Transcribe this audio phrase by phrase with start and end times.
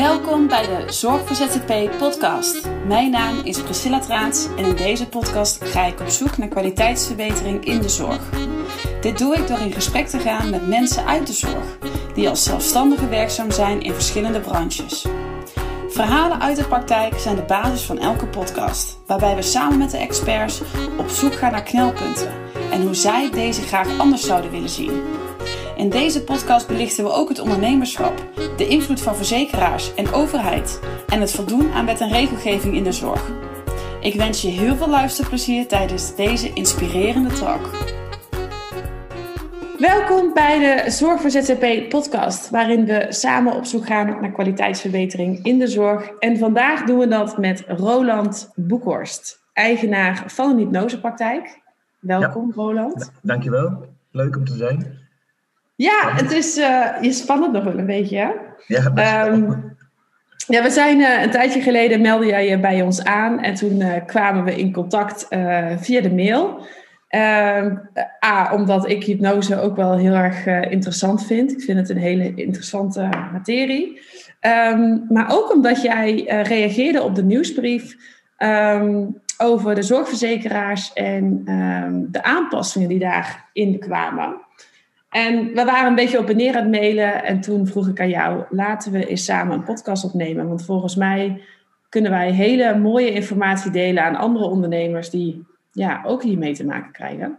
[0.00, 2.68] Welkom bij de Zorg voor ZZP podcast.
[2.86, 7.64] Mijn naam is Priscilla Traats en in deze podcast ga ik op zoek naar kwaliteitsverbetering
[7.64, 8.30] in de zorg.
[9.00, 11.78] Dit doe ik door in gesprek te gaan met mensen uit de zorg,
[12.14, 15.06] die als zelfstandige werkzaam zijn in verschillende branches.
[15.88, 19.98] Verhalen uit de praktijk zijn de basis van elke podcast, waarbij we samen met de
[19.98, 20.60] experts
[20.98, 22.32] op zoek gaan naar knelpunten
[22.70, 25.02] en hoe zij deze graag anders zouden willen zien.
[25.80, 28.24] In deze podcast belichten we ook het ondernemerschap,
[28.56, 32.92] de invloed van verzekeraars en overheid en het voldoen aan wet en regelgeving in de
[32.92, 33.30] zorg.
[34.00, 37.70] Ik wens je heel veel luisterplezier tijdens deze inspirerende talk.
[39.78, 45.44] Welkom bij de Zorg voor ZZP podcast, waarin we samen op zoek gaan naar kwaliteitsverbetering
[45.44, 46.10] in de zorg.
[46.18, 51.60] En vandaag doen we dat met Roland Boekhorst, eigenaar van een hypnosepraktijk.
[52.00, 53.12] Welkom Roland.
[53.22, 54.99] Dankjewel, leuk om te zijn.
[55.80, 58.30] Ja, het is uh, je spannend nog wel een beetje, hè?
[58.66, 59.76] Ja, um,
[60.46, 63.80] ja, we zijn uh, een tijdje geleden meldde jij je bij ons aan en toen
[63.80, 65.26] uh, kwamen we in contact
[65.76, 66.66] via de mail.
[67.08, 67.76] Ehm,
[68.24, 71.52] A, omdat ik hypnose ook wel heel erg interessant vind.
[71.52, 74.00] Ik vind het een hele interessante materie.
[74.40, 77.96] Um, maar ook omdat jij reageerde op de nieuwsbrief
[79.38, 81.44] over de zorgverzekeraars en
[82.10, 84.48] de aanpassingen die daarin kwamen.
[85.10, 87.24] En we waren een beetje op en neer aan het mailen.
[87.24, 90.48] En toen vroeg ik aan jou, laten we eens samen een podcast opnemen.
[90.48, 91.42] Want volgens mij
[91.88, 96.92] kunnen wij hele mooie informatie delen aan andere ondernemers die ja, ook hiermee te maken
[96.92, 97.38] krijgen.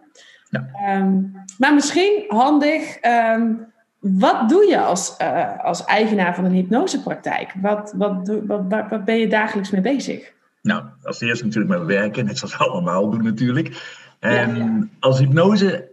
[0.50, 0.98] Ja.
[0.98, 2.98] Um, maar misschien handig,
[3.36, 3.66] um,
[4.00, 7.54] wat doe je als, uh, als eigenaar van een hypnosepraktijk?
[7.62, 10.34] Wat, wat, wat, wat, ben je dagelijks mee bezig?
[10.62, 14.00] Nou, als eerste natuurlijk met werken, net zoals we allemaal doen natuurlijk.
[14.20, 14.88] Ja.
[15.00, 15.91] als hypnose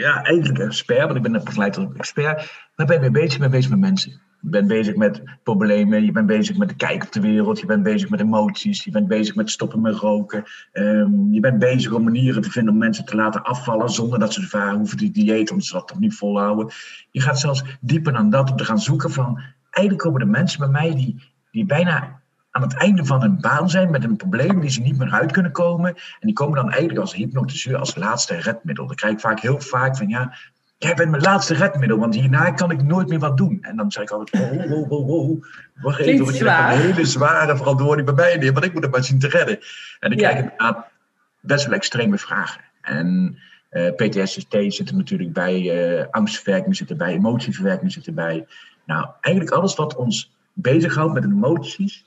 [0.00, 2.68] ja, eigenlijk een expert, want ik ben een tot expert.
[2.76, 3.38] Maar ben je bezig?
[3.38, 4.10] ben bezig met mensen.
[4.42, 7.66] Je bent bezig met problemen, je bent bezig met de kijk op de wereld, je
[7.66, 10.44] bent bezig met emoties, je bent bezig met stoppen met roken.
[10.72, 14.32] Um, je bent bezig om manieren te vinden om mensen te laten afvallen zonder dat
[14.32, 16.70] ze ervaren hoeven die dieet, omdat ze dat toch niet volhouden.
[17.10, 19.40] Je gaat zelfs dieper dan dat om te gaan zoeken van,
[19.70, 22.19] eigenlijk komen de mensen bij mij die, die bijna
[22.50, 25.32] aan het einde van hun baan zijn met een probleem die ze niet meer uit
[25.32, 25.94] kunnen komen.
[25.94, 28.86] En die komen dan eigenlijk als hypnotiseur als laatste redmiddel.
[28.86, 30.34] Dan krijg ik vaak heel vaak van ja,
[30.78, 33.58] jij bent mijn laatste redmiddel, want hierna kan ik nooit meer wat doen.
[33.62, 35.44] En dan zeg ik altijd, oh, oh, oh,
[35.74, 38.82] wacht even, want je hebt een hele zware verantwoording bij mij neer, want ik moet
[38.82, 39.58] het maar zien te redden.
[40.00, 40.86] En dan krijg ik inderdaad
[41.40, 42.60] best wel extreme vragen.
[42.80, 43.38] En
[43.70, 45.60] uh, PTSD zit er natuurlijk bij,
[45.98, 48.46] uh, angstverwerking zit erbij, emotieverwerking zit erbij.
[48.84, 52.04] Nou, eigenlijk alles wat ons bezighoudt met emoties,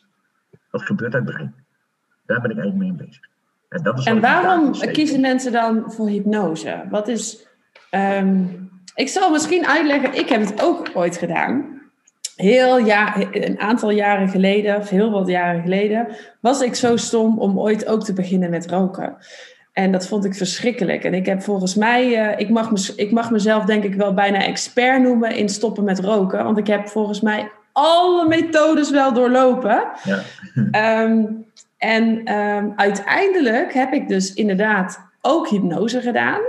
[0.74, 1.56] wat gebeurt uit het brein?
[2.26, 3.30] Daar ben ik eigenlijk mee bezig.
[3.70, 6.84] En, dat is en waarom kiezen mensen dan voor hypnose?
[6.90, 7.48] Wat is.
[7.92, 11.82] Um, ik zal misschien uitleggen, ik heb het ook ooit gedaan.
[12.36, 16.08] Heel ja, een aantal jaren geleden, of heel wat jaren geleden,
[16.40, 19.18] was ik zo stom om ooit ook te beginnen met roken.
[19.74, 21.04] En dat vond ik verschrikkelijk.
[21.04, 24.44] En ik heb volgens mij, uh, ik, mag ik mag mezelf denk ik wel bijna
[24.44, 26.44] expert noemen in stoppen met roken.
[26.44, 29.84] Want ik heb volgens mij alle methodes wel doorlopen.
[30.04, 31.02] Ja.
[31.02, 31.46] Um,
[31.78, 36.42] en um, uiteindelijk heb ik dus inderdaad ook hypnose gedaan.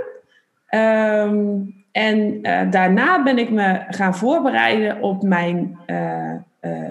[0.69, 6.31] Um, en uh, daarna ben ik me gaan voorbereiden op mijn uh,
[6.61, 6.87] uh,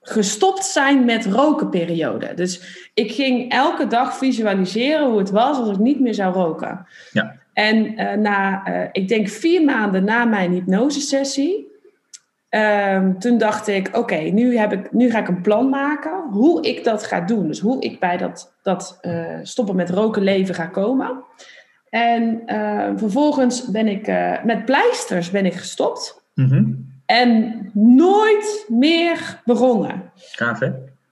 [0.00, 2.34] gestopt zijn met rokenperiode.
[2.34, 6.86] Dus ik ging elke dag visualiseren hoe het was als ik niet meer zou roken.
[7.12, 7.34] Ja.
[7.52, 11.75] En na, ik denk vier maanden na mijn hypnosesessie,
[12.56, 14.58] Um, toen dacht ik, oké, nu nu,
[14.90, 17.46] nu ga ik een plan maken hoe ik dat ga doen.
[17.46, 21.24] Dus hoe ik bij dat, dat uh, stoppen met roken leven ga komen.
[21.88, 26.22] En uh, vervolgens ben ik uh, met pleisters ben ik gestopt.
[26.34, 26.94] Mm -hmm.
[27.06, 30.02] En nooit meer begonnen.
[30.14, 30.70] Gaaf hè?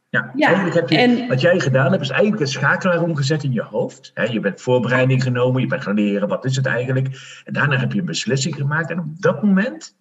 [0.09, 3.43] Ja, ja eigenlijk heb je, en, wat jij gedaan hebt, is eigenlijk een schakelaar omgezet
[3.43, 4.11] in je hoofd.
[4.15, 7.09] He, je bent voorbereiding genomen, je bent gaan leren wat is het eigenlijk.
[7.45, 8.91] En daarna heb je een beslissing gemaakt.
[8.91, 9.97] En op dat moment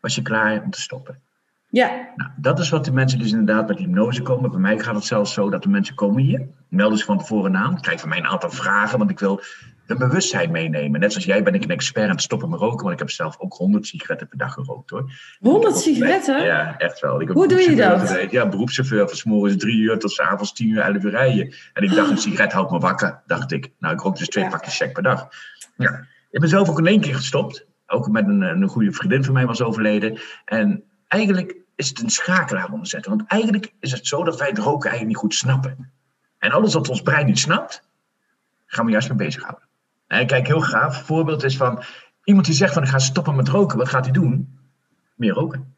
[0.00, 1.22] was je klaar om te stoppen.
[1.70, 2.12] Ja.
[2.16, 4.50] Nou, dat is wat de mensen dus inderdaad met hypnose komen.
[4.50, 7.56] Bij mij gaat het zelfs zo dat de mensen komen hier, melden zich van tevoren
[7.56, 9.40] aan, krijgen van mij een aantal vragen, want ik wil
[9.86, 11.00] hun bewustzijn meenemen.
[11.00, 13.10] Net zoals jij ben ik een expert aan het stoppen met roken, want ik heb
[13.10, 15.10] zelf ook 100 sigaretten per dag gerookt hoor.
[15.38, 16.44] 100 sigaretten?
[16.44, 17.20] Ja, echt wel.
[17.20, 18.30] Ik Hoe doe je dat?
[18.30, 21.54] Ja, beroepschauffeur van s morgens drie uur tot s avonds tien uur, elf uur rijden.
[21.72, 23.72] En ik dacht, een sigaret houdt me wakker, dacht ik.
[23.78, 24.50] Nou, ik rook dus twee ja.
[24.50, 25.28] pakjes check per dag.
[25.76, 26.06] Ja.
[26.30, 29.34] Ik ben zelf ook in één keer gestopt ook met een, een goede vriendin van
[29.34, 30.20] mij was overleden.
[30.44, 33.16] En eigenlijk is het een schakelaar onderzetten.
[33.16, 35.92] Want eigenlijk is het zo dat wij het roken eigenlijk niet goed snappen.
[36.38, 37.82] En alles wat ons brein niet snapt,
[38.66, 39.68] gaan we juist mee bezighouden.
[40.06, 41.82] En kijk, heel gaaf voorbeeld is van
[42.24, 43.78] iemand die zegt van ik ga stoppen met roken.
[43.78, 44.58] Wat gaat hij doen?
[45.14, 45.74] Meer roken.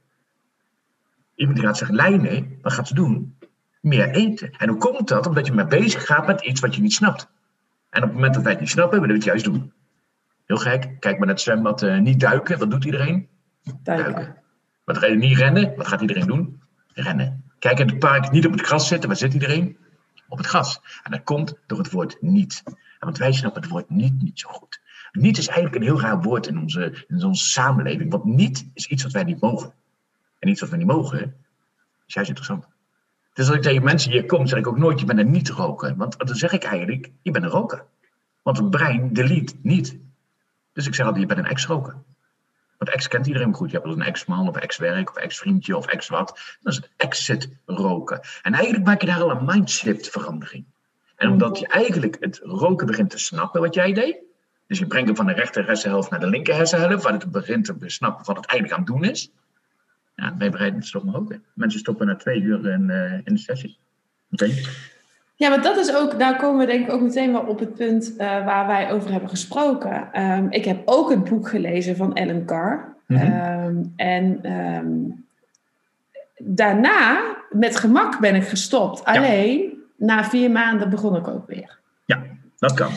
[1.35, 3.39] Iemand die gaat zich lijnen, wat gaat ze doen?
[3.81, 4.51] Meer eten.
[4.51, 5.27] En hoe komt dat?
[5.27, 7.29] Omdat je maar bezig gaat met iets wat je niet snapt.
[7.91, 9.73] En op het moment dat wij het niet snappen, willen we het juist doen.
[10.51, 10.97] Heel gek.
[10.99, 11.83] Kijk maar naar het zwembad.
[11.83, 12.59] Uh, niet duiken.
[12.59, 13.29] Wat doet iedereen?
[13.83, 14.13] Duiken.
[14.13, 14.37] duiken.
[14.85, 15.77] Wat niet rennen?
[15.77, 16.63] Wat gaat iedereen doen?
[16.93, 17.45] Rennen.
[17.59, 18.31] Kijk in het park.
[18.31, 19.09] Niet op het gras zitten.
[19.09, 19.77] Waar zit iedereen?
[20.29, 20.81] Op het gras.
[21.03, 22.63] En dat komt door het woord niet.
[22.99, 24.81] Want wij snappen het woord niet niet zo goed.
[25.13, 28.11] Niet is eigenlijk een heel raar woord in onze, in onze samenleving.
[28.11, 29.73] Want niet is iets wat wij niet mogen.
[30.39, 31.35] En iets wat we niet mogen,
[32.07, 32.67] is juist interessant.
[33.33, 35.97] Dus als ik tegen mensen hier kom, zeg ik ook nooit, je bent een niet-roker.
[35.97, 37.85] Want dan zeg ik eigenlijk, je bent een roker.
[38.43, 39.99] Want het brein delete niet.
[40.73, 41.97] Dus ik zeg altijd, je bent een ex-roker.
[42.79, 43.71] Want ex kent iedereen goed.
[43.71, 46.57] Je hebt een ex-man of ex-werk of ex-vriendje of ex-wat.
[46.61, 48.21] Dat is exit roken.
[48.43, 50.65] En eigenlijk maak je daar al een mindshift verandering.
[51.17, 54.17] En omdat je eigenlijk het roken begint te snappen wat jij deed.
[54.67, 57.03] Dus je brengt hem van de rechter hersenhelft naar de linker hersenhelft.
[57.03, 59.33] Waar het begint te snappen wat het eigenlijk aan het doen is.
[60.17, 61.35] Ja, wij bereiden het stoppen ook.
[61.55, 63.79] Mensen stoppen na twee uur in, uh, in de sessie.
[64.31, 64.55] Oké.
[65.41, 67.75] Ja, maar dat is ook, daar komen we denk ik ook meteen wel op het
[67.75, 70.23] punt uh, waar wij over hebben gesproken.
[70.23, 72.95] Um, ik heb ook het boek gelezen van Ellen Carr.
[73.07, 73.65] Mm -hmm.
[73.65, 75.25] um, en um,
[76.37, 77.21] daarna,
[77.51, 79.03] met gemak ben ik gestopt.
[79.05, 79.13] Ja.
[79.13, 81.79] Alleen, na vier maanden begon ik ook weer.
[82.05, 82.23] Ja,
[82.59, 82.91] dat kan.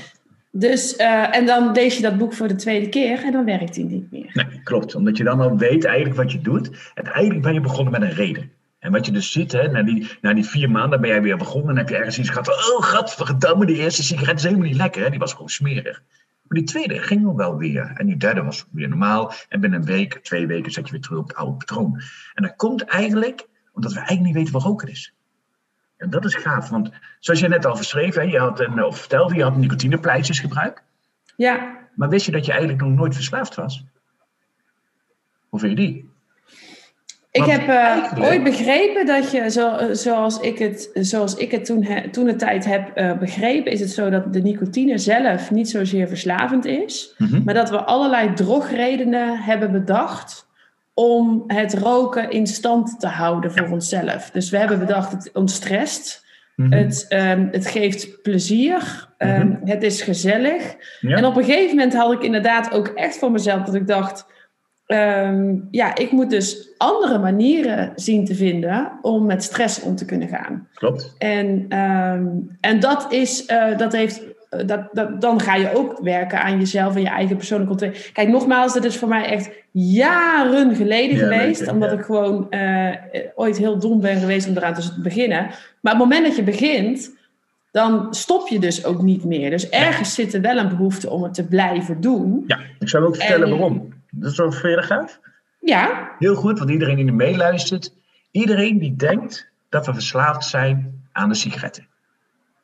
[0.51, 3.75] Dus, uh, en dan lees je dat boek voor de tweede keer en dan werkt
[3.75, 4.31] hij niet meer.
[4.33, 4.95] Nee, klopt.
[4.95, 6.91] Omdat je dan al weet eigenlijk wat je doet.
[6.93, 8.51] En eigenlijk ben je begonnen met een reden.
[8.83, 11.37] En wat je dus ziet, hè, na, die, na die vier maanden ben jij weer
[11.37, 11.69] begonnen.
[11.69, 14.75] En heb je ergens iets gehad van, oh gadverdamme, die eerste sigaret is helemaal niet
[14.75, 15.03] lekker.
[15.03, 15.09] Hè?
[15.09, 16.03] Die was gewoon smerig.
[16.43, 17.91] Maar die tweede ging nog wel weer.
[17.95, 19.33] En die derde was weer normaal.
[19.49, 22.01] En binnen een week, twee weken zet je weer terug op het oude patroon.
[22.33, 25.13] En dat komt eigenlijk omdat we eigenlijk niet weten wat roken is.
[25.97, 28.99] En dat is gaaf, want zoals je net al verschreef, hè, je had een, of
[28.99, 30.83] vertelde, je had nicotinepleisters gebruikt.
[31.35, 31.77] Ja.
[31.95, 33.85] Maar wist je dat je eigenlijk nog nooit verslaafd was?
[35.49, 36.12] Hoe vind je die?
[37.33, 41.83] Ik heb uh, ooit begrepen dat je, zo, zoals ik het, zoals ik het toen,
[41.83, 45.69] he, toen de tijd heb uh, begrepen, is het zo dat de nicotine zelf niet
[45.69, 47.41] zozeer verslavend is, mm -hmm.
[47.43, 50.47] maar dat we allerlei drogredenen hebben bedacht
[50.93, 54.31] om het roken in stand te houden voor onszelf.
[54.31, 56.25] Dus we hebben bedacht, het ontstrest,
[56.55, 56.79] mm -hmm.
[56.79, 59.59] het, um, het geeft plezier, um, mm -hmm.
[59.63, 60.75] het is gezellig.
[60.99, 61.17] Ja.
[61.17, 64.25] En op een gegeven moment had ik inderdaad ook echt voor mezelf dat ik dacht
[64.87, 70.05] um, ja, ik moet dus andere manieren zien te vinden om met stress om te
[70.05, 70.67] kunnen gaan.
[70.73, 71.15] Klopt.
[71.17, 75.99] En, um, en dat is, uh, dat heeft, uh, dat, dat, dan ga je ook
[75.99, 78.11] werken aan jezelf en je eigen persoonlijke ontwikkeling.
[78.11, 81.97] Kijk, nogmaals, dit is voor mij echt jaren geleden ja, geweest, ik, omdat ja.
[81.97, 82.95] ik gewoon uh,
[83.35, 85.49] ooit heel dom ben geweest om eraan te beginnen.
[85.81, 87.11] Maar op het moment dat je begint,
[87.71, 89.49] dan stop je dus ook niet meer.
[89.49, 90.23] Dus ergens ja.
[90.23, 92.43] zit er wel een behoefte om het te blijven doen.
[92.47, 93.93] Ja, ik zou ook vertellen en, waarom.
[94.15, 95.19] Dat is veilig uit?
[95.59, 96.15] Ja.
[96.19, 97.95] Heel goed, want iedereen die er meeluistert,
[98.31, 101.87] iedereen die denkt dat we verslaafd zijn aan de sigaretten.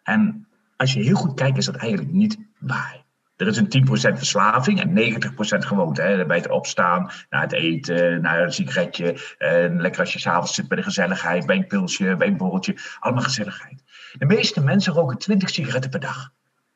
[0.03, 0.47] En
[0.77, 3.03] als je heel goed kijkt, is dat eigenlijk niet waar.
[3.35, 6.01] Er is een 10% verslaving en 90% gewoonte.
[6.01, 6.25] Hè?
[6.25, 9.35] Bij het opstaan, naar het eten, naar een sigaretje.
[9.37, 12.77] En lekker als je s'avonds zit bij de gezelligheid, bij een pilsje, bij een borreltje.
[12.99, 13.83] Allemaal gezelligheid.
[14.17, 16.31] De meeste mensen roken 20 sigaretten per dag.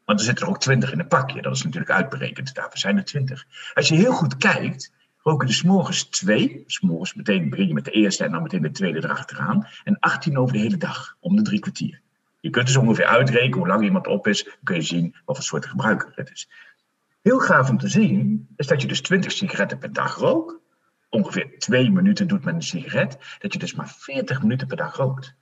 [0.05, 1.41] Want er zitten er ook 20 in een pakje.
[1.41, 2.53] Dat is natuurlijk uitberekend.
[2.53, 3.45] Daarvoor zijn er 20.
[3.73, 6.63] Als je heel goed kijkt, roken er s'morgens twee.
[6.67, 9.67] S'morgens meteen begin je met de eerste en dan meteen de tweede erachteraan.
[9.83, 12.01] En 18 over de hele dag, om de drie kwartier.
[12.39, 14.43] Je kunt dus ongeveer uitrekenen hoe lang iemand op is.
[14.43, 16.49] Dan kun je zien wat voor soort gebruiker het is.
[17.21, 20.55] Heel gaaf om te zien is dat je dus 20 sigaretten per dag rookt.
[21.09, 23.17] Ongeveer twee minuten doet met een sigaret.
[23.39, 25.35] Dat je dus maar 40 minuten per dag rookt.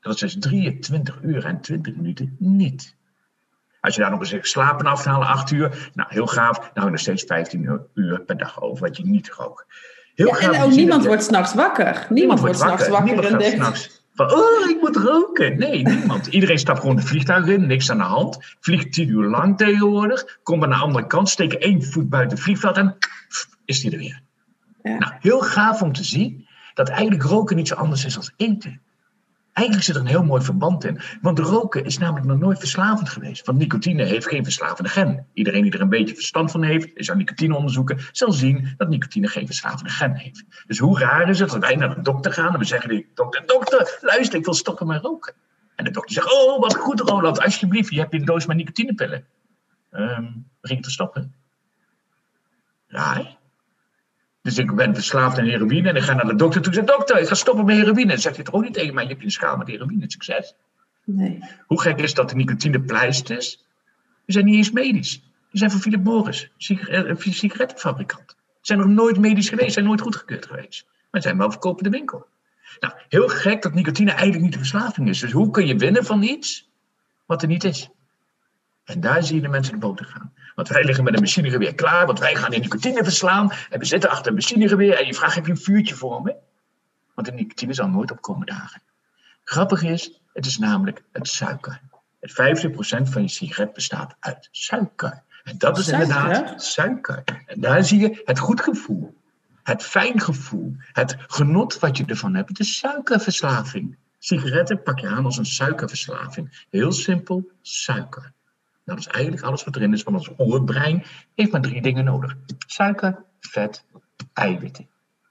[0.00, 2.96] Dat is dus 23 uur en 20 minuten niet.
[3.84, 6.70] Als je daar nog eens slapen af te halen, 8 uur, nou heel gaaf, dan
[6.72, 9.64] hou je nog steeds 15 uur per dag over wat je niet rookt.
[10.14, 11.84] Heel ja, gaaf en ook niemand wordt s'nachts wakker.
[11.84, 13.06] Niemand, niemand wordt s'nachts wakker.
[13.06, 13.56] Niemand en denkt...
[13.56, 15.58] s'nachts van, oh, ik moet roken.
[15.58, 16.26] Nee, niemand.
[16.26, 18.38] Iedereen stapt gewoon de vliegtuig in, niks aan de hand.
[18.60, 20.38] Vliegt 10 uur lang tegenwoordig.
[20.42, 22.96] Komt aan de andere kant, steken één voet buiten het vliegveld en
[23.64, 24.20] is die er weer.
[24.82, 24.98] Ja.
[24.98, 28.80] Nou, heel gaaf om te zien dat eigenlijk roken niet zo anders is als eten.
[29.54, 31.00] Eigenlijk zit er een heel mooi verband in.
[31.20, 33.46] Want roken is namelijk nog nooit verslavend geweest.
[33.46, 35.26] Want nicotine heeft geen verslavende gen.
[35.32, 38.88] Iedereen die er een beetje verstand van heeft, is aan nicotine onderzoeken, zal zien dat
[38.88, 40.44] nicotine geen verslavende gen heeft.
[40.66, 43.46] Dus hoe raar is het dat wij naar de dokter gaan en we zeggen dokter,
[43.46, 45.34] dokter, luister, ik wil stoppen met roken.
[45.76, 49.26] En de dokter zegt, oh wat goed Roland, alsjeblieft, je hebt een doos met nicotinepillen.
[49.90, 51.34] Um, begin te stoppen.
[52.86, 53.36] Raar.
[54.44, 56.96] Dus ik ben verslaafd aan heroïne en ik ga naar de dokter toe en zeg,
[56.96, 58.06] dokter, ik ga stoppen met heroïne.
[58.06, 60.54] Dan zegt hij toch ook niet tegen mij, je hebt een schaal met heroïne, succes.
[61.04, 61.38] Nee.
[61.66, 63.56] Hoe gek is dat de nicotinepleisters,
[64.24, 65.12] die zijn niet eens medisch.
[65.50, 68.30] Die zijn van Philip Morris, een sigarettenfabrikant.
[68.30, 70.86] Ze zijn nog nooit medisch geweest, zijn nooit goedgekeurd geweest.
[71.10, 72.26] Maar zijn wel verkopende winkel.
[72.80, 75.20] Nou, heel gek dat nicotine eigenlijk niet de verslaving is.
[75.20, 76.68] Dus hoe kun je winnen van iets
[77.26, 77.90] wat er niet is?
[78.84, 80.32] En daar zie je de mensen de boter gaan.
[80.54, 83.50] Want wij liggen met een machinegeweer klaar, want wij gaan de nicotine verslaan.
[83.70, 86.34] En we zitten achter een machinegeweer en je vraagt, heb je een vuurtje voor me?
[87.14, 88.82] Want de nicotine zal nooit opkomen dagen.
[89.44, 91.80] Grappig is, het is namelijk het suiker.
[92.20, 95.22] Het 50% van je sigaret bestaat uit suiker.
[95.44, 96.08] En dat is Suiker?
[96.08, 97.24] inderdaad suiker.
[97.46, 99.16] En daar zie je het goed gevoel,
[99.62, 102.48] het fijn gevoel, het genot wat je ervan hebt.
[102.48, 103.96] Het is suikerverslaving.
[104.18, 106.64] Sigaretten pak je aan als een suikerverslaving.
[106.70, 108.32] Heel simpel, suiker.
[108.84, 112.34] Dat is eigenlijk alles wat erin is, want ons oerbrein heeft maar drie dingen nodig.
[112.66, 113.84] Suiker, vet,
[114.32, 114.88] eiwitten.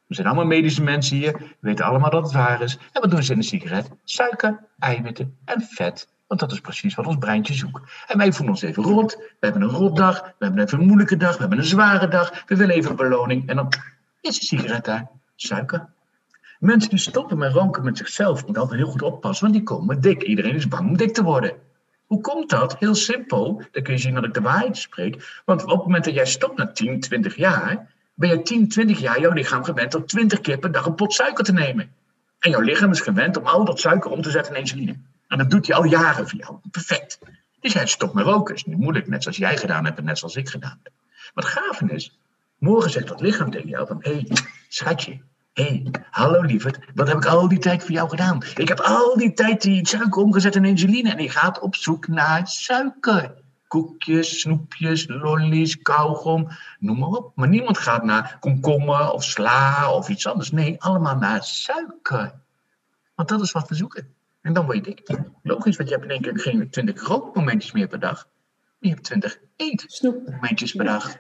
[0.08, 2.78] We zijn allemaal medische mensen hier, we weten allemaal dat het waar is.
[2.92, 3.90] En wat doen ze in een sigaret?
[4.04, 6.12] Suiker, eiwitten en vet.
[6.28, 7.92] Want dat is precies wat ons breintje zoekt.
[8.08, 11.18] En wij voelen ons even rot, we hebben een rotdag, we hebben even een moeilijke
[11.18, 13.50] dag, we hebben een zware dag, we willen even een beloning.
[13.50, 13.74] En dan
[14.22, 15.90] is de sigaret daar, suiker.
[16.60, 20.02] Mensen die stoppen met roken met zichzelf, moeten altijd heel goed oppassen, want die komen
[20.02, 20.24] dik.
[20.24, 21.54] Iedereen is bang om dik te worden.
[22.14, 22.76] Hoe komt dat?
[22.80, 23.64] Heel simpel.
[23.72, 25.42] Dan kun je zien dat ik de waarheid spreek.
[25.46, 29.00] Want op het moment dat jij stopt na 10, 20 jaar, ben je 10, 20
[29.00, 31.92] jaar jouw lichaam gewend om 20 keer per dag een pot suiker te nemen.
[32.40, 34.96] En jouw lichaam is gewend om al dat suiker om te zetten in insuline.
[35.28, 36.58] En dat doet hij al jaren voor jou.
[36.72, 37.20] Perfect.
[37.60, 38.56] Dus jij stopt met roken.
[38.56, 40.94] is niet moeilijk, net zoals jij gedaan hebt en net zoals ik gedaan heb.
[41.34, 42.18] Wat gaaf is,
[42.58, 44.28] morgen zegt dat lichaam tegen jou van, hé, hey,
[44.68, 45.20] schatje,
[45.54, 48.44] Hé, hey, hallo lieverd, wat heb ik al die tijd voor jou gedaan?
[48.56, 52.08] Ik heb al die tijd die suiker omgezet in insuline en je gaat op zoek
[52.08, 53.34] naar suiker.
[53.68, 56.48] Koekjes, snoepjes, lollies, kauwgom,
[56.80, 57.32] noem maar op.
[57.36, 60.52] Maar niemand gaat naar komkommer of sla of iets anders.
[60.52, 62.34] Nee, allemaal naar suiker.
[63.16, 64.08] Want dat is wat we zoeken.
[64.42, 65.18] En dan word je dik.
[65.44, 68.28] Logisch, want je hebt in één keer geen 20 rookmomentjes meer per dag.
[68.80, 71.16] Je hebt 20 eetmomentjes per dag.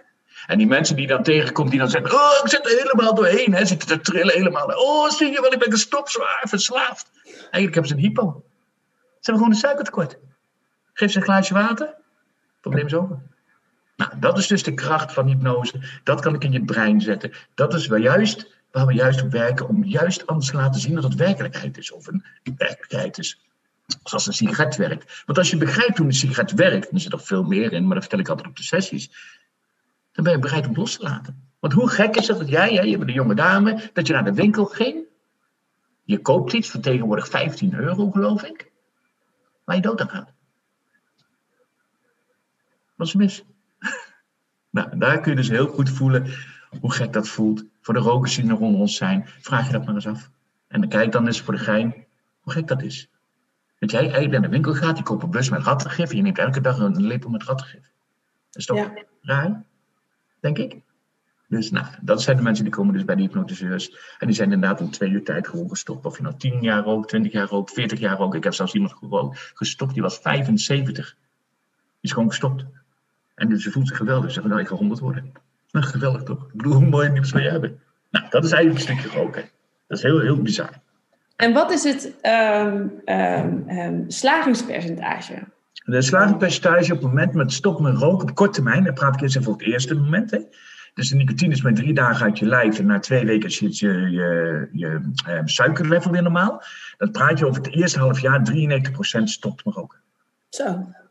[0.47, 3.53] En die mensen die dan tegenkomt, die dan zeggen: Oh, ik zit er helemaal doorheen.
[3.53, 4.67] Hè, zitten te trillen helemaal.
[4.67, 7.09] Oh, zie je wel, ik ben gestopt, zwaar verslaafd.
[7.23, 8.43] Eigenlijk hebben ze een hypo.
[8.93, 10.17] Ze hebben gewoon een suikertekort.
[10.93, 11.95] Geef ze een glaasje water,
[12.61, 13.21] probleem is over.
[13.95, 15.79] Nou, dat is dus de kracht van hypnose.
[16.03, 17.31] Dat kan ik in je brein zetten.
[17.55, 20.95] Dat is waar, juist, waar we juist op werken om juist anders te laten zien
[20.95, 21.91] dat het werkelijkheid is.
[21.91, 22.23] Of een
[22.57, 23.41] werkelijkheid is.
[24.03, 25.23] Zoals een sigaret werkt.
[25.25, 27.93] Want als je begrijpt hoe een sigaret werkt, dan zit er veel meer in, maar
[27.93, 29.09] dat vertel ik altijd op de sessies
[30.13, 31.49] dan ben je bereid om los te laten.
[31.59, 34.13] Want hoe gek is het dat jij, jij je bent een jonge dame, dat je
[34.13, 35.03] naar de winkel ging.
[36.03, 38.71] Je koopt iets van tegenwoordig 15 euro, geloof ik.
[39.63, 40.33] Waar je dood aan gaat.
[42.95, 43.43] Wat is mis?
[44.69, 46.27] nou, daar kun je dus heel goed voelen
[46.79, 47.63] hoe gek dat voelt.
[47.81, 50.29] Voor de rokers die er onder ons zijn, vraag je dat maar eens af.
[50.67, 52.05] En dan kijk dan eens voor de gein
[52.39, 53.09] hoe gek dat is.
[53.79, 56.21] Dat jij eigenlijk naar de winkel gaat, je koopt een bus met rattengif en je
[56.21, 57.91] neemt elke dag een lepel met rattengif.
[58.49, 58.93] Dat is toch Ja.
[59.21, 59.63] raar?
[60.43, 60.81] Denk ik.
[61.47, 64.15] Dus nou, dat zijn de mensen die komen dus bij de hypnotiseurs.
[64.19, 66.05] En die zijn inderdaad in twee uur tijd gewoon gestopt.
[66.05, 68.35] Of je nou 10 jaar rookt, 20 jaar rookt, 40 jaar rookt.
[68.35, 71.15] Ik heb zelfs iemand gerookt, gestopt, die was 75.
[71.15, 71.15] Die
[72.01, 72.65] is gewoon gestopt.
[73.35, 74.27] En dus ze voelt zich geweldig.
[74.27, 75.31] Ze zegt, nou, ik ga 100 worden.
[75.71, 76.43] Nou, geweldig toch?
[76.43, 77.79] Ik bedoel, hoe mooi nieuws wil je hebben?
[78.11, 79.49] Nou, dat is eigenlijk een stukje roken.
[79.87, 80.69] Dat is heel, heel bizar.
[81.35, 85.43] En wat is het ehm, slagingspercentage?
[85.73, 89.21] De slagingspercentage op het moment met stop met roken op korte termijn, dan praat ik
[89.21, 90.31] eerst even over het eerste moment.
[90.31, 90.39] Hè.
[90.93, 93.77] Dus de nicotine is met drie dagen uit je lijf en na twee weken zit
[93.77, 96.63] je, je, je eh, suikerlevel weer normaal.
[96.97, 99.99] Dan praat je over het eerste half jaar 93% stopt met roken.
[100.49, 100.63] Zo.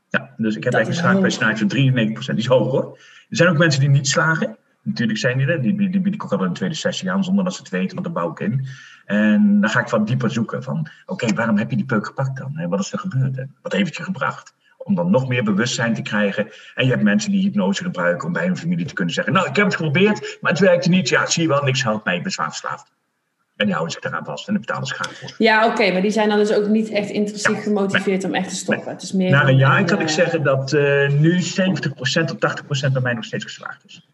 [0.08, 2.26] Ja, dus ik heb Dat eigenlijk een is slagingspercentage van 93%.
[2.26, 2.98] Die is hoog hoor.
[3.28, 4.56] Er zijn ook mensen die niet slagen.
[4.82, 5.62] Natuurlijk zijn die er.
[5.62, 7.70] Die, die, die bied ik ook al de tweede sessie aan zonder dat ze het
[7.70, 8.66] weten, want daar bouw ik in.
[9.04, 12.38] En dan ga ik wat dieper zoeken van, oké, waarom heb je die peuk gepakt
[12.38, 12.68] dan?
[12.68, 13.46] Wat is er gebeurd?
[13.62, 14.54] Wat heeft het je gebracht?
[14.78, 16.50] Om dan nog meer bewustzijn te krijgen.
[16.74, 19.48] En je hebt mensen die hypnose gebruiken om bij hun familie te kunnen zeggen, nou,
[19.48, 21.08] ik heb het geprobeerd, maar het werkte niet.
[21.08, 22.92] Ja, zie je wel, niks helpt mij, ik ben zwaar verslaafd.
[23.56, 25.34] En die houden zich eraan vast en daar betalen ze graag voor.
[25.38, 28.54] Ja, oké, maar die zijn dan dus ook niet echt intrinsiek gemotiveerd om echt te
[28.54, 28.92] stoppen.
[28.92, 31.42] Het is meer Na een jaar een, kan ik eh, zeggen dat eh, nu 70%
[32.24, 34.06] tot 80% bij mij nog steeds geslaagd is.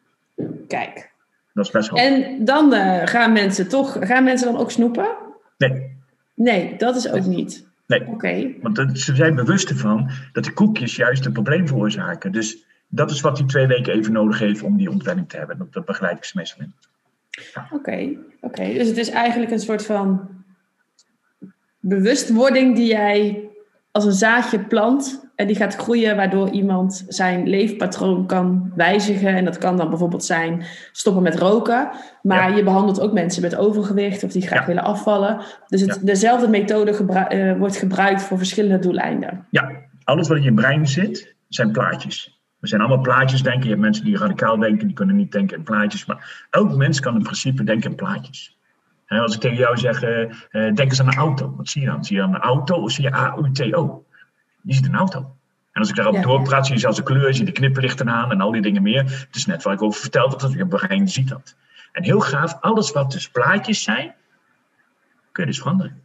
[0.66, 1.10] Kijk.
[1.54, 1.92] Dat is best.
[1.92, 5.08] En dan eh, gaan mensen toch, gaan mensen dan ook snoepen?
[5.58, 5.96] Nee,
[6.34, 7.66] Nee, dat is ook niet.
[7.86, 8.06] nee.
[8.06, 8.52] Oké.
[8.60, 12.32] Want ze zijn bewust ervan dat de koekjes juist een probleem veroorzaken.
[12.32, 15.58] Dus dat is wat die twee weken even nodig heeft om die ontwenning te hebben.
[15.58, 16.74] Dat, dat begeleid ik ze meestal in.
[17.70, 18.72] Oké, oké.
[18.72, 20.28] Dus het is eigenlijk een soort van
[21.80, 23.48] bewustwording die jij
[23.90, 29.28] als een zaadje plant en die gaat groeien, waardoor iemand zijn leefpatroon kan wijzigen.
[29.36, 31.90] En dat kan dan bijvoorbeeld zijn stoppen met roken.
[32.22, 32.56] Maar Ja.
[32.56, 34.66] je behandelt ook mensen met overgewicht of die graag Ja.
[34.66, 35.40] willen afvallen.
[35.66, 39.46] Dus het, dezelfde methode gebru- eh, wordt gebruikt voor verschillende doeleinden.
[39.50, 39.70] Ja,
[40.04, 42.40] alles wat in je brein zit, zijn plaatjes.
[42.58, 43.62] We zijn allemaal plaatjes denken.
[43.62, 46.06] Je hebt mensen die radicaal denken, die kunnen niet denken in plaatjes.
[46.06, 48.58] Maar elk mens kan in principe denken in plaatjes.
[49.06, 51.54] En als ik tegen jou zeg, uh, denk eens aan een auto.
[51.56, 52.04] Wat zie je dan?
[52.04, 54.04] Zie je dan een auto of zie je A-U-T-O?
[54.62, 55.18] Je ziet een auto.
[55.72, 58.10] En als ik daarop ja, doorpraat, zie je zelfs de kleur, zie je de knipperlichten
[58.10, 59.02] aan en al die dingen meer.
[59.02, 61.56] Het is net wat ik over verteld heb, dat je brein ziet dat.
[61.92, 64.14] En heel gaaf, alles wat dus plaatjes zijn,
[65.32, 66.02] kun je dus veranderen.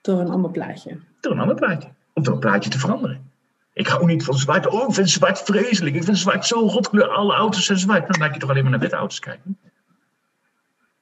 [0.00, 0.98] Door een ander plaatje.
[1.20, 1.88] Door een ander plaatje.
[2.12, 3.30] Om door een plaatje te veranderen.
[3.72, 4.66] Ik hou niet van zwart.
[4.66, 5.96] Oh, ik vind zwart vreselijk.
[5.96, 7.08] Ik vind zwart zo rotkleur.
[7.08, 8.06] Alle auto's zijn zwart.
[8.06, 9.58] Dan laat je toch alleen maar naar witte auto's kijken.
[9.62, 9.70] Zie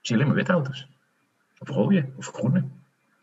[0.00, 0.88] je alleen maar witte auto's.
[1.58, 2.64] Of rode, of groene.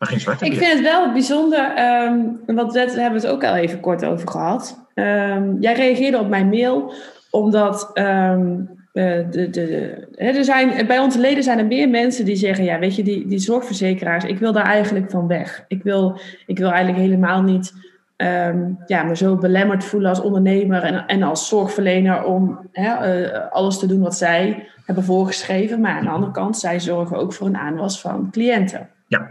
[0.04, 0.44] Maar geen zwarte.
[0.44, 1.72] Ik vind het wel bijzonder,
[2.06, 4.86] um, want we hebben het ook al even kort over gehad.
[4.94, 6.92] Um, jij reageerde op mijn mail
[7.30, 12.36] omdat um, uh, de, de, er zijn, bij onze leden zijn er meer mensen die
[12.36, 15.64] zeggen: Ja, weet je, die, die zorgverzekeraars, ik wil daar eigenlijk van weg.
[15.68, 17.72] Ik wil, ik wil eigenlijk helemaal niet
[18.16, 23.50] um, ja, me zo belemmerd voelen als ondernemer en, en als zorgverlener om hè, uh,
[23.50, 25.80] alles te doen wat zij hebben voorgeschreven.
[25.80, 28.88] Maar aan de andere kant, zij zorgen ook voor een aanwas van cliënten.
[29.06, 29.28] Ja.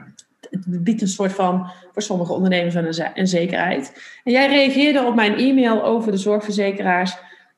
[0.62, 4.01] Het biedt een soort van, voor sommige ondernemers, een, een zekerheid.
[4.24, 7.17] En jij reageerde op mijn e-mail over de zorgverzekeraars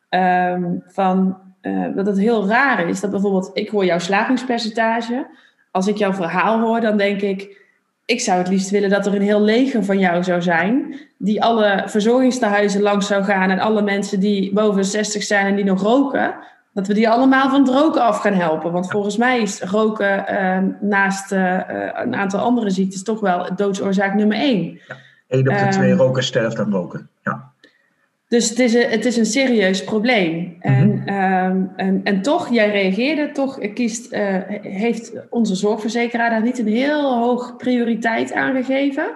[0.09, 5.27] um, van uh, dat het heel raar is dat bijvoorbeeld, ik hoor jouw slagingspercentage.
[5.71, 7.63] Als ik jouw verhaal hoor, dan denk ik,
[8.05, 11.43] ik zou het liefst willen dat er een heel leger van jou zou zijn, die
[11.43, 15.81] alle verzorgingstehuizen langs zou gaan en alle mensen die boven 60 zijn en die nog
[15.81, 16.35] roken,
[16.75, 18.71] dat we die allemaal van het roken af gaan helpen.
[18.71, 20.57] Want volgens mij is roken uh,
[20.89, 21.59] naast uh,
[21.93, 24.79] een aantal andere ziektes toch wel doodsoorzaak nummer één.
[24.87, 24.95] Ja.
[25.27, 27.09] Eén op de twee ehm, rokers sterft aan roken.
[27.23, 27.51] Ja.
[28.27, 30.57] Dus het is een, het is een serieus probleem.
[30.59, 36.59] en, mm en, en toch, jij reageerde, toch kiest, uh, heeft onze zorgverzekeraar daar niet
[36.59, 39.11] een heel hoog prioriteit aan gegeven.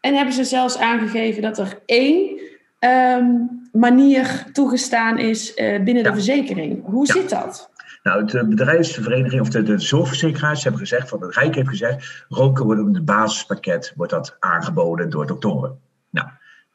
[0.00, 2.40] En hebben ze zelfs aangegeven dat er één
[2.80, 6.84] um, manier toegestaan is uh, binnen de verzekering.
[6.84, 7.70] Hoe zit dat?
[8.02, 12.64] Nou, de bedrijfsvereniging of de, de zorgverzekeraars hebben gezegd, van het Rijk heeft gezegd, roken
[12.64, 15.78] wordt in het basispakket wordt dat aangeboden door doktoren.
[16.10, 16.28] Nou,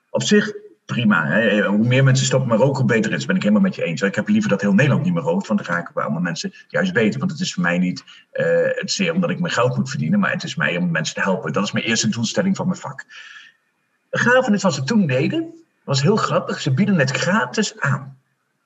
[0.10, 0.54] op zich
[0.94, 1.28] prima.
[1.28, 1.66] Hè?
[1.66, 3.18] Hoe meer mensen stoppen met roken, hoe beter is.
[3.18, 4.02] Dat ben ik helemaal met je eens.
[4.02, 6.54] Ik heb liever dat heel Nederland niet meer rookt, want dan raken we allemaal mensen
[6.68, 7.20] juist beter.
[7.20, 10.20] Want het is voor mij niet uh, het zeer omdat ik mijn geld moet verdienen,
[10.20, 11.54] maar het is mij om mensen te helpen.
[11.54, 13.06] Dat is mijn eerste doelstelling van mijn vak.
[14.12, 15.54] Gaaf is wat ze toen deden,
[15.92, 16.62] was heel grappig.
[16.62, 18.18] Ze bieden het gratis aan.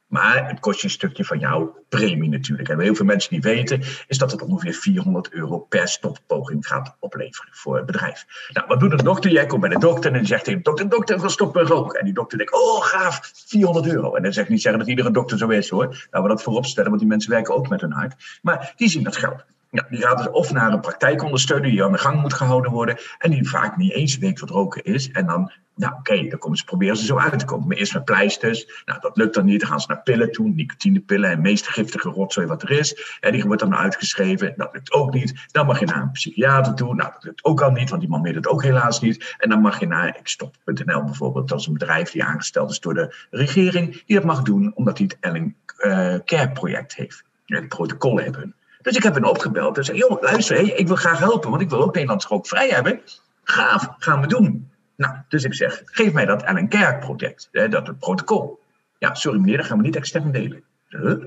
[0.08, 2.70] Maar het kost je een stukje van jouw premie natuurlijk.
[2.70, 6.96] En heel veel mensen die weten, is dat het ongeveer 400 euro per stoppoging gaat
[7.00, 8.26] opleveren voor het bedrijf.
[8.54, 9.32] Nou, wat doet een dokter?
[9.32, 12.00] Jij komt bij de dokter en die zegt tegen de dokter, dokter, wil stoppen roken.
[12.00, 14.16] En die dokter denkt, oh gaaf, 400 euro.
[14.16, 15.86] En dan zeg ik niet zeggen dat iedere dokter zo is hoor.
[15.86, 18.40] Laten we dat voorop stellen, want die mensen werken ook met hun hart.
[18.42, 19.46] Maar die zien dat geld.
[19.90, 22.98] Die gaat dus of naar een praktijkondersteuner die aan de gang moet gehouden worden.
[23.18, 25.12] En die vaak niet eens weet wat roken is.
[25.12, 27.68] En dan, nou oké, dan komen ze, proberen ze zo uit te komen.
[27.68, 28.84] Maar eerst met pleisters.
[28.86, 29.60] Nou, dat lukt dan niet.
[29.60, 30.50] Dan gaan ze naar pillen toe.
[30.50, 33.18] Nicotinepillen en meest giftige rotzooi wat er is.
[33.20, 34.54] En die wordt dan uitgeschreven.
[34.58, 35.46] Dat lukt ook niet.
[35.52, 36.96] Dan mag je naar een psychiater toe.
[36.96, 39.36] Nou, dat lukt ook al niet, want die man weet het ook helaas niet.
[39.38, 41.48] En dan mag je naar ikstop.nl bijvoorbeeld.
[41.48, 44.04] Dat is een bedrijf die aangesteld is door de regering.
[44.06, 47.24] Die dat mag doen, omdat hij het Ellen uh, Care project heeft.
[47.46, 48.56] Het protocol hebben.
[48.86, 51.70] Dus ik heb hen opgebeld en zei: Joh, luister, ik wil graag helpen, want ik
[51.70, 53.02] wil ook Nederlands ook vrij hebben.
[53.44, 54.72] Gaaf, gaan we doen.
[54.96, 58.60] Nou, dus ik zeg: geef mij dat Ellen Kerk project, hè, dat het protocol.
[58.98, 60.64] Ja, sorry meneer, dat gaan we niet extern delen.
[60.88, 61.24] Huh?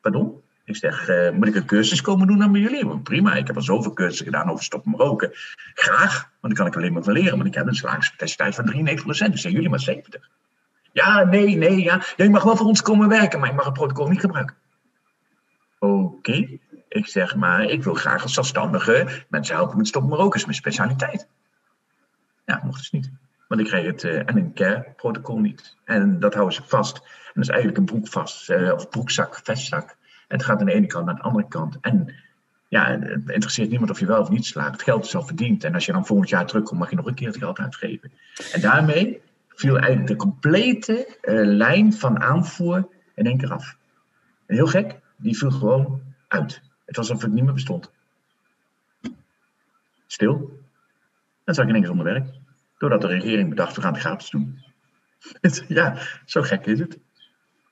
[0.00, 0.40] Pardon?
[0.64, 2.86] Ik zeg, uh, moet ik een cursus komen doen aan bij jullie?
[2.86, 5.30] Want prima, ik heb al zoveel cursussen gedaan over stoppen met roken.
[5.74, 7.36] Graag, want dan kan ik alleen maar van leren.
[7.36, 10.28] Want ik heb een slagingspercentage van 93%, dus zijn jullie maar 70.
[10.92, 12.02] Ja, nee, nee, ja.
[12.16, 12.24] ja.
[12.24, 14.56] Je mag wel voor ons komen werken, maar je mag het protocol niet gebruiken.
[15.78, 16.58] Oké.
[16.96, 20.56] Ik zeg maar, ik wil graag als zelfstandige mensen helpen met stoppen roken, is mijn
[20.56, 21.28] specialiteit.
[22.44, 23.10] Ja, mocht dus niet.
[23.48, 25.76] Want ik kreeg het uh, en care protocol niet.
[25.84, 26.96] En dat houden ze vast.
[26.96, 29.88] En dat is eigenlijk een broek vast, uh, of broekzak, vestzak.
[30.28, 31.78] En het gaat aan de ene kant naar de andere kant.
[31.80, 32.14] En
[32.68, 34.72] ja, het interesseert niemand of je wel of niet slaagt.
[34.72, 35.64] Het geld is al verdiend.
[35.64, 38.12] En als je dan volgend jaar terugkomt, mag je nog een keer het geld uitgeven.
[38.52, 43.76] En daarmee viel eigenlijk de complete uh, lijn van aanvoer in één keer af.
[44.46, 46.60] Heel gek, die viel gewoon uit.
[46.86, 47.90] Het was alsof het niet meer bestond.
[50.06, 50.60] Stil.
[51.44, 52.26] Dan zag ik keer zonder werk.
[52.78, 54.58] Doordat de regering bedacht, we gaan het gratis doen.
[55.68, 56.98] ja, zo gek is het.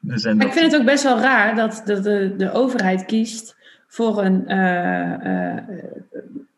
[0.01, 4.25] Dus Ik vind het ook best wel raar dat de, de, de overheid kiest voor
[4.25, 4.53] een.
[4.53, 5.57] Uh,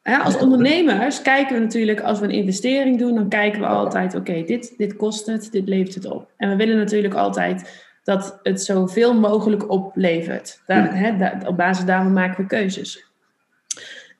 [0.02, 4.14] uh, als ondernemers kijken we natuurlijk, als we een investering doen, dan kijken we altijd:
[4.14, 6.30] oké, dit, dit kost het, dit levert het op.
[6.36, 10.62] En we willen natuurlijk altijd dat het zoveel mogelijk oplevert.
[10.66, 13.04] Daar, op basis daarvan maken we keuzes.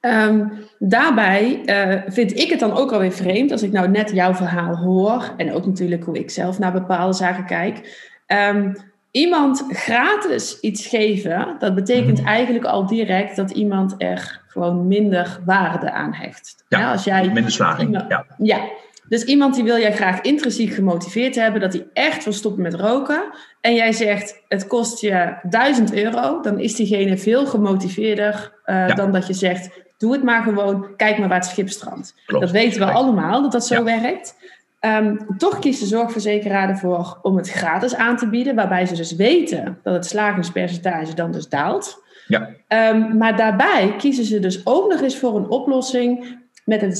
[0.01, 4.35] Um, daarbij uh, vind ik het dan ook alweer vreemd als ik nou net jouw
[4.35, 8.07] verhaal hoor en ook natuurlijk hoe ik zelf naar bepaalde zaken kijk.
[8.27, 8.73] Um,
[9.11, 12.29] iemand gratis iets geven, dat betekent mhm.
[12.29, 16.65] eigenlijk al direct dat iemand er gewoon minder waarde aan hecht.
[16.69, 18.05] Ja, als jij, minder slaging.
[18.09, 18.27] ja.
[18.39, 18.61] ja,
[19.09, 22.75] dus iemand die wil jij graag intrinsiek gemotiveerd hebben, dat hij echt wil stoppen met
[22.75, 23.25] roken.
[23.61, 29.13] En jij zegt, het kost je 1000 euro, dan is diegene veel gemotiveerder uh, dan
[29.13, 32.15] dat je zegt, doe het maar gewoon, kijk maar waar het schip strandt.
[32.27, 34.35] Dat weten we allemaal, dat dat zo werkt.
[34.81, 39.15] Um, toch kiest de zorgverzekeraar ervoor om het gratis aan te bieden, waarbij ze dus
[39.15, 42.05] weten dat het slagingspercentage dan dus daalt.
[42.27, 42.51] Ja.
[42.69, 46.97] Um, maar daarbij kiezen ze dus ook nog eens voor een oplossing met een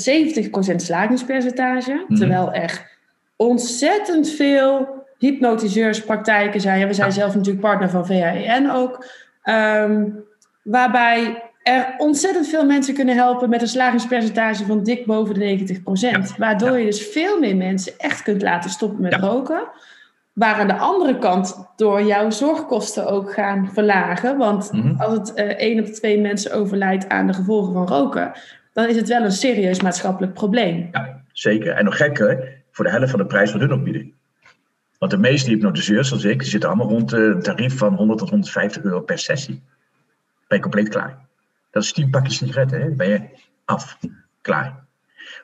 [0.73, 2.05] 70% slagingspercentage.
[2.09, 2.19] Mhm.
[2.19, 2.91] Terwijl er
[3.37, 6.87] ontzettend veel hypnotiseurspraktijken zijn.
[6.87, 9.05] we zijn zelf natuurlijk partner van VHN ook.
[9.45, 10.25] Um,
[10.63, 15.81] waarbij er ontzettend veel mensen kunnen helpen met een slagingspercentage van dik boven de
[16.35, 16.37] 90%.
[16.39, 19.69] Waardoor je dus veel meer mensen echt kunt laten stoppen met roken.
[20.33, 24.37] Waar aan de andere kant door jouw zorgkosten ook gaan verlagen.
[24.37, 25.01] Want mhm.
[25.01, 28.33] als het uh, één op de twee mensen overlijdt aan de gevolgen van roken,
[28.77, 30.89] dan is het wel een serieus maatschappelijk probleem.
[30.93, 31.73] Ja, zeker.
[31.73, 34.13] En nog gekker, voor de helft van de prijs wat hun opbieden.
[34.99, 38.83] Want de meeste hypnotiseurs, zoals ik, zitten allemaal rond een tarief van 100 tot 150
[38.83, 39.63] euro per sessie.
[40.49, 41.19] Ben je compleet klaar.
[41.71, 42.91] Dat is 10 pakjes sigaretten, hè?
[42.91, 43.21] ben je
[43.65, 43.99] af.
[44.41, 44.85] Klaar.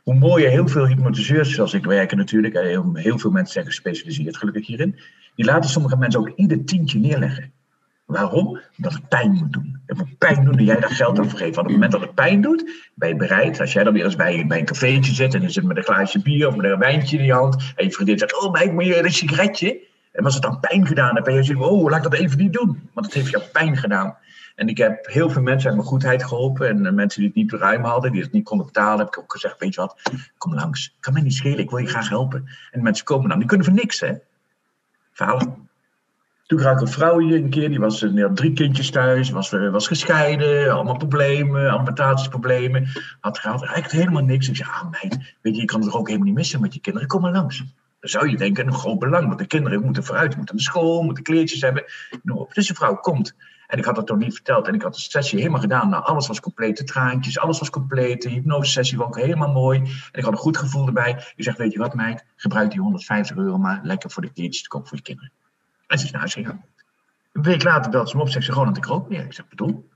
[0.03, 4.37] Hoe mooier heel veel hypnotiseurs zoals ik werken natuurlijk, heel, heel veel mensen zijn gespecialiseerd
[4.37, 4.99] gelukkig hierin,
[5.35, 7.53] die laten sommige mensen ook ieder tientje neerleggen.
[8.13, 8.61] Waarom?
[8.77, 9.81] Omdat het pijn moet doen.
[9.87, 11.55] Het moet pijn doen jij daar geld aan vergeeft.
[11.55, 13.61] Want op het moment dat het pijn doet, ben je bereid.
[13.61, 15.83] Als jij dan weer eens bij, bij een cafeetje zit en je zit met een
[15.83, 17.73] glaasje bier of met een wijntje in je hand.
[17.77, 19.81] En je vriendin zegt: Oh, maar ik moet je een sigaretje.
[20.13, 22.39] En als het dan pijn gedaan heeft, en je zegt: Oh, laat ik dat even
[22.39, 22.89] niet doen.
[22.93, 24.17] Want het heeft jou pijn gedaan.
[24.55, 26.69] En ik heb heel veel mensen uit mijn goedheid geholpen.
[26.69, 29.19] En eh, mensen die het niet ruim hadden, die het niet konden betalen, heb ik
[29.19, 30.01] ook gezegd: Weet je wat,
[30.39, 30.97] kom langs.
[31.01, 32.49] Kan mij niet schelen, ik wil je graag helpen.
[32.71, 34.13] En mensen komen dan, die kunnen voor niks, hè?
[35.13, 35.71] Verhalen.
[36.47, 39.53] Toen ik een vrouw hier een keer, die was die had drie kindjes thuis, was,
[39.53, 42.89] eh, was gescheiden, allemaal problemen, alimentatieproblemen.
[43.21, 44.49] Had gehad, eigenlijk helemaal niks.
[44.49, 46.75] Ik zei, ah meid, weet je, je kan het er ook helemaal niet missen met
[46.75, 47.59] je kinderen, kom maar langs.
[48.01, 51.03] Dan zou je denken, een groot belang, want de kinderen moeten vooruit, moeten naar school,
[51.03, 51.85] moeten kleertjes hebben.
[52.53, 53.35] Dus de vrouw komt.
[53.73, 54.69] En ik had dat toch niet verteld.
[54.69, 55.89] En ik had de sessie helemaal gedaan.
[55.89, 56.77] Nou, alles was compleet.
[56.77, 58.23] De traantjes, alles was compleet.
[58.23, 59.79] De hypnosesessie was ook helemaal mooi.
[59.79, 61.11] En ik had een goed gevoel erbij.
[61.37, 64.63] Ik zeg, weet je wat meid, gebruik die 150 euro maar lekker voor de kleertjes
[64.63, 65.33] te kopen voor je kinderen.
[65.93, 66.65] En ze is naar huis gegaan.
[67.33, 69.25] Een week later belt ze me op, zegt ze gewoon dat ik rook meer.
[69.25, 69.89] Ik zeg, bedoel?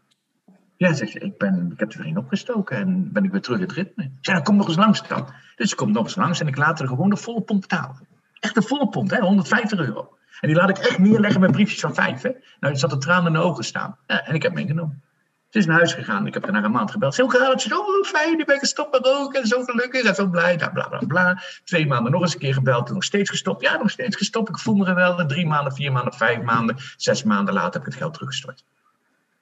[0.76, 3.58] Ja, zegt ze, ik, ben, ik heb er een opgestoken en ben ik weer terug
[3.58, 4.04] in het ritme.
[4.04, 5.28] Ik zeg, kom nog eens langs dan.
[5.56, 8.06] Dus ze komt nog eens langs en ik laat er gewoon de volle pond betalen.
[8.40, 10.16] Echt een volle pond, hè, 150 euro.
[10.40, 12.22] En die laat ik echt neerleggen met briefjes van vijf.
[12.22, 12.30] Hè.
[12.60, 13.96] Nou, je zat de tranen in de ogen staan.
[14.06, 15.02] Ja, en ik heb meegenomen.
[15.48, 16.26] Ze is naar huis gegaan.
[16.26, 17.14] Ik heb haar na een maand gebeld.
[17.14, 19.40] Ze gaat Ze oh, fijn, ik ben gestopt met roken.
[19.40, 20.56] En zo gelukkig en zo blij.
[20.56, 21.42] Bla, bla, bla.
[21.64, 22.90] Twee maanden nog eens een keer gebeld.
[22.90, 23.62] Nog steeds gestopt.
[23.62, 24.48] Ja, nog steeds gestopt.
[24.48, 25.26] Ik voel me geweldig.
[25.26, 26.76] Drie maanden, vier maanden, vijf maanden.
[26.96, 28.64] Zes maanden later heb ik het geld teruggestort.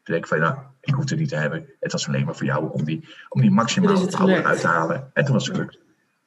[0.03, 1.69] Toen denk ik van, nou, ik hoef het niet te hebben.
[1.81, 5.11] Het was alleen maar voor jou om die, om die maximaal power uit te halen.
[5.13, 5.79] En toen was het gelukt.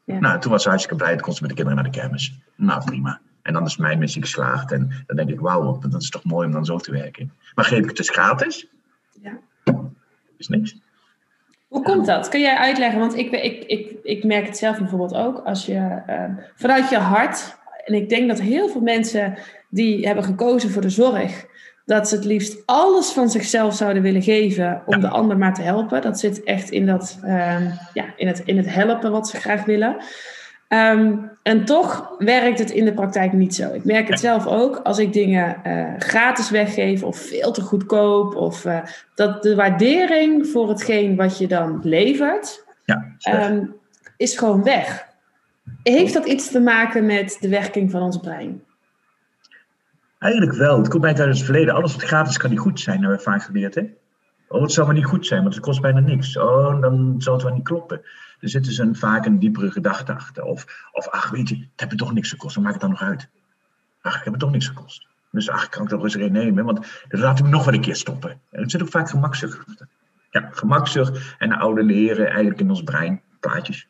[0.03, 0.19] Ja.
[0.19, 1.13] Nou, toen was ze hartstikke blij.
[1.13, 2.39] Toen kon ze met de kinderen naar de kermis.
[2.55, 3.19] Nou, prima.
[3.41, 4.71] En dan is mijn missie geslaagd.
[4.71, 7.33] En dan denk ik, wauw, dat is toch mooi om dan zo te werken.
[7.55, 8.67] Maar geef ik het dus gratis?
[10.37, 10.75] Is niks.
[11.67, 12.29] Hoe komt dat?
[12.29, 12.99] Kun jij uitleggen?
[12.99, 15.39] Want ik, ik, ik, ik merk het zelf bijvoorbeeld ook.
[15.45, 19.37] Als je ehm, vanuit je hart, en ik denk dat heel veel mensen
[19.69, 21.45] die hebben gekozen voor de zorg,
[21.85, 25.61] dat ze het liefst alles van zichzelf zouden willen geven om de ander maar te
[25.61, 26.01] helpen.
[26.01, 29.65] Dat zit echt in, dat, ehm, ja, in, het, in het helpen wat ze graag
[29.65, 29.97] willen.
[30.67, 33.73] Ehm, en toch werkt het in de praktijk niet zo.
[33.73, 38.35] Ik merk het zelf ook als ik dingen uh, gratis weggeef of veel te goedkoop.
[38.35, 38.79] Of uh,
[39.15, 43.15] dat de waardering voor hetgeen wat je dan levert, ja,
[43.49, 43.75] um,
[44.17, 45.05] is gewoon weg.
[45.83, 48.63] Heeft dat iets te maken met de werking van ons brein?
[50.19, 50.77] Eigenlijk wel.
[50.77, 51.73] Het komt mij uit het verleden.
[51.73, 53.75] Alles wat gratis kan niet goed zijn, hebben we vaak geleerd.
[53.75, 53.93] Hè?
[54.47, 56.37] Oh, het zou maar niet goed zijn, want het kost bijna niks.
[56.37, 58.01] Oh, dan zou het wel niet kloppen.
[58.39, 60.43] Er zit dus een, vaak een diepere gedachte achter.
[60.43, 62.89] Of, of ach, weet je, het heeft me toch niks gekost, dan maak het dan
[62.89, 63.29] nog uit.
[64.01, 65.07] Ach, ik heb het toch niks gekost.
[65.31, 67.81] Dus ach, kan ik toch eens een nemen, want dan laat me nog wel een
[67.81, 68.29] keer stoppen.
[68.51, 69.87] En er zit ook vaak gemakzucht achter.
[70.31, 73.87] Ja, gemakzucht en de oude leren eigenlijk in ons brein, plaatjes.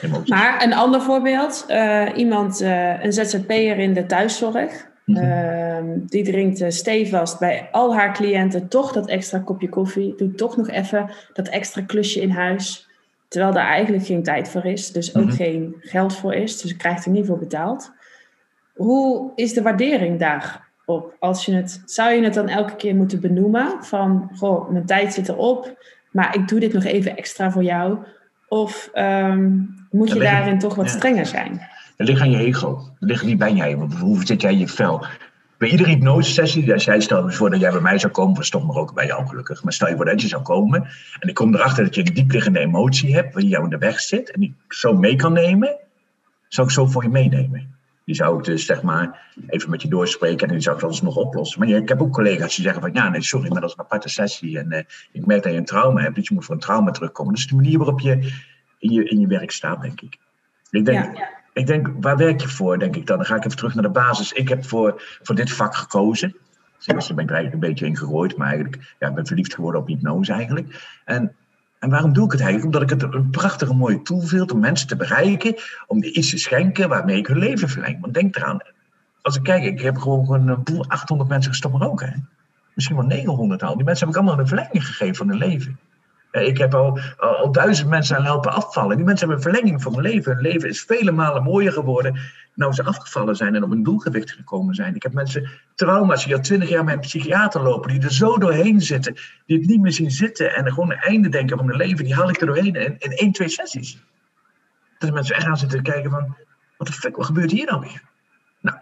[0.00, 0.28] Emoties.
[0.28, 6.06] Maar een ander voorbeeld, uh, iemand, uh, een ZZP'er in de thuiszorg, mm -hmm.
[6.06, 10.56] die drinkt uh, stevast bij al haar cliënten toch dat extra kopje koffie, doet toch
[10.56, 12.88] nog even dat extra klusje in huis.
[13.28, 15.34] Terwijl daar eigenlijk geen tijd voor is, dus ook mhm.
[15.34, 16.60] geen geld voor is.
[16.60, 17.92] Dus je krijgt er niet voor betaald.
[18.74, 21.14] Hoe is de waardering daarop?
[21.18, 23.84] Als je het, zou je het dan elke keer moeten benoemen?
[23.84, 27.98] Van, goh, mijn tijd zit erop, maar ik doe dit nog even extra voor jou.
[28.48, 29.58] Of ehm,
[29.90, 31.60] moet je daarin toch wat strenger zijn?
[31.96, 32.78] Het ligt aan je ego.
[32.98, 33.72] Het ligt niet bij jij.
[34.00, 35.04] Hoe zit jij in je vel?
[35.58, 38.44] Bij iedere hypnosesessie, als jij stel je voor dat jij bij mij zou komen, voor
[38.44, 40.88] stond maar ook bij jou gelukkig, maar stel je voor dat je zou komen
[41.20, 44.00] en ik kom erachter dat je een diepliggende emotie hebt, die jou in de weg
[44.00, 45.76] zit en die ik zo mee kan nemen,
[46.48, 47.74] zou ik zo voor je meenemen.
[48.04, 50.98] Die zou ik dus zeg maar even met je doorspreken en die zou ik dan
[51.02, 51.60] nog oplossen.
[51.60, 53.84] Maar ik heb ook collega's die zeggen van ja, nee, sorry, maar dat is een
[53.84, 54.78] aparte sessie en uh,
[55.12, 57.32] ik merk dat je een trauma hebt, dus je moet voor een trauma terugkomen.
[57.32, 58.12] Dat is de manier waarop je
[58.78, 60.18] in je, in je werk staat, denk ik.
[60.70, 63.16] Ik denk, ja, ja ik denk, waar werk je voor, denk ik dan?
[63.16, 64.32] Dan ga ik even terug naar de basis.
[64.32, 66.36] Ik heb voor, voor dit vak gekozen.
[66.78, 69.54] Sinds ben ik er eigenlijk een beetje in gegooid, maar eigenlijk, ja, ik ben verliefd
[69.54, 71.00] geworden op hypnose eigenlijk.
[71.04, 71.32] En,
[71.78, 72.74] en waarom doe ik het eigenlijk?
[72.74, 75.54] Omdat ik het een prachtige mooie tool vind om mensen te bereiken,
[75.86, 78.00] om iets te schenken waarmee ik hun leven verleng.
[78.00, 78.60] Want denk eraan,
[79.22, 82.08] als ik kijk, ik heb gewoon een boel 800 mensen gestopt roken.
[82.08, 82.18] Hè?
[82.74, 83.76] Misschien wel 900 al.
[83.76, 85.78] Die mensen heb ik allemaal een verlenging gegeven van hun leven.
[86.44, 88.96] Ik heb al, al, duizend mensen aan helpen afvallen.
[88.96, 90.32] Die mensen hebben een verlenging van hun leven.
[90.32, 92.20] Hun leven is vele malen mooier geworden.
[92.54, 94.94] Nou ze afgevallen zijn en op een doelgewicht gekomen zijn.
[94.94, 97.90] Ik heb mensen, trauma's, die al twintig jaar met een psychiater lopen.
[97.90, 99.14] Die er zo doorheen zitten.
[99.46, 100.54] Die het niet meer zien zitten.
[100.54, 102.04] En gewoon een einde denken van hun leven.
[102.04, 103.98] Die haal ik er doorheen in, in één, twee sessies.
[104.98, 106.36] Dat mensen echt gaan zitten kijken van...
[106.76, 108.02] Wat de fuck, wat gebeurt hier nou weer?
[108.60, 108.76] Nou,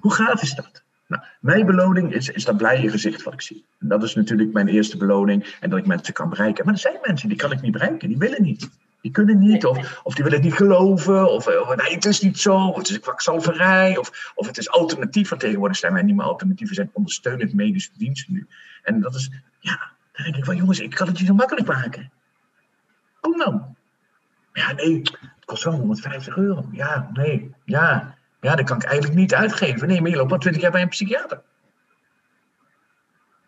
[0.00, 0.81] hoe gaaf is dat?
[1.12, 3.64] Nou, mijn beloning is, is dat blije gezicht wat ik zie.
[3.78, 5.56] Dat is natuurlijk mijn eerste beloning.
[5.60, 6.64] En dat ik mensen kan bereiken.
[6.64, 8.08] Maar er zijn mensen die kan ik niet bereiken.
[8.08, 8.70] Die willen niet.
[9.00, 9.66] Die kunnen niet.
[9.66, 11.30] Of, of die willen niet geloven.
[11.30, 12.56] Of, of nee, het is niet zo.
[12.56, 13.96] Of het is kwakzalverij.
[13.96, 15.28] Of, of het is alternatief.
[15.28, 16.74] Want tegenwoordig zijn wij niet meer alternatieven.
[16.74, 18.46] zijn ondersteunend medische diensten nu.
[18.82, 21.66] En dat is, ja, dan denk ik van jongens, ik kan het niet zo makkelijk
[21.66, 22.10] maken.
[23.20, 23.76] Kom dan.
[24.52, 26.64] Ja, nee, het kost wel 150 euro.
[26.72, 28.14] Ja, nee, ja.
[28.42, 29.88] Ja, dat kan ik eigenlijk niet uitgeven.
[29.88, 31.40] Nee, maar je loopt al twintig jaar bij een psychiater.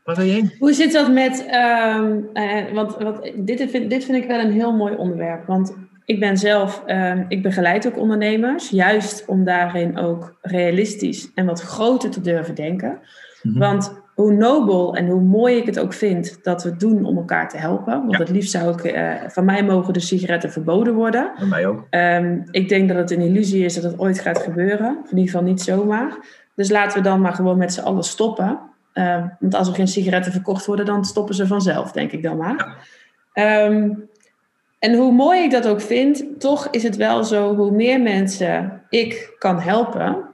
[0.05, 0.55] Waar wil je heen?
[0.59, 2.05] Hoe zit dat met, uh,
[2.35, 5.47] uh, want, want dit, vind, dit vind ik wel een heel mooi onderwerp.
[5.47, 11.47] Want ik ben zelf, uh, ik begeleid ook ondernemers, juist om daarin ook realistisch en
[11.47, 12.99] wat groter te durven denken.
[13.43, 13.59] Mhm.
[13.59, 17.17] Want hoe nobel en hoe mooi ik het ook vind dat we het doen om
[17.17, 18.07] elkaar te helpen.
[18.07, 21.33] Want het liefst zou ik, uh, van mij mogen de sigaretten verboden worden.
[21.37, 21.87] Van mij ook.
[21.91, 24.89] Um, ik denk dat het een illusie is dat het ooit gaat gebeuren.
[24.89, 26.17] In ieder geval niet zomaar.
[26.55, 28.61] Dus laten we dan maar gewoon met z'n allen stoppen.
[28.95, 32.37] Uh, want als er geen sigaretten verkocht worden, dan stoppen ze vanzelf, denk ik dan
[32.37, 32.77] maar.
[33.33, 33.65] Ja.
[33.65, 34.09] Um,
[34.79, 38.83] en hoe mooi ik dat ook vind, toch is het wel zo, hoe meer mensen
[38.89, 40.25] ik kan helpen,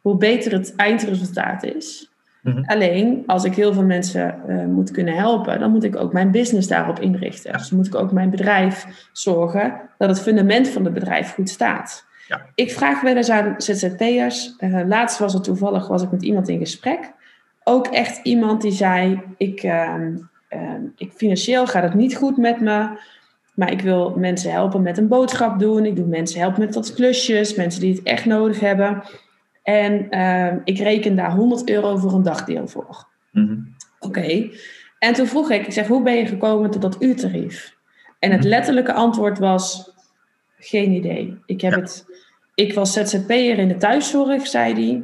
[0.00, 2.13] hoe beter het eindresultaat is.
[2.44, 2.62] Mhm.
[2.64, 6.30] Alleen als ik heel veel mensen uh, moet kunnen helpen, dan moet ik ook mijn
[6.30, 7.52] business daarop inrichten.
[7.52, 12.06] Dus moet ik ook mijn bedrijf zorgen dat het fundament van het bedrijf goed staat.
[12.28, 12.40] Ja.
[12.54, 14.54] Ik vraag wel eens aan ZZP'ers.
[14.58, 17.12] Uh, laatst was het toevallig was ik met iemand in gesprek.
[17.62, 19.94] Ook echt iemand die zei: ik, uh,
[20.96, 22.88] ik financieel gaat het niet goed met me.
[23.54, 25.86] Maar ik wil mensen helpen met een boodschap doen.
[25.86, 27.54] Ik doe mensen helpen met wat klusjes.
[27.54, 29.02] Mensen die het echt nodig hebben.
[29.64, 33.06] En uh, ik reken daar 100 euro voor een dagdeel voor.
[33.30, 34.50] Mm Oké.
[34.98, 37.74] En toen vroeg ik, ik zeg, hoe ben je gekomen tot dat uurtarief?
[38.18, 38.48] En het mhm.
[38.48, 39.92] letterlijke antwoord was,
[40.58, 41.38] geen idee.
[41.46, 42.04] Ik, heb het,
[42.54, 45.02] ik was ZZP'er in de thuiszorg, zei hij.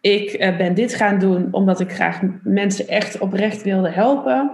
[0.00, 4.50] Ik uh, ben dit gaan doen omdat ik graag mensen echt oprecht wilde helpen.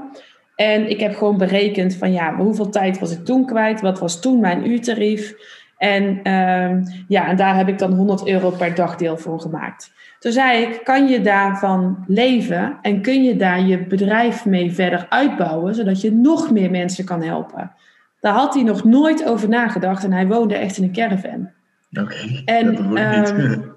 [0.57, 3.81] En ik heb gewoon berekend van ja, hoeveel tijd was ik toen kwijt?
[3.81, 5.35] Wat was toen mijn uurtarief?
[5.83, 9.93] En, uh, ja, en daar heb ik dan 100 euro per dagdeel voor gemaakt.
[10.19, 15.07] Toen zei ik, kan je daarvan leven en kun je daar je bedrijf mee verder
[15.09, 17.73] uitbouwen, zodat je nog meer mensen kan helpen?
[18.21, 21.51] Daar had hij nog nooit over nagedacht en hij woonde echt in een caravan.
[21.93, 23.31] Oké, okay, dat niet.
[23.31, 23.75] Um,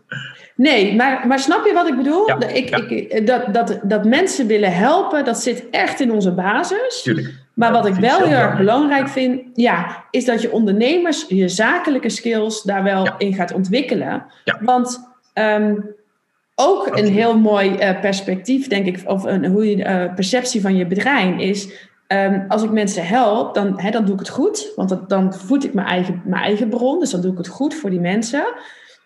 [0.56, 2.28] nee, maar, maar snap je wat ik bedoel?
[2.28, 2.88] Ja, ik, ja.
[2.88, 7.02] ik, dat, dat, dat mensen willen helpen, dat zit echt in onze basis.
[7.04, 7.45] Tuurlijk.
[7.56, 12.10] Maar wat ik wel heel erg belangrijk vind, ja, is dat je ondernemers je zakelijke
[12.10, 14.26] skills daar wel in gaat ontwikkelen.
[14.60, 15.96] Want um,
[16.56, 20.76] ook een heel mooi uh, perspectief, denk ik, of een hoe je, uh, perceptie van
[20.76, 21.90] je bedrijf is.
[22.08, 24.72] Um, als ik mensen help, dan, hè, dan doe ik het goed.
[24.76, 27.00] Want dat, dan voed ik mijn eigen, mijn eigen bron.
[27.00, 28.46] Dus dan doe ik het goed voor die mensen.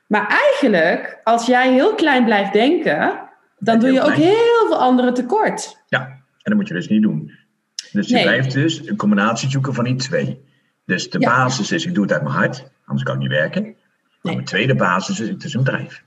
[0.07, 3.19] Maar eigenlijk, als jij heel klein blijft denken,
[3.59, 5.83] dan doe je ook heel veel anderen tekort.
[5.87, 7.31] Ja, en dat moet je dus niet doen.
[7.91, 10.47] Dus je blijft dus een combinatie zoeken van die twee.
[10.85, 13.63] Dus de basis is, ik doe het uit mijn hart, anders kan ik niet werken.
[13.63, 13.73] Maar
[14.21, 14.33] nee.
[14.33, 16.03] mijn tweede basis is, het is een bedrijf.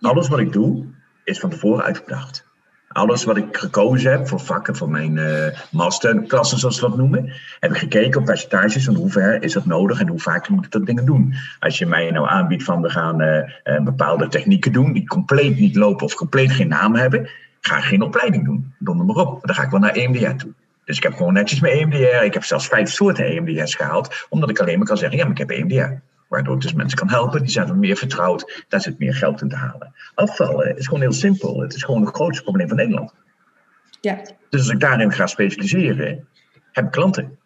[0.00, 0.84] Alles wat ik doe,
[1.24, 2.44] is van tevoren uitgedacht.
[2.88, 7.32] Alles wat ik gekozen heb voor vakken, voor mijn uh, masterklassen, zoals we dat noemen,
[7.60, 10.64] heb ik gekeken op percentages en hoe ver is dat nodig en hoe vaak moet
[10.64, 11.34] ik dat dingen doen.
[11.58, 15.76] Als je mij nou aanbiedt van we gaan uh, bepaalde technieken doen die compleet niet
[15.76, 17.28] lopen of compleet geen naam hebben,
[17.60, 18.74] ga ik geen opleiding doen.
[18.78, 19.46] Donder maar op.
[19.46, 20.52] Dan ga ik wel naar EMDR toe.
[20.86, 22.24] Dus ik heb gewoon netjes mijn EMDR.
[22.24, 25.32] Ik heb zelfs vijf soorten EMDR's gehaald, omdat ik alleen maar kan zeggen, ja, maar
[25.32, 26.00] ik heb EMDR.
[26.28, 27.40] Waardoor het dus mensen kan helpen.
[27.40, 28.64] Die zijn er meer vertrouwd.
[28.68, 29.94] Daar zit meer geld in te halen.
[30.14, 31.60] Afvallen is gewoon heel simpel.
[31.60, 33.14] Het is gewoon het grootste probleem van Nederland.
[34.00, 34.20] Ja.
[34.50, 36.28] Dus als ik daarin ga specialiseren,
[36.72, 37.38] heb ik klanten.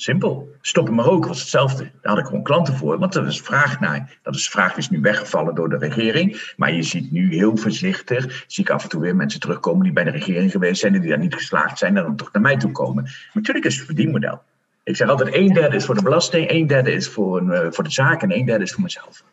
[0.00, 0.56] Simpel.
[0.60, 1.82] Stoppen maar roken was hetzelfde.
[1.82, 4.18] Daar had ik gewoon klanten voor, want er is vraag naar.
[4.22, 6.52] Dat is vraag is nu weggevallen door de regering.
[6.56, 9.92] Maar je ziet nu heel voorzichtig, zie ik af en toe weer mensen terugkomen die
[9.92, 12.42] bij de regering geweest zijn en die daar niet geslaagd zijn en dan toch naar
[12.42, 13.10] mij toe komen.
[13.32, 14.42] Natuurlijk is het verdienmodel.
[14.82, 17.66] Ik zeg altijd, een derde is voor de belasting, een derde is voor, een, eh,
[17.70, 19.24] voor de zaak en een derde is voor mezelf.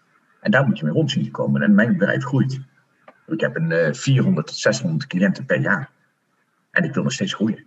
[0.41, 1.61] En daar moet je mee rond zien te komen.
[1.61, 2.59] En mijn bedrijf groeit.
[3.27, 5.89] Ik heb een uh, 400 tot 600 cliënten per jaar.
[6.71, 7.65] En ik wil nog steeds groeien.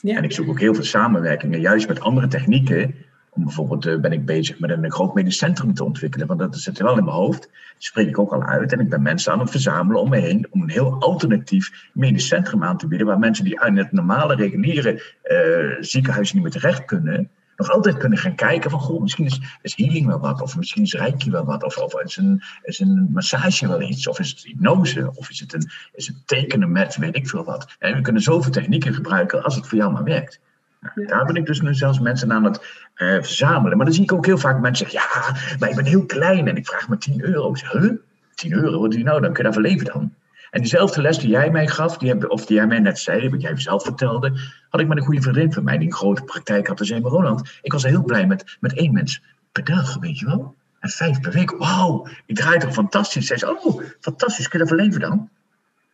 [0.00, 0.16] Ja.
[0.16, 2.94] En ik zoek ook heel veel samenwerkingen, juist met andere technieken.
[3.30, 6.56] Om bijvoorbeeld uh, ben ik bezig met een groot medisch centrum te ontwikkelen, want dat
[6.56, 7.40] zit wel in mijn hoofd.
[7.40, 8.72] Dat spreek ik ook al uit.
[8.72, 12.26] En ik ben mensen aan het verzamelen om me heen om een heel alternatief medisch
[12.26, 16.52] centrum aan te bieden, waar mensen die uit het normale, reguliere uh, ziekenhuis niet meer
[16.52, 17.30] terecht kunnen,
[17.60, 20.82] nog altijd kunnen gaan kijken van, goh, misschien is, is healing wel wat, of misschien
[20.82, 24.30] is reiki wel wat, of, of is, een, is een massage wel iets, of is
[24.30, 27.76] het hypnose, of is het, een, is het tekenen met weet ik veel wat.
[27.78, 30.40] En we kunnen zoveel technieken gebruiken als het voor jou maar werkt.
[30.80, 32.58] Nou, daar ben ik dus nu zelfs mensen aan het
[32.96, 33.76] uh, verzamelen.
[33.76, 36.48] Maar dan zie ik ook heel vaak mensen zeggen, ja, maar ik ben heel klein
[36.48, 37.54] en ik vraag maar 10 euro.
[37.72, 37.92] Huh?
[38.34, 39.32] 10 euro, wat doe je nou dan?
[39.32, 40.14] Kun je daarvan leven dan?
[40.50, 43.28] En diezelfde les die jij mij gaf, die heb, of die jij mij net zei,
[43.28, 46.24] wat jij zelf vertelde, had ik met een goede vriendin van mij die een grote
[46.24, 47.58] praktijk had in Roland.
[47.62, 50.54] Ik was heel blij met, met één mens per dag, weet je wel.
[50.80, 51.50] En vijf per week.
[51.50, 53.26] Wauw, ik draai toch fantastisch.
[53.26, 55.28] Zij zei, oh, fantastisch, kun je daarvan leven dan?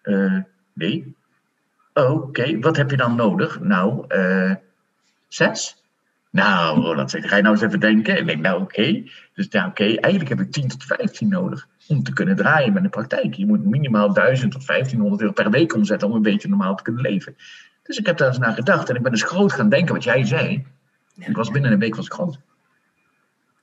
[0.03, 0.43] Uh,
[0.73, 1.15] nee.
[1.95, 3.61] Oké, wat heb je dan nodig?
[3.61, 4.55] Nou, uh,
[5.29, 5.83] zes?
[6.31, 8.15] Nou, Roland zegt, ga je nou eens even denken?
[8.15, 9.03] En ik denk, nou oké.
[9.35, 9.97] Dus ja, oké, okay.
[9.97, 13.35] eigenlijk heb ik 10 tot 15 nodig om te kunnen draaien met een praktijk.
[13.35, 16.83] Je moet minimaal 1000 tot 1500 euro per week omzetten om een beetje normaal te
[16.83, 17.37] kunnen leven.
[17.83, 20.05] Dus ik heb daar eens naar gedacht en ik ben dus groot gaan denken wat
[20.05, 20.65] jij zei.
[21.19, 22.39] Ik was binnen een week was ik groot.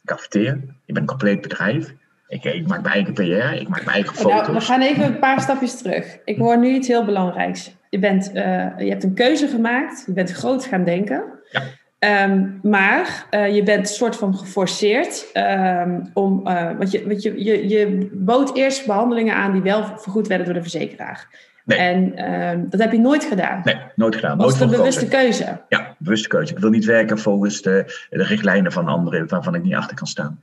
[0.04, 0.54] Ik adverteer,
[0.86, 1.94] ik ben een compleet bedrijf.
[2.28, 4.48] Ik, ik maak mijn eigen PR, ik maak mijn eigen foto's.
[4.48, 6.18] Nou, we gaan even een paar stapjes terug.
[6.26, 7.76] Ik hoor nu iets heel belangrijks.
[7.90, 8.34] Je, bent, uh,
[8.78, 11.24] je hebt een keuze gemaakt, je bent groot gaan denken.
[11.52, 11.62] Ja.
[12.04, 16.48] Um, maar uh, je bent soort van geforceerd um, om.
[16.48, 20.46] Uh, want je, want je, je, je bood eerst behandelingen aan die wel vergoed werden
[20.46, 21.52] door de verzekeraar.
[21.66, 21.78] Nee.
[21.78, 23.62] En um, dat heb je nooit gedaan.
[23.64, 24.38] Nee, nooit gedaan.
[24.38, 25.62] Was nooit een bewuste keuze?
[25.70, 26.54] Ja, bewuste keuze.
[26.54, 30.08] Ik wil niet werken volgens de, de richtlijnen van anderen waarvan ik niet achter kan
[30.08, 30.42] staan.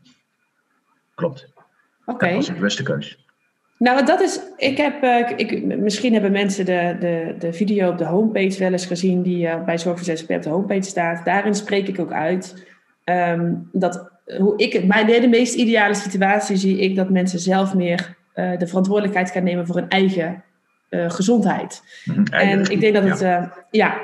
[1.15, 1.49] Klopt.
[2.05, 2.27] Oké.
[2.27, 3.17] Dat was een bewuste keuze.
[3.81, 4.41] Nou, dat is.
[4.57, 5.05] Ik heb.
[5.05, 9.23] Uh, ik, misschien hebben mensen de, de, de video op de homepage wel eens gezien,
[9.23, 11.25] die uh, bij Zorg voor ZZP op de homepage staat.
[11.25, 12.67] Daarin spreek ik ook uit
[13.05, 14.87] um, dat hoe ik het.
[14.87, 19.45] Mijn de meest ideale situatie zie ik dat mensen zelf meer uh, de verantwoordelijkheid gaan
[19.45, 20.45] nemen voor hun eigen
[20.91, 21.83] gezondheid.
[22.05, 23.21] Mhm, en ik denk dat het.
[23.21, 23.53] Ja.
[23.71, 24.01] ja.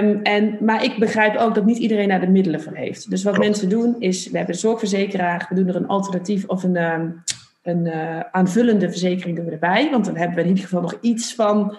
[0.00, 3.10] Um, en, maar ik begrijp ook dat niet iedereen daar de middelen voor heeft.
[3.10, 3.48] Dus wat Klopt.
[3.48, 7.22] mensen doen is, we hebben een zorgverzekeraar, we doen er een alternatief of een, um,
[7.66, 9.90] een uh, aanvullende verzekering erbij.
[9.90, 11.76] Want dan hebben we in ieder geval nog iets van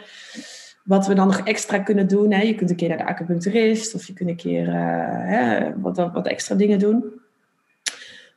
[0.84, 2.32] wat we dan nog extra kunnen doen.
[2.32, 2.41] Hè.
[2.41, 4.73] Je kunt een keer naar de acupuncturist of je kunt een keer uh,
[5.10, 7.04] hè, wat, wat extra dingen doen.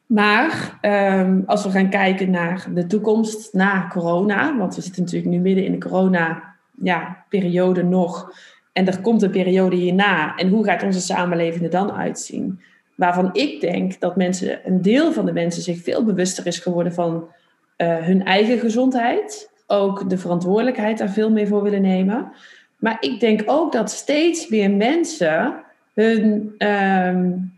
[0.07, 5.31] Maar um, als we gaan kijken naar de toekomst na corona, want we zitten natuurlijk
[5.31, 8.33] nu midden in de corona-periode ja, nog.
[8.73, 10.37] En er komt een periode hierna.
[10.37, 12.61] En hoe gaat onze samenleving er dan uitzien?
[12.95, 16.95] Waarvan ik denk dat mensen, een deel van de mensen zich veel bewuster is geworden
[16.95, 17.29] van
[17.81, 19.51] uh, hun eigen gezondheid.
[19.66, 22.33] Ook de verantwoordelijkheid daar veel meer voor willen nemen.
[22.77, 25.55] Maar ik denk ook dat steeds meer mensen
[25.95, 27.53] hun, um,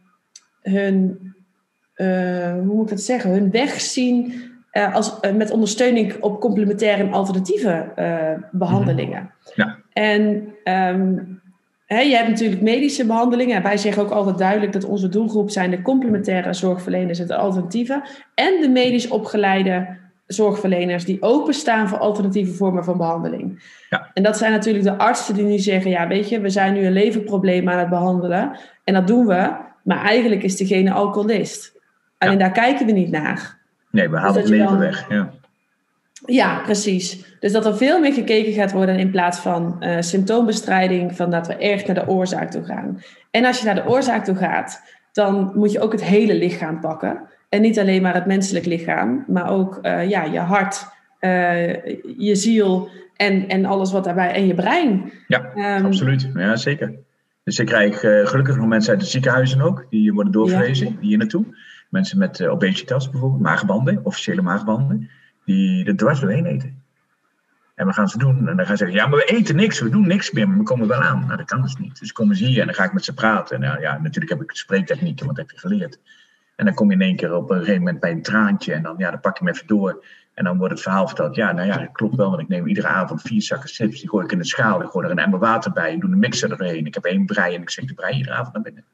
[0.62, 1.18] hun
[1.96, 4.34] uh, hoe moet ik dat zeggen, hun weg zien
[4.72, 7.92] uh, als, met ondersteuning op complementaire en alternatieve
[8.50, 9.30] behandelingen.
[9.54, 9.78] Ja.
[9.92, 11.40] En um,
[11.86, 13.56] hè, je hebt natuurlijk medische behandelingen.
[13.56, 17.36] En wij zeggen ook altijd duidelijk dat onze doelgroep zijn de complementaire zorgverleners en de
[17.36, 18.02] alternatieven.
[18.34, 20.00] En de medisch opgeleide
[20.32, 23.62] zorgverleners die openstaan voor alternatieve vormen van behandeling.
[23.90, 24.10] Ja.
[24.14, 26.86] En dat zijn natuurlijk de artsen die nu zeggen, ja weet je, we zijn nu
[26.86, 28.58] een leverprobleem aan het behandelen.
[28.84, 29.50] En dat doen we,
[29.82, 31.80] maar eigenlijk is degene alcoholist.
[32.18, 32.40] Alleen ja.
[32.40, 33.58] daar kijken we niet naar.
[33.90, 34.78] Nee, we halen dus het leven dan...
[34.78, 35.06] weg.
[35.08, 35.30] Ja.
[36.26, 37.36] ja, precies.
[37.40, 41.46] Dus dat er veel meer gekeken gaat worden in plaats van uh, symptoombestrijding, van dat
[41.46, 43.02] we echt naar de oorzaak toe gaan.
[43.30, 46.80] En als je naar de oorzaak toe gaat, dan moet je ook het hele lichaam
[46.80, 47.20] pakken.
[47.52, 50.86] En niet alleen maar het menselijk lichaam, maar ook uh, ja, je hart,
[51.20, 51.74] uh,
[52.18, 55.12] je ziel en, en alles wat daarbij, en je brein.
[55.26, 56.30] Ja, um, absoluut.
[56.34, 56.94] Ja, zeker.
[57.44, 60.96] Dus ik krijg uh, gelukkig nog mensen uit de ziekenhuizen ook, die worden doorverwezen ja.
[61.00, 61.44] hier naartoe.
[61.88, 65.10] Mensen met obesitas bijvoorbeeld, maagbanden, officiële maagbanden,
[65.44, 66.82] die er dwars doorheen eten.
[67.74, 69.80] En we gaan ze doen en dan gaan ze zeggen, ja, maar we eten niks,
[69.80, 71.24] we doen niks meer, maar we komen wel aan.
[71.26, 71.98] Nou, dat kan dus niet.
[71.98, 73.62] Dus komen ze hier en dan ga ik met ze praten.
[73.62, 75.98] En uh, ja, natuurlijk heb ik spreektechnieken, want dat heb je geleerd.
[76.62, 78.72] En dan kom je in één keer op een gegeven moment bij een traantje.
[78.72, 80.04] En dan, ja, dan pak je hem even door.
[80.34, 81.34] En dan wordt het verhaal verteld.
[81.34, 82.30] Ja, nou ja, dat klopt wel.
[82.30, 84.00] Want ik neem iedere avond vier zakken chips.
[84.00, 84.82] Die gooi ik in de schaal.
[84.82, 85.92] Ik gooi er een emmer water bij.
[85.92, 86.86] Ik doe een mixer erheen.
[86.86, 88.84] Ik heb één brei en ik zet de brei iedere avond naar binnen.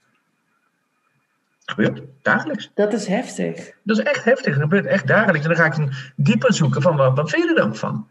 [1.64, 2.70] Dat gebeurt dagelijks.
[2.74, 3.72] Dat is heftig.
[3.82, 4.52] Dat is echt heftig.
[4.52, 5.46] Dat gebeurt echt dagelijks.
[5.46, 8.08] En dan ga ik dieper zoeken van wat, wat vind je er dan van?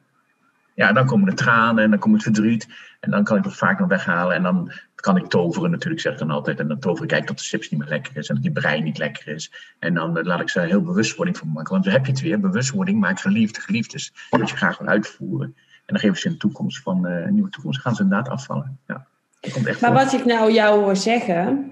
[0.73, 2.67] Ja, dan komen de tranen en dan komt het verdriet.
[2.99, 4.35] En dan kan ik dat vaak nog weghalen.
[4.35, 6.59] En dan kan ik toveren natuurlijk, zeg ik dan altijd.
[6.59, 8.27] En dan tover ik kijk dat de chips niet meer lekker is.
[8.27, 9.51] En dat die brei niet lekker is.
[9.79, 11.71] En dan eh, laat ik ze heel bewustwording van maken.
[11.71, 12.39] Want dan heb je het weer.
[12.39, 14.13] Bewustwording maakt geliefde geliefdes.
[14.29, 15.55] Dat je graag wil uitvoeren.
[15.57, 17.81] En dan geven ze in de toekomst van uh, een nieuwe toekomst.
[17.81, 18.79] gaan ze inderdaad afvallen.
[18.87, 19.05] Ja,
[19.39, 21.71] dat komt echt maar wat ik nou jou hoor zeggen.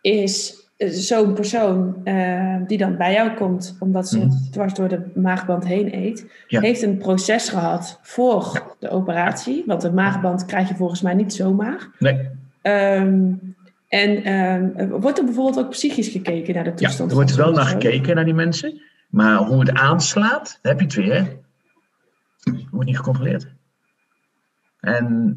[0.00, 4.48] Is zo'n persoon uh, die dan bij jou komt, omdat ze mm.
[4.50, 9.62] dwars door de maagband heen eet, heeft een proces gehad voor de operatie.
[9.66, 11.88] Want de maagband krijg je volgens mij niet zomaar.
[11.98, 12.28] Nee.
[12.62, 13.54] Um,
[13.88, 17.10] en um, wordt er bijvoorbeeld ook psychisch gekeken naar de toestand?
[17.10, 18.80] Ja, er wordt wel naar gekeken, naar die mensen.
[19.08, 21.36] Maar hoe het aanslaat, heb je het weer.
[22.70, 23.46] Wordt niet gecontroleerd.
[24.80, 25.36] En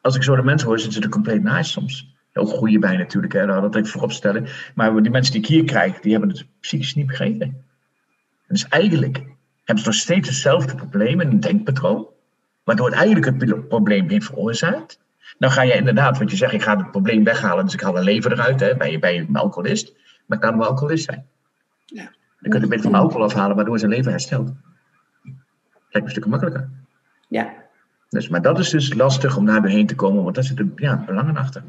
[0.00, 2.96] als ik zo de mensen hoor, zitten ze er compleet naast soms ook goede bij
[2.96, 4.46] natuurlijk, hè, dat ik voorop stellen.
[4.74, 7.64] Maar die mensen die ik hier krijg, die hebben het psychisch niet begrepen.
[8.48, 9.16] Dus eigenlijk
[9.64, 12.06] hebben ze nog steeds hetzelfde probleem en een denkpatroon,
[12.64, 15.00] waardoor het eigenlijk het probleem heeft veroorzaakt.
[15.38, 17.98] Dan ga je inderdaad, wat je zegt, ik ga het probleem weghalen, dus ik haal
[17.98, 19.94] een lever eruit hè, bij, bij een alcoholist.
[20.26, 21.26] Maar kan wel alcoholist zijn.
[21.84, 22.02] Ja.
[22.02, 24.52] Dan kun je een beetje van alcohol afhalen, waardoor zijn leven herstelt.
[25.90, 26.68] Lijkt een stuk makkelijker.
[27.28, 27.52] Ja.
[28.08, 31.04] Dus, maar dat is dus lastig om daar doorheen te komen, want daar zitten ja,
[31.06, 31.62] belangen achter.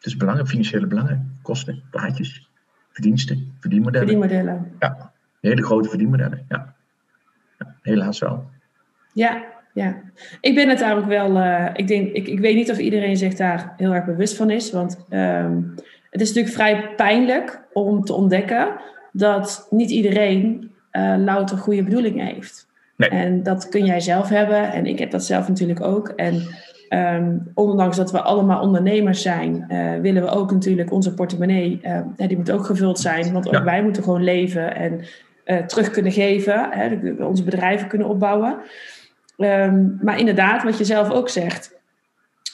[0.00, 2.48] Dus belangen, financiële belangen, kosten, plaatjes,
[2.90, 4.08] verdiensten, verdienmodellen.
[4.08, 4.72] Verdienmodellen.
[4.78, 6.74] Ja, hele grote verdienmodellen, ja.
[7.58, 8.50] ja helaas wel.
[9.12, 9.44] Ja,
[9.74, 10.00] ja.
[10.40, 13.16] Ik ben het daar ook wel, uh, ik, denk, ik, ik weet niet of iedereen
[13.16, 15.74] zich daar heel erg bewust van is, want um,
[16.10, 18.80] het is natuurlijk vrij pijnlijk om te ontdekken
[19.12, 22.66] dat niet iedereen uh, louter goede bedoelingen heeft.
[22.96, 23.08] Nee.
[23.08, 26.08] En dat kun jij zelf hebben en ik heb dat zelf natuurlijk ook.
[26.08, 26.42] En
[26.88, 32.00] Um, ondanks dat we allemaal ondernemers zijn, uh, willen we ook natuurlijk onze portemonnee, uh,
[32.16, 33.32] die moet ook gevuld zijn.
[33.32, 35.00] Want ook wij moeten gewoon leven en
[35.44, 38.56] uh, terug kunnen geven, hè, onze bedrijven kunnen opbouwen.
[39.36, 41.76] Um, maar inderdaad, wat je zelf ook zegt.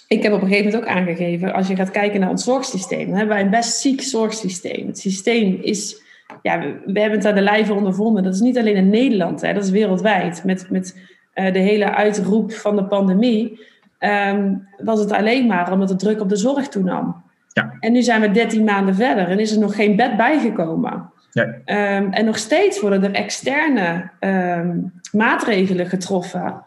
[0.09, 3.07] Ik heb op een gegeven moment ook aangegeven, als je gaat kijken naar ons zorgsysteem,
[3.07, 4.87] dan hebben wij een best ziek zorgsysteem.
[4.87, 6.03] Het systeem is,
[6.43, 8.23] ja, we, we hebben het aan de lijve ondervonden.
[8.23, 10.45] Dat is niet alleen in Nederland, hè, dat is wereldwijd.
[10.45, 11.01] Met, met
[11.35, 13.61] de hele uitroep van de pandemie
[14.05, 17.23] um, was het alleen maar omdat de druk op de zorg toenam.
[17.49, 17.73] Ja.
[17.81, 21.13] En nu zijn we 13 maanden verder en is er nog geen bed bijgekomen.
[21.31, 21.45] Ja.
[21.45, 26.63] Um, en nog steeds worden er externe um, maatregelen getroffen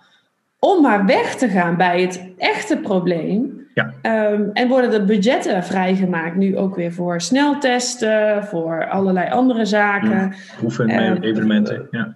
[0.59, 3.55] om maar weg te gaan bij het echte probleem.
[3.73, 3.93] Ja.
[4.53, 10.33] en worden er budgetten vrijgemaakt nu ook weer voor sneltesten, voor allerlei andere zaken.
[10.57, 12.15] Proeven, evenementen, ja.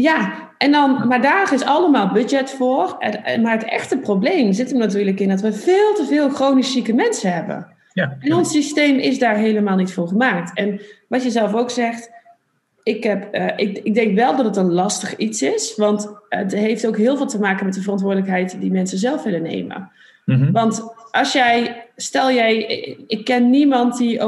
[0.00, 2.96] Ja, en dan, maar daar is allemaal budget voor.
[3.42, 6.94] Maar het echte probleem zit hem natuurlijk in dat we veel te veel chronisch zieke
[6.94, 7.66] mensen hebben.
[7.92, 8.16] Ja.
[8.20, 10.58] En ons systeem is daar helemaal niet voor gemaakt.
[10.58, 12.10] En wat je zelf ook zegt,
[12.82, 16.52] ik, heb, uh, ik, ik denk wel dat het een lastig iets is, want het
[16.52, 19.90] heeft ook heel veel te maken met de verantwoordelijkheid die mensen zelf willen nemen.
[20.24, 20.52] Mm-hmm.
[20.52, 22.56] Want als jij, stel jij,
[23.06, 24.20] ik ken niemand die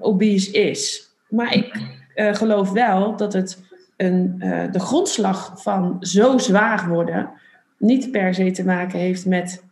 [0.00, 1.80] obese is, maar ik
[2.14, 3.63] uh, geloof wel dat het
[3.96, 7.30] een, uh, de grondslag van zo zwaar worden
[7.78, 9.64] niet per se te maken heeft met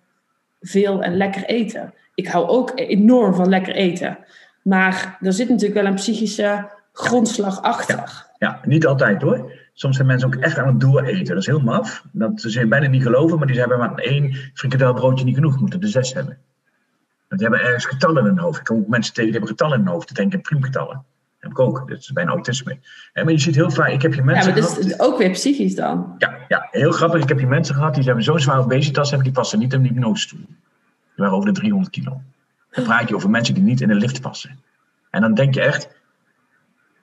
[0.60, 1.94] veel en lekker eten.
[2.14, 4.18] Ik hou ook enorm van lekker eten.
[4.62, 8.26] Maar er zit natuurlijk wel een psychische grondslag achter.
[8.38, 9.52] Ja, niet altijd hoor.
[9.72, 11.24] Soms zijn mensen ook echt aan het dooreten.
[11.24, 12.04] Dat is heel maf.
[12.12, 15.60] Dat ze bijna niet geloven, maar die hebben maar één frikadelbroodje niet genoeg.
[15.60, 16.38] Moeten er zes hebben.
[17.28, 18.58] Want die hebben ergens getallen in hun hoofd.
[18.58, 20.06] Ik kom ook mensen tegen die hebben getallen in hun hoofd.
[20.06, 21.04] Die denken priemgetallen
[21.42, 21.88] heb ik ook.
[21.88, 22.78] Dat is bijna autisme.
[23.14, 25.30] maar je ziet heel vaak, ik heb je mensen ja, maar dat is ook weer
[25.30, 26.14] psychisch dan.
[26.18, 27.22] Ja, ja, heel grappig.
[27.22, 29.82] Ik heb je mensen gehad die hebben zo'n zwaar obesitas hebben, die passen niet in
[29.82, 30.46] die hypnosestoel.
[30.46, 30.56] Die
[31.16, 32.20] waren over de 300 kilo.
[32.70, 34.58] Dan praat je over mensen die niet in de lift passen.
[35.10, 35.88] En dan denk je echt,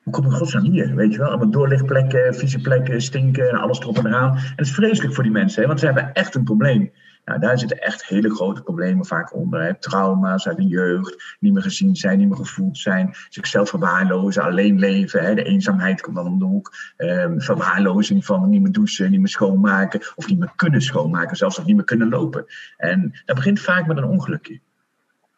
[0.04, 0.96] hoe kom ik godsnaam hier?
[0.96, 4.36] Weet je wel, allemaal doorlichtplekken, vieze plekken, stinken en alles erop en eraan.
[4.36, 6.92] En het is vreselijk voor die mensen, hè, want ze hebben echt een probleem.
[7.26, 9.62] Nou, daar zitten echt hele grote problemen vaak onder.
[9.62, 9.74] Hè.
[9.74, 14.80] Trauma's uit de jeugd, niet meer gezien zijn, niet meer gevoeld zijn, zichzelf verwaarlozen, alleen
[14.80, 15.24] leven.
[15.24, 15.36] Hè.
[15.36, 16.74] De eenzaamheid komt dan om de hoek.
[16.98, 21.58] Ehm, verwaarlozing van niet meer douchen, niet meer schoonmaken of niet meer kunnen schoonmaken, zelfs
[21.58, 22.46] nog niet meer kunnen lopen.
[22.78, 24.60] En dat begint vaak met een ongelukje.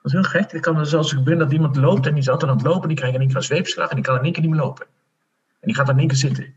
[0.02, 0.52] Dat is heel gek.
[0.52, 2.88] Het kan er zelfs gebeuren dat iemand loopt en die is altijd aan het lopen,
[2.88, 4.62] die krijgt in één keer een zweepslag en die kan in één keer niet meer
[4.62, 4.86] lopen.
[5.60, 6.54] En die gaat dan in één keer zitten.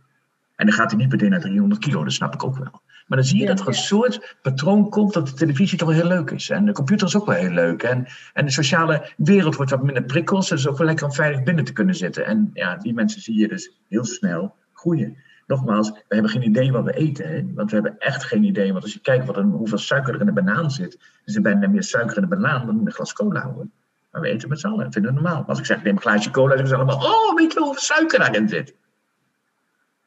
[0.57, 2.83] En dan gaat hij niet meteen naar 300 kilo, dat snap ik ook wel.
[3.07, 5.97] Maar dan zie je dat er een soort patroon komt dat de televisie toch wel
[5.97, 6.51] heel leuk is.
[6.51, 7.83] En de computer is ook wel heel leuk.
[7.83, 10.49] En, en de sociale wereld wordt wat minder prikkels.
[10.49, 12.27] Dus het is ook wel lekker om veilig binnen te kunnen zitten.
[12.27, 15.17] En ja, die mensen zie je dus heel snel groeien.
[15.47, 17.29] Nogmaals, we hebben geen idee wat we eten.
[17.29, 17.45] Hè?
[17.55, 18.73] Want we hebben echt geen idee.
[18.73, 20.99] Want als je kijkt wat een, hoeveel suiker er in de banaan zit.
[21.25, 23.67] is er bijna meer suiker in de banaan dan in een glas cola hoor.
[24.11, 24.93] Maar we eten met z'n allen.
[24.93, 25.45] vinden we normaal.
[25.45, 28.19] Als ik zeg, neem een glaasje cola, zeggen ze allemaal, oh, weet je hoeveel suiker
[28.19, 28.75] daarin zit?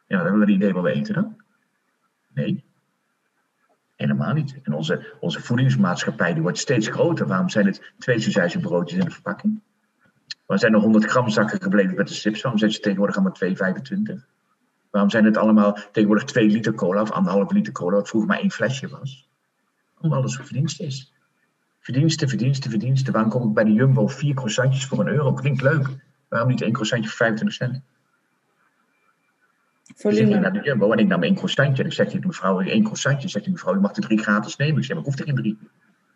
[0.08, 1.36] Ja, dan hebben we een idee wat we eten dan?
[2.34, 2.67] Nee.
[3.98, 4.60] Helemaal niet.
[4.64, 7.28] En onze, onze voedingsmaatschappij die wordt steeds groter.
[7.28, 9.62] Waarom zijn het twee broodjes in de verpakking?
[10.46, 12.42] Waar zijn er 100 gram zakken gebleven met de chips?
[12.42, 13.74] Waarom zijn ze tegenwoordig allemaal
[14.18, 14.26] 2,25?
[14.92, 18.40] Waarom zijn het allemaal tegenwoordig 2 liter cola of anderhalf liter cola, wat vroeger maar
[18.40, 19.30] één flesje was?
[20.00, 21.14] Omdat alles verdienst is.
[21.80, 23.14] Verdiensten, verdiensten, verdiensten.
[23.14, 25.34] Waarom kom ik bij de Jumbo vier croissantjes voor een euro?
[25.34, 25.88] Klinkt leuk.
[26.28, 27.84] Waarom niet één croissantje voor 25 cent?
[29.98, 30.36] Volume.
[30.36, 31.84] Ik naar de Jumbo en ik nam één croissantje.
[31.84, 33.28] En ik zeg tegen mevrouw, één croissantje.
[33.28, 34.78] Zegt die mevrouw, je mag er drie gratis nemen.
[34.78, 35.58] Ik zeg, maar ik hoef er geen drie.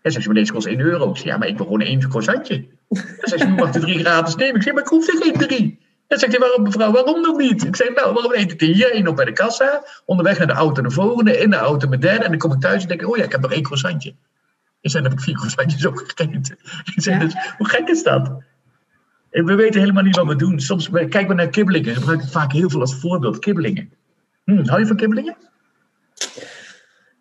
[0.01, 1.09] En zegt ze, maar deze kost 1 euro.
[1.09, 2.65] Ik zeg, ja, maar ik wil gewoon één croissantje.
[2.89, 4.55] Dan zegt ze, je mag er drie gratis nemen.
[4.55, 5.79] Ik zeg, maar ik hoef er geen drie.
[6.07, 7.65] En zegt hij, waarom mevrouw, waarom nog niet?
[7.65, 9.83] Ik zeg, nou, waarom eet ik hier één op bij de kassa?
[10.05, 12.23] Onderweg naar de auto de volgende, in de auto met derde.
[12.23, 14.15] En dan kom ik thuis en denk ik, oh ja, ik heb nog één croissantje.
[14.81, 16.57] Ik zei, dan heb ik vier croissantjes ook gegeten.
[16.95, 18.31] Ik zeg, dus, hoe gek is dat?
[19.31, 20.59] We weten helemaal niet wat we doen.
[20.59, 21.95] Soms kijken we naar kibbelingen.
[21.95, 23.39] Gebruik ik vaak heel veel als voorbeeld.
[23.39, 23.91] Kibbelingen.
[24.43, 25.35] Hm, hou je van kibbelingen?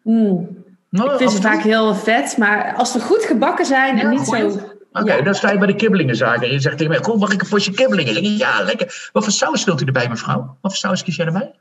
[0.03, 0.65] Mm.
[0.91, 4.51] ik vind ze vaak heel vet, maar als ze goed gebakken zijn en niet zo...
[4.93, 7.43] Oké, dan sta je bij de kibbelingen en je zegt tegen mij, kom, mag ik
[7.43, 8.17] een potje kibbelingen?
[8.17, 9.09] Ik ja, lekker.
[9.13, 10.39] Wat voor saus wilt u erbij, mevrouw?
[10.39, 11.55] Wat voor saus kies jij erbij?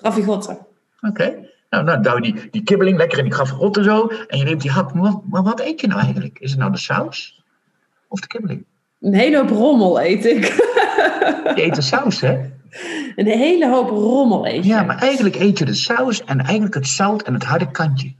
[0.00, 0.58] Ravigotte.
[1.00, 1.48] Oké.
[1.70, 4.70] Nou, nou, duw die, die kibbeling lekker in die ravigotte zo en je neemt die
[4.70, 4.94] hap.
[4.94, 6.38] Maar, maar wat eet je nou eigenlijk?
[6.38, 7.42] Is het nou de saus
[8.08, 8.64] of de kibbeling?
[9.04, 10.44] Een hele hoop rommel eet ik.
[11.56, 12.32] Je eet de saus, hè?
[13.16, 14.70] Een hele hoop rommel eet je.
[14.70, 18.12] Ja, maar eigenlijk eet je de saus en eigenlijk het zout en het harde kantje.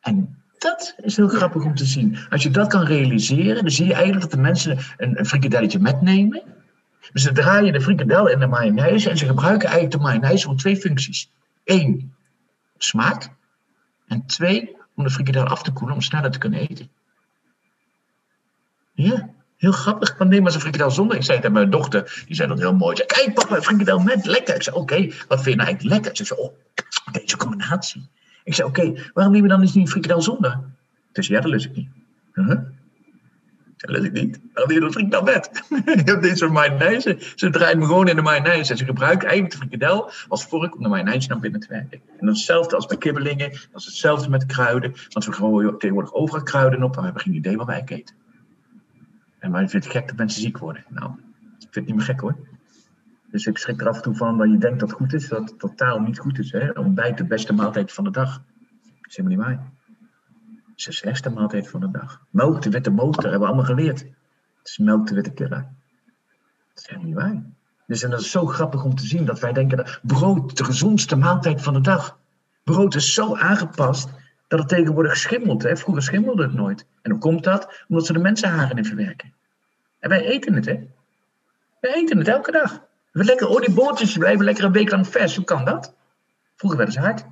[0.00, 2.18] En dat is heel grappig om te zien.
[2.30, 5.78] Als je dat kan realiseren, dan zie je eigenlijk dat de mensen een, een frikadelletje
[5.78, 6.42] metnemen.
[7.12, 10.56] Dus ze draaien de frikadel in de mayonaise en ze gebruiken eigenlijk de mayonaise voor
[10.56, 11.30] twee functies.
[11.64, 12.14] Eén,
[12.78, 13.28] smaak.
[14.06, 16.88] En twee, om de frikadel af te koelen om sneller te kunnen eten.
[18.92, 19.30] Ja,
[19.62, 20.18] heel grappig.
[20.18, 21.16] Maar neem maar een frikadel zonder.
[21.16, 22.96] Ik zei tegen mijn dochter, die zei dat heel mooi.
[22.96, 24.54] Zei, kijk papa, frikadel met, lekker.
[24.54, 24.96] Ik zei, oké,
[25.28, 26.16] wat vind je nou eigenlijk lekker?
[26.16, 26.52] Ze zei, oh,
[27.12, 28.08] deze combinatie.
[28.44, 30.58] Ik zei, oké, waarom neem je dan eens niet frikadel zonder?
[31.12, 31.88] Dus ja, dat lust ik niet.
[32.34, 32.58] Uh -huh.
[33.76, 34.40] Dat lust ik niet.
[34.52, 35.50] Waarom neem je dan frikadel met?
[35.98, 37.18] ik heb deze mayonaise.
[37.34, 38.76] Ze draaien me gewoon in de mayonaise.
[38.76, 42.00] Ze gebruiken eigenlijk de frikadel als vork om de mayonaise naar binnen te werken.
[42.18, 43.50] En dat is hetzelfde als bij kibbelingen.
[43.50, 44.94] Dat is hetzelfde met kruiden.
[45.08, 46.92] Want we gooien tegenwoordig overal kruiden op.
[46.92, 48.20] En we hebben geen idee wat wij eten.
[49.42, 50.84] En maar je vindt gek dat mensen ziek worden.
[50.88, 51.10] Nou,
[51.58, 52.36] ik vind het niet meer gek hoor.
[53.30, 55.28] Dus ik schrik er af en toe van dat je denkt dat het goed is,
[55.28, 56.52] dat het totaal niet goed is.
[56.52, 56.70] Hè?
[56.70, 58.36] Ontbijt de beste maaltijd van de dag.
[58.36, 59.66] Dat is helemaal niet waar.
[60.46, 62.22] Het is de slechtste maaltijd van de dag.
[62.30, 64.00] Melk, de witte motor, hebben we allemaal geleerd.
[64.00, 65.68] Het is melk, de witte killer.
[66.74, 67.42] Dat is helemaal niet waar.
[67.86, 70.64] Dus en dat is zo grappig om te zien dat wij denken dat brood de
[70.64, 72.18] gezondste maaltijd van de dag.
[72.64, 74.10] Brood is zo aangepast
[74.52, 75.62] dat het tegenwoordig schimmelt.
[75.62, 75.76] Hè?
[75.76, 76.86] Vroeger schimmelde het nooit.
[77.02, 77.84] En hoe komt dat?
[77.88, 79.32] Omdat ze de mensenharen in verwerken.
[79.98, 80.88] En wij eten het, hè?
[81.80, 82.80] Wij eten het elke dag.
[83.12, 85.36] We lekker oliebootjes blijven lekker een week lang vers.
[85.36, 85.94] Hoe kan dat?
[86.56, 87.24] Vroeger werden ze hard.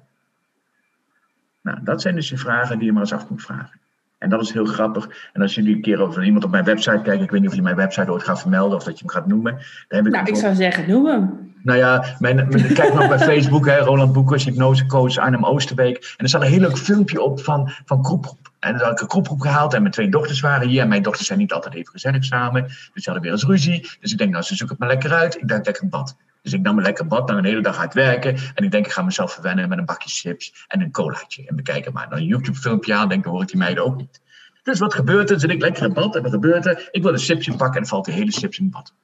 [1.61, 3.81] Nou, dat zijn dus die vragen die je maar eens af moet vragen.
[4.21, 5.09] En dat is heel grappig.
[5.33, 7.57] En als jullie een keer over iemand op mijn website kijken, ik weet niet of
[7.57, 9.53] je mijn website ooit gaat vermelden of dat je hem gaat noemen.
[9.53, 11.53] Dan heb ik nou, ik zou zeggen, noem hem.
[11.63, 15.97] Nou ja, mijn, mijn, kijk nog bij Facebook, hè, Roland Boekers, hypnosecoach Arnhem Oosterbeek.
[15.97, 18.51] En er staat een heel leuk filmpje op van, van Kroeproep.
[18.59, 20.83] En dan had ik een Kroeproep gehaald en mijn twee dochters waren hier.
[20.83, 22.63] En mijn dochters zijn niet altijd even gezellig samen.
[22.63, 23.91] Dus ze hadden weer eens ruzie.
[24.01, 25.37] Dus ik denk, nou, ze zoeken het maar lekker uit.
[25.37, 26.17] Ik dacht, lekker een bad.
[26.43, 28.37] Dus ik nam een lekker bad, dan een hele dag hard werken.
[28.55, 31.47] En ik denk, ik ga mezelf verwennen met een bakje chips en een colaatje.
[31.47, 32.09] En bekijken maar.
[32.09, 34.21] Dan een YouTube-filmpje aan, denk, dan hoor ik die meiden ook niet.
[34.63, 35.41] Dus wat gebeurt er?
[35.41, 36.89] Zit ik lekker in bad en wat gebeurt er?
[36.91, 38.95] Ik wil een chipje pakken en valt die hele chips in bad.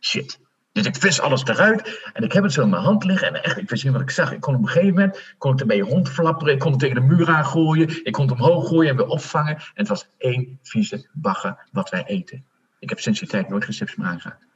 [0.00, 0.40] Shit.
[0.72, 3.28] Dus ik vis alles eruit en ik heb het zo in mijn hand liggen.
[3.28, 4.32] En echt, ik wist niet wat ik zag.
[4.32, 6.54] Ik kon op een gegeven moment kon het ermee rondflapperen.
[6.54, 8.04] Ik kon het tegen de muur aangooien.
[8.04, 9.56] Ik kon het omhoog gooien en weer opvangen.
[9.56, 12.44] En het was één vieze bagger wat wij eten.
[12.78, 14.46] Ik heb sinds die tijd nooit geen chips meer aangeraakt.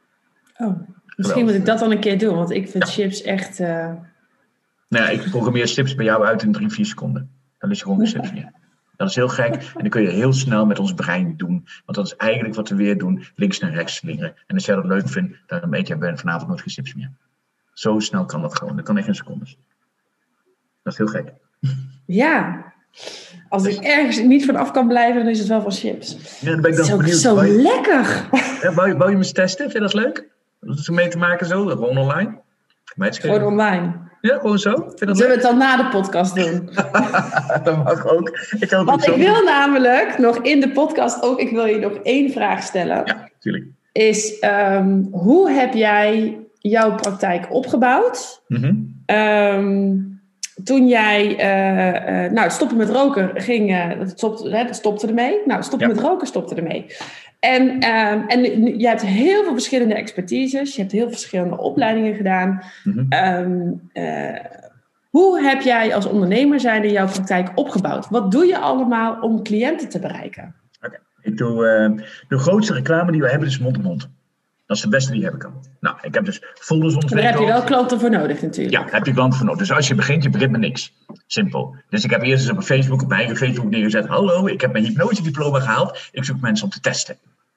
[0.56, 2.36] Oh, misschien moet ik dat dan een keer doen.
[2.36, 3.60] Want ik vind chips echt...
[3.60, 3.90] Uh...
[4.88, 7.30] Nou ja, ik programmeer chips bij jou uit in drie, vier seconden.
[7.58, 8.52] Dan is je gewoon geen chips meer.
[8.96, 11.66] Dat is heel gek en dat kun je heel snel met ons brein doen.
[11.84, 14.34] Want dat is eigenlijk wat we weer doen, links naar rechts slingeren.
[14.46, 17.10] En als jij dat leuk vindt, dan weet je, ben vanavond nooit geen chips meer.
[17.72, 19.58] Zo snel kan dat gewoon, dat kan echt in secondes.
[20.82, 21.32] Dat is heel gek.
[22.06, 22.64] Ja,
[23.48, 26.40] als ik ergens niet van af kan blijven, dan is het wel van chips.
[26.40, 27.18] Ja, dan ben ik dan zo, benieuwd.
[27.18, 28.28] Zo lekker!
[28.60, 29.70] Ja, wou, je, wou je me eens testen?
[29.70, 30.28] Vind je dat leuk?
[30.66, 32.42] Dat is mee te maken zo, gewoon online?
[32.96, 33.92] Gewoon online.
[34.20, 34.92] Ja, gewoon zo.
[34.94, 36.70] Zullen we het dan na de podcast doen?
[37.64, 38.28] dat mag ook.
[38.58, 42.30] Ik Want ik wil namelijk nog in de podcast ook, ik wil je nog één
[42.30, 43.02] vraag stellen.
[43.04, 43.64] Ja, natuurlijk.
[43.92, 48.42] Is, ehm, hoe heb jij jouw praktijk opgebouwd?
[48.48, 48.74] Mhm.
[49.06, 49.96] Ehm,
[50.64, 55.06] toen jij, uh, uh, nou, stoppen met roken ging, uh, dat, stopte, hè, dat stopte
[55.06, 55.40] ermee.
[55.44, 56.86] Nou, stoppen met roken stopte ermee.
[57.44, 62.14] En, um, en je hebt heel veel verschillende expertises, je hebt heel veel verschillende opleidingen
[62.14, 62.62] gedaan.
[62.84, 63.82] Mm
[65.10, 68.08] hoe heb jij als ondernemer zijnde jouw praktijk opgebouwd?
[68.08, 70.54] Wat doe je allemaal om cliënten te bereiken?
[71.20, 71.56] Ik doe
[72.28, 74.08] de grootste reclame die we hebben is mond-op-mond.
[74.66, 75.52] Dat is de beste die hebben kan.
[75.80, 77.22] Nou, ik heb dus folders ontwikkeld.
[77.22, 78.76] Daar heb je wel klanten voor nodig natuurlijk.
[78.76, 79.60] Ja, daar heb je klanten voor nodig.
[79.60, 80.92] Dus als je begint, je begint met niks.
[81.26, 81.76] Simpel.
[81.88, 84.06] Dus ik heb eerst eens op mijn Facebook, op mijn eigen Facebook neergezet.
[84.06, 86.08] Hallo, ik heb mijn hypnosediploma gehaald.
[86.12, 87.16] Ik zoek mensen om te testen.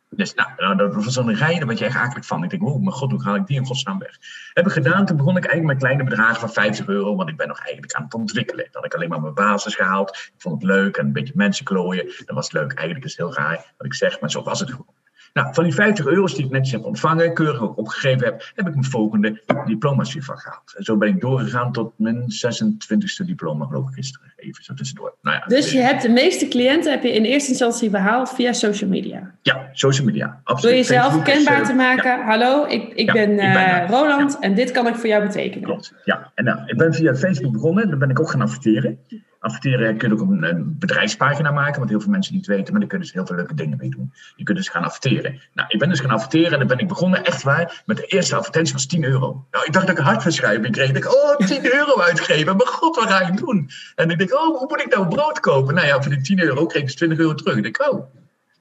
[0.09, 2.43] Dus nou, dat was zo'n rij, daar je akelig van.
[2.43, 4.17] Ik denk, oh mijn god, hoe ga ik die in godsnaam weg?
[4.53, 7.37] Heb ik gedaan, toen begon ik eigenlijk met kleine bedragen van 50 euro, want ik
[7.37, 8.63] ben nog eigenlijk aan het ontwikkelen.
[8.63, 10.09] Dan had ik alleen maar mijn basis gehaald.
[10.09, 12.05] Ik vond het leuk en een beetje mensen klooien.
[12.05, 12.73] Dat was leuk.
[12.73, 14.95] Eigenlijk is het heel raar wat ik zeg, maar zo was het gewoon.
[15.37, 18.67] Nou, van die 50 euro's die ik netjes heb ontvangen, keurig ook opgegeven heb, heb
[18.67, 20.73] ik mijn volgende diploma's weer van gehaald.
[20.77, 24.33] En zo ben ik doorgegaan tot mijn 26e diploma, geloof ik gisteren.
[24.35, 25.15] Even zo tussendoor.
[25.21, 28.53] Nou ja, dus je hebt de meeste cliënten heb je in eerste instantie behaald via
[28.53, 29.33] social media?
[29.41, 30.41] Ja, social media.
[30.43, 30.75] Absoluut.
[30.75, 32.25] Door jezelf kenbaar te maken.
[32.25, 35.63] Hallo, ik, ik, ben, ik ben uh, Roland en dit kan ik voor jou betekenen.
[35.63, 36.31] Klopt, ja.
[36.35, 37.89] En nou, ik ben via Facebook begonnen.
[37.89, 38.99] Dan ben ik ook gaan adverteren.
[39.47, 42.79] Adverteren kun je ook een, een, bedrijfspagina maken, wat heel veel mensen niet weten, maar
[42.79, 44.13] daar kunnen ze heel veel leuke dingen mee doen.
[44.35, 45.41] Je kunt dus gaan adverteren.
[45.53, 48.05] Nou, ik ben dus gaan adverteren en dan ben ik begonnen, echt waar, met de
[48.05, 49.45] eerste advertentie was 10 euro.
[49.51, 50.91] Nou, ik dacht dat ik een hartverschuiving kreeg.
[50.91, 52.57] Ik oh, 10 euro uitgeven.
[52.57, 53.69] Maar god, wat ga ik doen?
[53.95, 55.73] En ik denk, oh, hoe moet ik nou brood kopen?
[55.73, 57.55] Nou ja, voor die 10 euro kreeg ik dus 20 euro terug.
[57.55, 58.05] Ik denk, oh,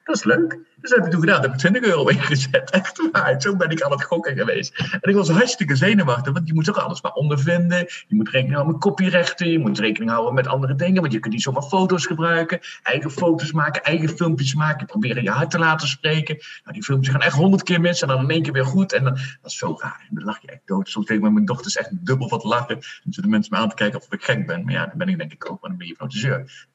[0.05, 0.59] dat is leuk.
[0.87, 1.43] Dus dat heb ik toen gedaan.
[1.43, 2.70] heb ik 20 euro ingezet.
[2.70, 3.41] Echt waar.
[3.43, 4.78] Zo ben ik aan het gokken geweest.
[5.01, 6.32] En ik was hartstikke zenuwachtig.
[6.32, 7.78] Want je moet ook alles maar ondervinden.
[7.78, 9.51] Je moet rekening houden met copyrechten.
[9.51, 11.01] Je moet rekening houden met andere dingen.
[11.01, 12.61] Want je kunt niet zomaar foto's gebruiken.
[12.82, 13.82] Eigen foto's maken.
[13.82, 14.87] Eigen filmpjes maken.
[14.87, 16.34] Proberen je hart te laten spreken.
[16.34, 18.03] Nou, die filmpjes gaan echt honderd keer mis.
[18.03, 18.93] En dan in één keer weer goed.
[18.93, 20.07] En dan, dat is zo raar.
[20.09, 20.89] En dan lach je echt dood.
[20.89, 22.74] Soms met mijn dochters echt dubbel wat lachen.
[22.74, 24.64] Dan zitten mensen me aan te kijken of ik gek ben.
[24.64, 25.61] Maar ja, dan ben ik denk ik ook.
[25.61, 25.95] Maar dan ben je.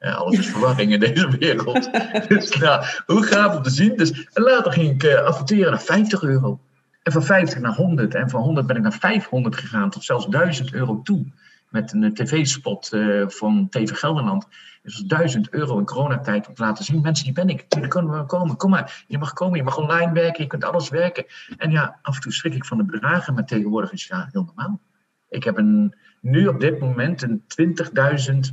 [0.00, 1.90] Uh, alles is verwarring in deze wereld.
[2.28, 3.96] dus nou, hoe gaaf om te zien.
[4.02, 6.60] Dus later ging ik uh, adverteren naar 50 euro.
[7.02, 8.14] En van 50 naar 100.
[8.14, 11.24] En van 100 ben ik naar 500 gegaan, tot zelfs 1000 euro toe.
[11.68, 14.46] Met een tv-spot uh, van TV Gelderland.
[14.82, 17.00] Dus 1000 euro in coronatijd om te laten zien.
[17.00, 17.64] Mensen, hier ben ik.
[17.68, 18.56] Jullie kunnen we komen.
[18.56, 19.04] Kom maar.
[19.06, 19.56] Je mag komen.
[19.56, 20.42] Je mag online werken.
[20.42, 21.24] Je kunt alles werken.
[21.56, 23.34] En ja, af en toe schrik ik van de bedragen.
[23.34, 24.80] Maar tegenwoordig is het ja heel normaal.
[25.28, 27.42] Ik heb een, nu op dit moment een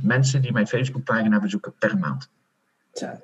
[0.00, 2.30] 20.000 mensen die mijn Facebookpagina bezoeken per maand.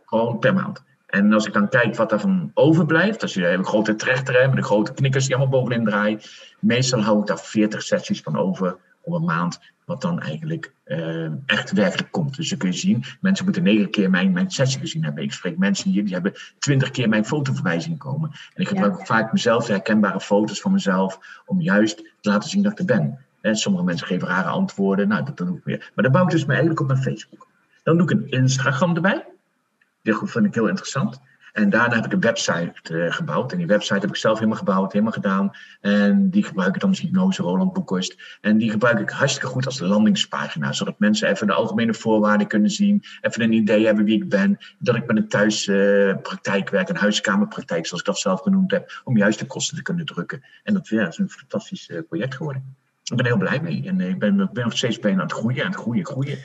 [0.04, 0.84] Gewoon per maand.
[1.06, 4.56] En als ik dan kijk wat daarvan overblijft, als je een grote trechter hebt met
[4.56, 6.20] de grote knikkers die allemaal bovenin draaien,
[6.58, 11.30] meestal hou ik daar 40 sessies van over op een maand, wat dan eigenlijk uh,
[11.46, 12.36] echt werkelijk komt.
[12.36, 15.22] Dus je kun je zien, mensen moeten negen keer mijn, mijn sessie gezien hebben.
[15.22, 18.30] Ik spreek mensen hier, die hebben twintig keer mijn foto voorbij zien komen.
[18.54, 19.04] En ik gebruik ja.
[19.04, 23.18] vaak mezelf, herkenbare foto's van mezelf, om juist te laten zien dat ik er ben.
[23.40, 25.90] En sommige mensen geven rare antwoorden, nou dat doe ik weer.
[25.94, 27.46] Maar dat bouw ik dus me eigenlijk op mijn Facebook.
[27.82, 29.24] Dan doe ik een Instagram erbij.
[30.06, 31.20] Dat vind ik heel interessant.
[31.56, 33.52] En daarna heb ik een website uh, gebouwd.
[33.52, 35.50] En die website heb ik zelf helemaal gebouwd, helemaal gedaan.
[35.80, 38.38] En die gebruik ik dan als hypnose, Roland Boekhorst.
[38.40, 40.72] En die gebruik ik hartstikke goed als landingspagina.
[40.72, 43.02] Zodat mensen even de algemene voorwaarden kunnen zien.
[43.20, 44.58] Even een idee hebben wie ik ben.
[44.78, 49.00] Dat ik met een thuispraktijk uh, werk, een huiskamerpraktijk, zoals ik dat zelf genoemd heb.
[49.04, 50.44] Om juist de kosten te kunnen drukken.
[50.62, 52.76] En dat is een fantastisch uh, project geworden.
[53.02, 53.82] Ik ben heel blij mee.
[53.86, 56.38] En ik ben, ben nog steeds bijna aan het groeien, aan het groeien, groeien.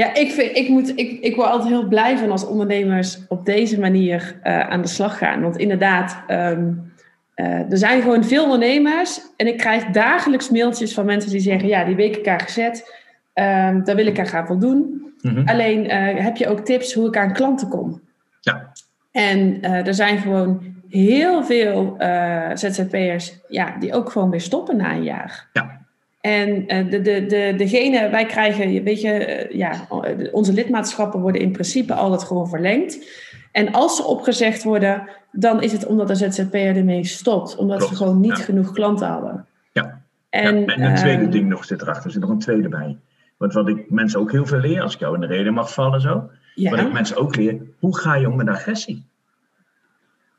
[0.00, 3.44] Ja, ik, vind, ik, moet, ik, ik word altijd heel blij van als ondernemers op
[3.44, 5.42] deze manier uh, aan de slag gaan.
[5.42, 6.92] Want inderdaad, um,
[7.36, 9.20] uh, er zijn gewoon veel ondernemers.
[9.36, 12.98] En ik krijg dagelijks mailtjes van mensen die zeggen: Ja, die week gezet.
[13.34, 15.12] Um, daar wil ik aan gaan voldoen.
[15.20, 15.48] Mm -hmm.
[15.48, 18.00] Alleen uh, heb je ook tips hoe ik aan klanten kom.
[18.40, 18.72] Ja.
[19.12, 21.96] En er zijn gewoon heel veel
[22.54, 25.48] ZZP'ers ja, die ook gewoon weer stoppen na een jaar.
[25.52, 25.79] Ja.
[26.20, 29.86] En uh, de, de, de, degene, wij krijgen, weet je, uh, ja,
[30.32, 32.98] onze lidmaatschappen worden in principe altijd gewoon verlengd.
[33.52, 37.56] En als ze opgezegd worden, dan is het omdat de ZZP'er ermee stopt.
[37.56, 38.44] Omdat Klopt, ze gewoon niet ja.
[38.44, 39.46] genoeg klanten hadden.
[39.72, 42.38] Ja, en, ja, en een tweede uh, ding nog zit erachter, er zit nog een
[42.38, 42.96] tweede bij.
[43.36, 45.72] Want wat ik mensen ook heel veel leer, als ik jou in de reden mag
[45.72, 46.30] vallen zo.
[46.54, 46.70] Ja.
[46.70, 49.04] Wat ik mensen ook leer, hoe ga je om met agressie?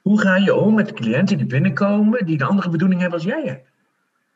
[0.02, 3.44] Hoe ga je om met cliënten die binnenkomen, die een andere bedoeling hebben als jij
[3.46, 3.71] hebt?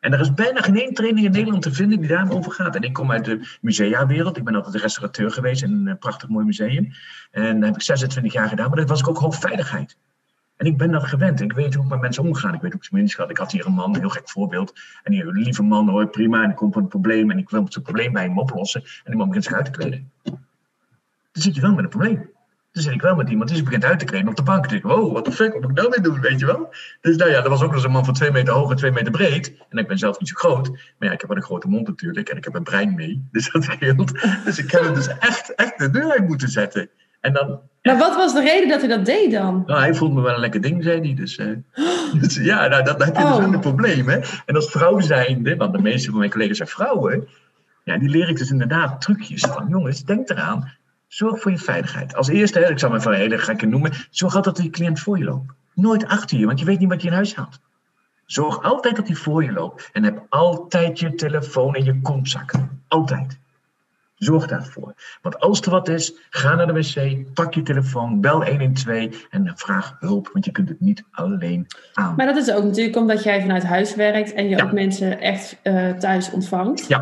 [0.06, 2.76] En er is bijna geen training in Nederland te vinden die daarover gaat.
[2.76, 4.38] En ik kom uit de museawereld.
[4.38, 6.92] Ik ben altijd restaurateur geweest in een prachtig mooi museum.
[7.32, 8.68] En dat heb ik 26 jaar gedaan.
[8.68, 9.98] Maar dat was ik ook hoofdveiligheid.
[10.56, 11.42] En ik ben dat gewend.
[11.42, 12.54] Ik weet hoe ik met mensen omgaan.
[12.54, 14.74] Ik weet hoe ik ze minst Ik had hier een man, een heel gek voorbeeld.
[15.04, 16.44] En die lieve man hoor, prima.
[16.44, 17.32] En ik kom van een probleem.
[17.32, 18.82] En ik wil het probleem bij hem oplossen.
[18.82, 20.12] En die man begint zich te kleden.
[20.24, 20.38] Dan
[21.32, 22.30] zit je wel met een probleem.
[22.76, 24.62] Dan zit ik wel met iemand die zich begint uit te kleden op de bank.
[24.62, 26.46] Dan denk ik, wow, wat de fuck, wat moet ik nou weer doen, weet je
[26.46, 26.74] wel?
[27.02, 28.76] Dus nou ja, er was ook nog eens een man van twee meter hoog en
[28.76, 29.54] twee meter breed.
[29.70, 30.70] En ik ben zelf niet zo groot.
[30.70, 32.30] Maar ja, ik heb wel een grote mond natuurlijk.
[32.30, 33.28] En ik heb een brein mee.
[33.32, 34.12] Dus dat scheelt.
[34.46, 36.90] Dus ik heb hem dus echt, echt de deur uit moeten zetten.
[37.22, 39.64] En dan, maar wat was de reden dat hij dat deed dan?
[39.66, 41.14] Nou, hij vond me wel een lekker ding, zei hij.
[41.14, 41.58] Dus, uh,
[42.22, 44.08] dus ja, nou, dat, dat heb je dus een probleem.
[44.10, 44.20] Hè?
[44.46, 47.28] En als vrouw zijnde, want de meeste van mijn collega's zijn vrouwen,
[47.84, 50.72] ja, die leer ik dus inderdaad trucjes van, jongens, denk eraan,
[51.08, 52.16] zorg voor je veiligheid.
[52.16, 55.18] Als eerste, ik zal me van hele gekke noemen, zorg altijd dat die cliënt voor
[55.18, 55.54] je loopt.
[55.74, 57.60] Nooit achter je, want je weet niet wat je in huis haalt.
[58.26, 59.90] Zorg altijd dat hij voor je loopt.
[59.94, 62.52] En heb altijd je telefoon in je kontzak.
[62.88, 63.40] Altijd.
[64.16, 64.94] Zorg daarvoor.
[65.22, 69.52] Want als er wat is, ga naar de wc, pak je telefoon, bel 112 en
[69.56, 72.16] vraag hulp, want je kunt het niet alleen aan.
[72.16, 75.60] Maar dat is ook natuurlijk omdat jij vanuit huis werkt en je ook mensen echt
[75.64, 76.88] uh, thuis ontvangt.
[76.88, 77.02] Ja.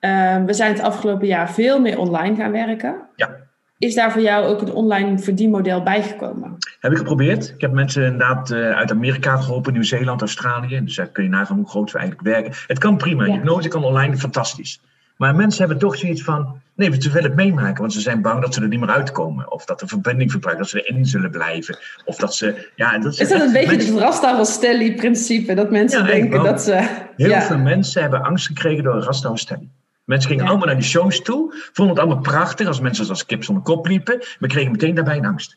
[0.00, 2.96] Uh, we zijn het afgelopen jaar veel meer online gaan werken.
[3.16, 3.48] Ja.
[3.78, 6.56] Is daar voor jou ook een online verdienmodel bijgekomen?
[6.80, 7.48] Heb ik geprobeerd.
[7.48, 10.84] Ik heb mensen inderdaad uh, uit Amerika geholpen, Nieuw-Zeeland, Australië.
[10.84, 12.52] Dus daar kun je nagaan hoe groot we eigenlijk werken.
[12.66, 13.24] Het kan prima.
[13.24, 13.32] Ja.
[13.32, 14.80] Hypnose kan online fantastisch.
[15.20, 18.42] Maar mensen hebben toch zoiets van, nee, ze willen het meemaken, want ze zijn bang
[18.42, 19.52] dat ze er niet meer uitkomen.
[19.52, 21.78] Of dat de verbinding verbruikt, dat ze erin zullen blijven.
[22.04, 23.94] Of dat ze, ja, dat is, is dat een beetje mensen...
[23.94, 26.72] het Rasta-Stelli-principe, dat mensen denken dat ze...
[27.16, 27.42] Heel ja.
[27.42, 29.68] veel mensen hebben angst gekregen door een Rasta-Stelli.
[30.04, 33.44] Mensen gingen allemaal naar die shows toe, vonden het allemaal prachtig als mensen als kip
[33.44, 35.56] zonder kop liepen, maar kregen meteen daarbij een angst.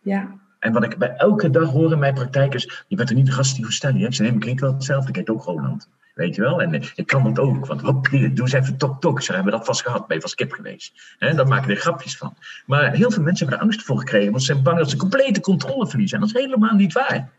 [0.00, 0.28] Ja.
[0.58, 3.26] En wat ik bij elke dag hoor in mijn praktijk is, je bent er niet
[3.26, 4.04] de die Stelli.
[4.04, 5.88] Ik zei, nee, maar ik wel hetzelfde, ik heet ook Roland.
[6.16, 6.62] Weet je wel?
[6.62, 7.66] En eh, ik kan dat ook.
[7.66, 9.22] Want hop, doe eens even tok tok.
[9.22, 10.06] Ze hebben dat vast gehad.
[10.06, 11.16] Ben je vast kip geweest.
[11.18, 12.34] En dan maken er grapjes van.
[12.66, 14.30] Maar heel veel mensen hebben er angst voor gekregen.
[14.30, 16.18] Want ze zijn bang dat ze complete controle verliezen.
[16.18, 17.30] En dat is helemaal niet waar.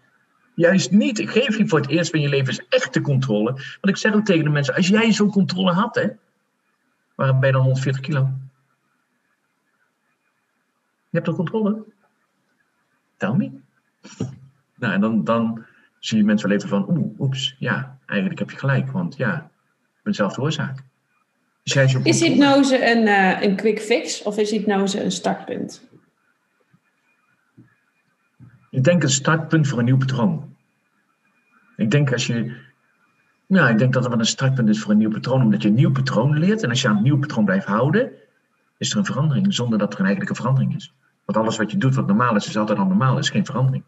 [0.55, 1.21] Juist niet.
[1.29, 3.51] Geef je voor het eerst van je leven is echte controle.
[3.51, 4.75] Want ik zeg ook tegen de mensen.
[4.75, 5.95] Als jij zo'n controle had.
[5.95, 6.07] Hè,
[7.15, 8.19] waarom ben je dan 140 kilo?
[11.09, 11.83] Je hebt toch controle?
[13.17, 13.51] Tell me.
[14.79, 15.65] Nou, en dan, dan
[15.99, 19.35] zie je mensen wel even van, oeh, oeps, ja, eigenlijk heb je gelijk, want ja,
[19.97, 20.83] ik ben zelf de oorzaak.
[21.63, 25.87] Dus is hypnose een, uh, een quick fix of is hypnose een startpunt?
[28.69, 30.55] Ik denk een startpunt voor een nieuw patroon.
[31.77, 32.65] Ik denk als je.
[33.47, 35.67] Ja, ik denk dat er wel een startpunt is voor een nieuw patroon, omdat je
[35.67, 36.63] een nieuw patroon leert.
[36.63, 38.11] En als je aan een nieuw patroon blijft houden,
[38.77, 40.93] is er een verandering zonder dat er een eigenlijke verandering is.
[41.25, 43.83] Want alles wat je doet wat normaal is, is altijd al normaal, is geen verandering.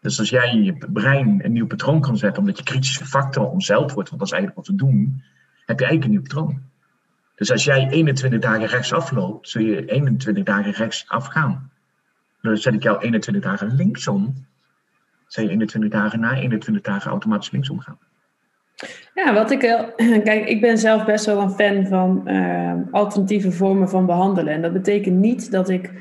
[0.00, 3.50] Dus als jij in je brein een nieuw patroon kan zetten, omdat je kritische factor
[3.50, 5.22] omzeild wordt, want dat is eigenlijk wat we doen,
[5.66, 6.62] heb je eigenlijk een nieuw patroon.
[7.34, 11.70] Dus als jij 21 dagen rechtsaf loopt, zul je 21 dagen rechtsaf gaan.
[12.42, 14.46] Dan zet ik jou 21 dagen linksom,
[15.26, 17.98] zul je 21 dagen na 21 dagen automatisch linksom gaan.
[19.14, 19.60] Ja, wat ik.
[20.28, 24.54] Kijk, ik ben zelf best wel een fan van uh, alternatieve vormen van behandelen.
[24.54, 25.92] En dat betekent niet dat ik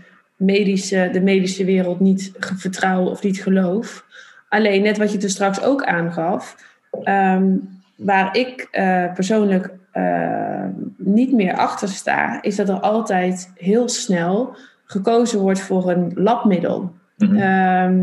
[0.45, 4.05] medische, de medische wereld niet vertrouw of niet geloof.
[4.49, 6.55] Alleen net wat je er straks ook aangaf,
[7.03, 7.57] ehm,
[7.95, 10.65] waar ik uh, persoonlijk uh,
[10.97, 16.93] niet meer achter sta, is dat er altijd heel snel gekozen wordt voor een labmiddel.
[17.17, 17.33] Mm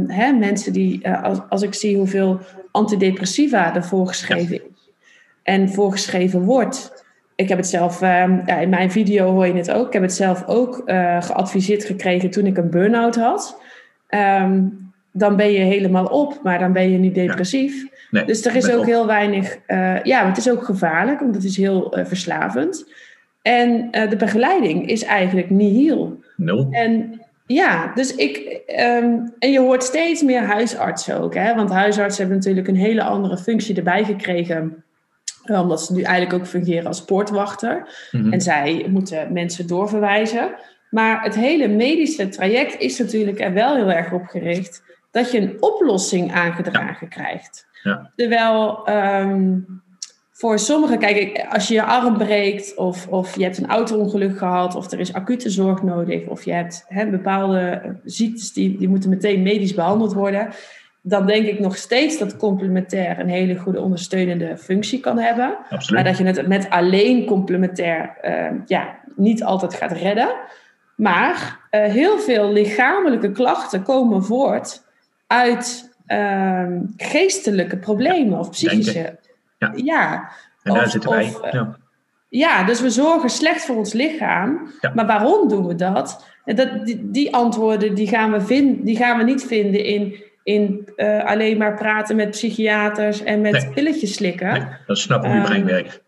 [0.08, 2.40] hè, mensen die, uh, als, als ik zie hoeveel
[2.70, 4.92] antidepressiva er voorgeschreven is
[5.42, 7.01] en voorgeschreven wordt,
[7.34, 10.02] ik heb het zelf, ehm, ja, in mijn video hoor je het ook, ik heb
[10.02, 13.60] het zelf ook uh, geadviseerd gekregen toen ik een burn-out had.
[14.08, 14.64] Ehm,
[15.12, 17.86] dan ben je helemaal op, maar dan ben je niet depressief.
[18.10, 21.56] dus er is ook heel weinig, uh, ja, het is ook gevaarlijk, want het is
[21.56, 22.92] heel uh, verslavend.
[23.42, 26.20] En de begeleiding is eigenlijk nihil.
[26.36, 26.66] Nul.
[26.70, 31.54] En ja, dus ik, um, en je hoort steeds meer huisartsen ook, hè?
[31.54, 34.84] want huisartsen hebben natuurlijk een hele andere functie erbij gekregen
[35.44, 37.88] omdat ze nu eigenlijk ook fungeren als poortwachter.
[38.10, 38.32] Mhm.
[38.32, 40.54] En zij moeten mensen doorverwijzen.
[40.90, 45.40] Maar het hele medische traject is natuurlijk er wel heel erg op gericht dat je
[45.40, 47.66] een oplossing aangedragen krijgt.
[47.82, 48.12] Ja.
[48.16, 49.82] Terwijl um,
[50.42, 54.74] voor sommigen, kijk, als je je arm breekt of, of je hebt een auto-ongeluk gehad
[54.74, 59.10] of er is acute zorg nodig of je hebt hè, bepaalde ziektes die, die moeten
[59.10, 60.48] meteen medisch behandeld worden
[61.02, 65.56] dan denk ik nog steeds dat complementair een hele goede ondersteunende functie kan hebben.
[65.70, 65.90] Absoluut.
[65.90, 70.34] Maar dat je het met alleen complementair uh, ja, niet altijd gaat redden.
[70.96, 74.82] Maar uh, heel veel lichamelijke klachten komen voort
[75.26, 79.18] uit uh, geestelijke problemen of psychische.
[79.58, 79.72] Ja.
[79.76, 80.30] ja.
[80.62, 81.24] En daar zitten wij.
[81.24, 81.76] Of, ja.
[82.28, 84.70] ja, dus we zorgen slecht voor ons lichaam.
[84.94, 86.30] Maar waarom doen we dat?
[86.44, 90.88] dat die, die antwoorden die gaan, we vind, die gaan we niet vinden in in
[90.96, 94.52] eh, alleen maar praten met psychiaters en met pilletjes slikken.
[94.52, 96.02] Nee, dat snappen hoe je brein werkt.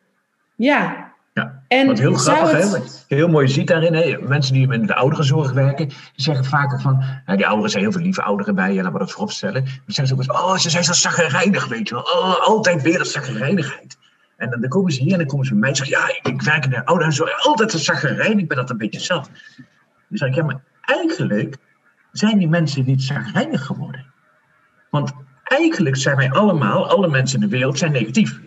[0.57, 1.13] Ja.
[1.33, 1.63] ja.
[1.69, 3.05] En Wat heel grappig, het...
[3.09, 4.19] heel mooi ziet daarin, hè?
[4.19, 7.83] mensen die in de ouderenzorg werken, die zeggen vaak ook van, nou, die ouderen zijn
[7.83, 9.63] heel veel lieve ouderen bij je, laten we dat vooropstellen.
[9.63, 12.05] Maar zeggen ze ook eens, oh, ze zijn zo zaggerijnig, weet je wel.
[12.05, 13.97] Oh, altijd weer dat zaggerijnigheid.
[14.37, 16.43] En dan, komen ze hier en dan komen ze bij mij en zeggen, ja, ik,
[16.43, 19.31] werk in de ouderenzorg, altijd een zaggerijn, ik ben dat een beetje zat.
[20.09, 21.57] Dan zeg ik, ja, maar eigenlijk
[22.13, 24.13] zijn die mensen niet zagrijnig geworden.
[24.95, 25.13] Want
[25.45, 28.41] eigenlijk zijn wij allemaal, alle mensen in de wereld, zijn negatief.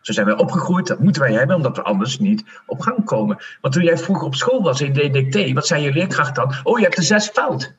[0.00, 3.38] Zo zijn wij opgegroeid, dat moeten wij hebben, omdat we anders niet op gang komen.
[3.60, 6.54] Want toen jij vroeger op school was in DDT, wat zei je leerkracht dan?
[6.62, 7.74] Oh, je hebt de zes fout.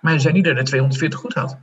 [0.00, 1.58] Maar je zei niet dat je de 240 goed had.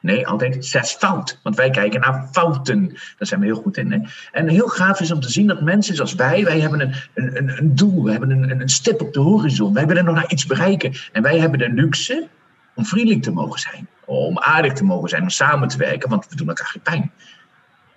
[0.00, 1.40] Nee, altijd zes fout.
[1.42, 2.88] Want wij kijken naar fouten.
[2.88, 3.92] Daar zijn we heel goed in.
[3.92, 3.98] Hè?
[4.32, 7.58] En heel gaaf is om te zien dat mensen zoals wij, wij hebben een, een,
[7.58, 9.74] een doel, we hebben een, een stip op de horizon.
[9.74, 10.92] Wij willen nog naar iets bereiken.
[11.12, 12.28] En wij hebben de luxe
[12.74, 13.88] om vriendelijk te mogen zijn.
[14.04, 17.12] Om aardig te mogen zijn, om samen te werken, want we doen elkaar geen pijn.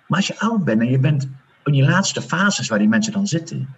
[0.06, 1.28] Maar als je oud bent en je bent
[1.64, 3.76] in je laatste fases waar die mensen dan zitten,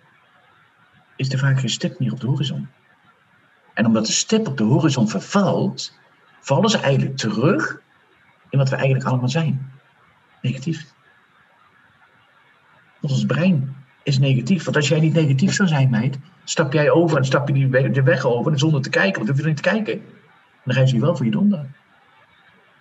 [1.17, 2.69] is er vaak geen stip meer op de horizon.
[3.75, 5.99] En omdat de stip op de horizon vervalt,
[6.41, 7.81] vallen ze eigenlijk terug
[8.51, 9.73] in wat we eigenlijk allemaal zijn.
[10.43, 10.93] Negatief.
[13.01, 14.65] ons brein is negatief.
[14.65, 17.91] Want als jij niet negatief zou zijn, meid, stap jij over en stap je die
[17.91, 19.15] de weg over zonder te kijken.
[19.15, 20.03] Want dan hoef je niet te kijken.
[20.65, 21.67] Dan ga je wel voor je donder.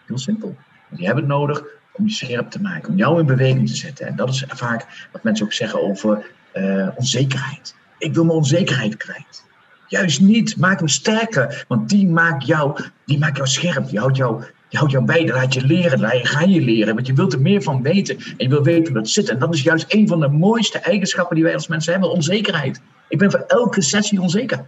[0.06, 0.56] Heel simpel.
[0.96, 4.08] Je hebt het nodig om je scherp te maken, om jou in beweging te zetten.
[4.08, 7.76] En dat is vaak wat mensen ook zeggen over uh, onzekerheid.
[7.98, 9.48] Ik wil mijn onzekerheid kwijt.
[9.88, 14.18] Juist niet, maak hem sterker, want die maakt jou, die maakt jou scherp, die houdt
[14.18, 17.34] jou, die houdt jou bij, laat je leren, je, ga je leren, want je wilt
[17.34, 19.30] er meer van weten en je wil weten hoe dat zit.
[19.30, 22.82] En dat is juist een van de mooiste eigenschappen die wij als mensen hebben, onzekerheid.
[23.08, 24.68] Ik ben voor elke sessie onzeker.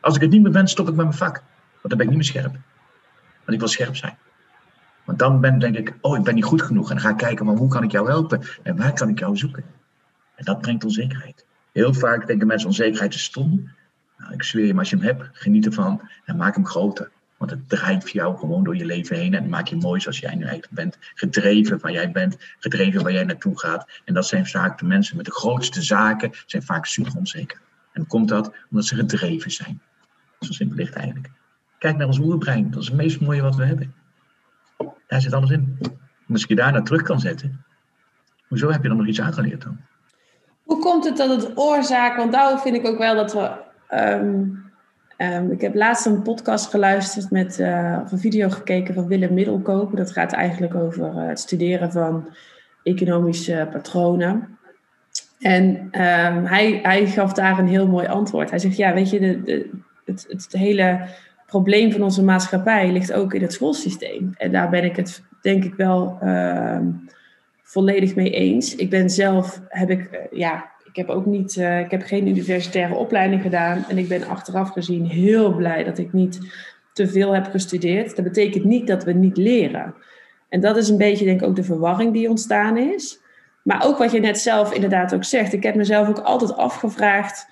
[0.00, 1.42] Als ik het niet meer ben, stop ik met mijn vak,
[1.88, 2.52] dan ben ik niet meer scherp.
[2.52, 4.16] Want ik wil scherp zijn.
[5.04, 6.88] Want dan ben, denk ik, oh, ik ben niet goed genoeg.
[6.88, 8.42] En dan ga ik kijken, maar hoe kan ik jou helpen?
[8.62, 9.64] En waar kan ik jou zoeken?
[10.34, 11.44] En dat brengt onzekerheid.
[11.72, 13.70] Heel vaak denken mensen, onzekerheid is stom.
[14.18, 17.10] Nou, ik zweer je, als je hem hebt, geniet ervan en maak hem groter.
[17.36, 20.18] Want het draait voor jou gewoon door je leven heen en maak je mooi zoals
[20.18, 20.98] jij nu eigenlijk bent.
[21.14, 24.00] Gedreven waar jij bent, gedreven waar jij naartoe gaat.
[24.04, 27.60] En dat zijn vaak de mensen met de grootste zaken, zijn vaak super onzeker.
[27.92, 28.54] En komt dat?
[28.70, 29.80] Omdat ze gedreven zijn.
[30.40, 31.30] Zo simpel ligt eigenlijk.
[31.78, 33.94] Kijk naar ons oerbrein, dat is het meest mooie wat we hebben.
[35.06, 35.78] Daar zit alles in.
[36.32, 37.64] als je daarna terug kan zetten,
[38.48, 39.78] hoezo heb je dan nog iets aangeleerd dan?
[40.62, 43.50] Hoe komt het dat het oorzaak, want daar vind ik ook wel dat we.
[43.88, 44.44] Ehm,
[45.16, 49.34] ehm, ik heb laatst een podcast geluisterd met, uh, of een video gekeken van Willem
[49.34, 49.96] Middelkoop.
[49.96, 52.28] Dat gaat eigenlijk over uh, het studeren van
[52.82, 54.58] economische patronen.
[55.38, 58.50] En um, hij, hij gaf daar een heel mooi antwoord.
[58.50, 59.70] Hij zegt, ja, weet je, de, de,
[60.04, 61.08] het, het hele
[61.46, 64.34] probleem van onze maatschappij ligt ook in het schoolsysteem.
[64.36, 66.78] En daar ben ik het denk ik wel uh,
[67.62, 68.74] volledig mee eens.
[68.74, 72.28] Ik ben zelf, heb ik, uh, ja, ik heb ook niet, uh, ik heb geen
[72.28, 73.84] universitaire opleiding gedaan.
[73.88, 76.38] En ik ben achteraf gezien heel blij dat ik niet
[76.92, 78.16] te veel heb gestudeerd.
[78.16, 79.94] Dat betekent niet dat we niet leren.
[80.48, 83.20] En dat is een beetje denk ik ook de verwarring die ontstaan is.
[83.62, 85.52] Maar ook wat je net zelf inderdaad ook zegt.
[85.52, 87.46] Ik heb mezelf ook altijd afgevraagd.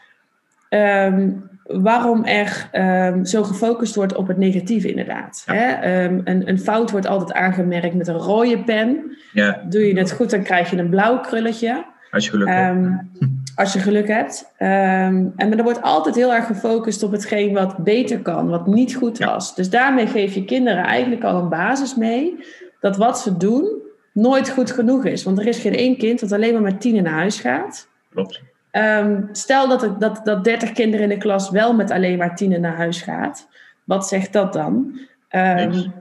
[0.71, 5.43] Um, waarom er um, zo gefocust wordt op het negatieve, inderdaad.
[5.47, 6.05] Hè?
[6.05, 9.17] Um, een, een, fout wordt altijd aangemerkt met een rode pen.
[9.33, 9.65] Ja.
[9.69, 11.85] Doe je het goed, dan krijg je een blauw krulletje.
[12.11, 12.77] Als je geluk hebt.
[12.77, 12.93] Ehm,
[13.63, 14.53] als je geluk hebt.
[14.57, 19.19] en er wordt altijd heel erg gefocust op hetgeen wat beter kan, wat niet goed
[19.19, 19.55] was.
[19.55, 22.45] Dus daarmee geef je kinderen eigenlijk al een basis mee
[22.81, 25.23] dat wat ze doen nooit goed genoeg is.
[25.23, 27.89] Want er is geen één kind dat alleen maar met tien naar huis gaat.
[28.11, 28.43] Klopt.
[28.77, 32.37] Um, stel dat, het, dat, dat 30 kinderen in de klas wel met alleen maar
[32.37, 33.49] tienen naar huis gaat.
[33.85, 34.99] Wat zegt dat dan?
[35.31, 35.93] Um,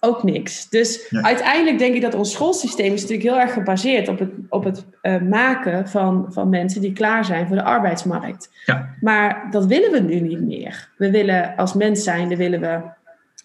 [0.00, 0.68] ook niks.
[0.68, 4.64] Dus uiteindelijk denk ik dat ons schoolsysteem is natuurlijk heel erg gebaseerd op het, op
[4.64, 8.50] het uh, maken van, van mensen die klaar zijn voor de arbeidsmarkt.
[8.64, 8.88] Ja.
[9.00, 10.88] Maar dat willen we nu niet meer.
[10.96, 12.80] We willen als mens zijn, willen we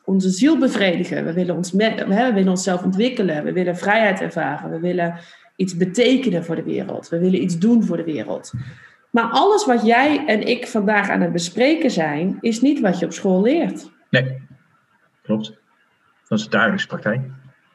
[0.05, 1.25] onze ziel bevredigen.
[1.25, 3.43] We willen, ons we willen onszelf ontwikkelen.
[3.43, 4.69] We willen vrijheid ervaren.
[4.69, 5.15] We willen
[5.57, 7.09] iets betekenen voor de wereld.
[7.09, 8.53] We willen iets doen voor de wereld.
[9.09, 13.05] Maar alles wat jij en ik vandaag aan het bespreken zijn, is niet wat je
[13.05, 13.91] op school leert.
[14.09, 14.41] Nee,
[15.23, 15.53] klopt.
[16.27, 17.21] Dat is de dagelijkse praktijk.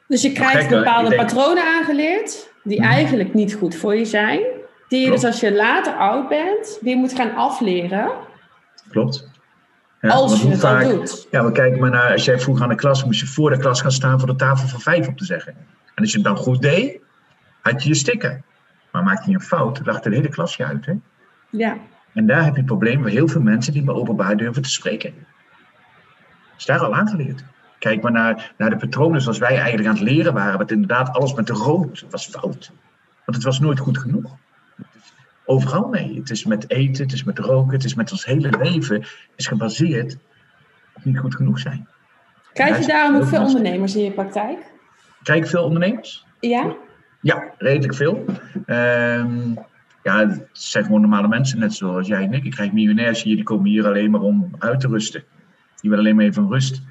[0.08, 2.88] Dus je krijgt bepaalde patronen aangeleerd, die mhm.
[2.88, 4.40] eigenlijk niet goed voor je zijn.
[4.88, 8.10] Die je dus als je later oud bent, weer moet gaan afleren.
[8.90, 9.30] Klopt.
[10.00, 11.26] Ja, als je het vaak, al doet.
[11.30, 13.58] Ja, maar kijk maar naar, als jij vroeger aan de klas moest je voor de
[13.58, 15.56] klas gaan staan voor de tafel van vijf op te zeggen.
[15.94, 17.00] En als je het dan goed deed,
[17.62, 18.42] had je je sticker.
[18.92, 20.86] Maar maakte je een fout, lag de hele klasje uit.
[20.86, 20.94] Hè?
[21.50, 21.78] Ja.
[22.12, 24.70] En daar heb je het probleem met heel veel mensen die me openbaar durven te
[24.70, 25.14] spreken.
[26.58, 27.44] Is daar al aangeleerd.
[27.78, 30.58] Kijk maar naar, naar de patronen zoals wij eigenlijk aan het leren waren.
[30.58, 32.72] Wat inderdaad alles met de rood was fout.
[33.24, 34.36] Want het was nooit goed genoeg.
[35.44, 36.16] overal mee.
[36.16, 39.04] Het is met eten, het is met roken, het is met ons hele leven.
[39.36, 40.16] is gebaseerd
[40.94, 41.88] op niet goed genoeg zijn.
[42.52, 44.58] Krijg je daarom ook veel ondernemers in je praktijk?
[45.22, 46.26] Krijg ik veel ondernemers?
[46.40, 46.76] Ja?
[47.22, 48.24] Ja, redelijk veel.
[48.66, 49.54] Um,
[50.02, 52.44] ja, het zijn gewoon normale mensen, net zoals jij en ik.
[52.44, 55.24] Ik krijg miljonairs hier, die komen hier alleen maar om uit te rusten.
[55.80, 56.82] Die willen alleen maar even rust.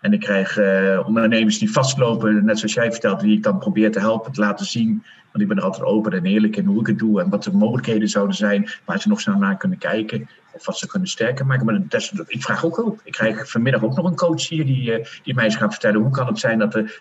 [0.00, 3.92] En ik krijg uh, ondernemers die vastlopen, net zoals jij vertelt, die ik dan probeer
[3.92, 5.02] te helpen, te laten zien.
[5.32, 7.44] Want ik ben er altijd open en eerlijk in hoe ik het doe en wat
[7.44, 10.28] de mogelijkheden zouden zijn, waar ze nog zo naar kunnen kijken.
[10.52, 11.66] Of wat ze kunnen sterker maken.
[11.66, 11.80] Maar
[12.26, 13.00] ik vraag ook hulp.
[13.04, 16.00] Ik krijg vanmiddag ook nog een coach hier die, uh, die mij eens gaat vertellen
[16.00, 17.00] hoe kan het zijn dat er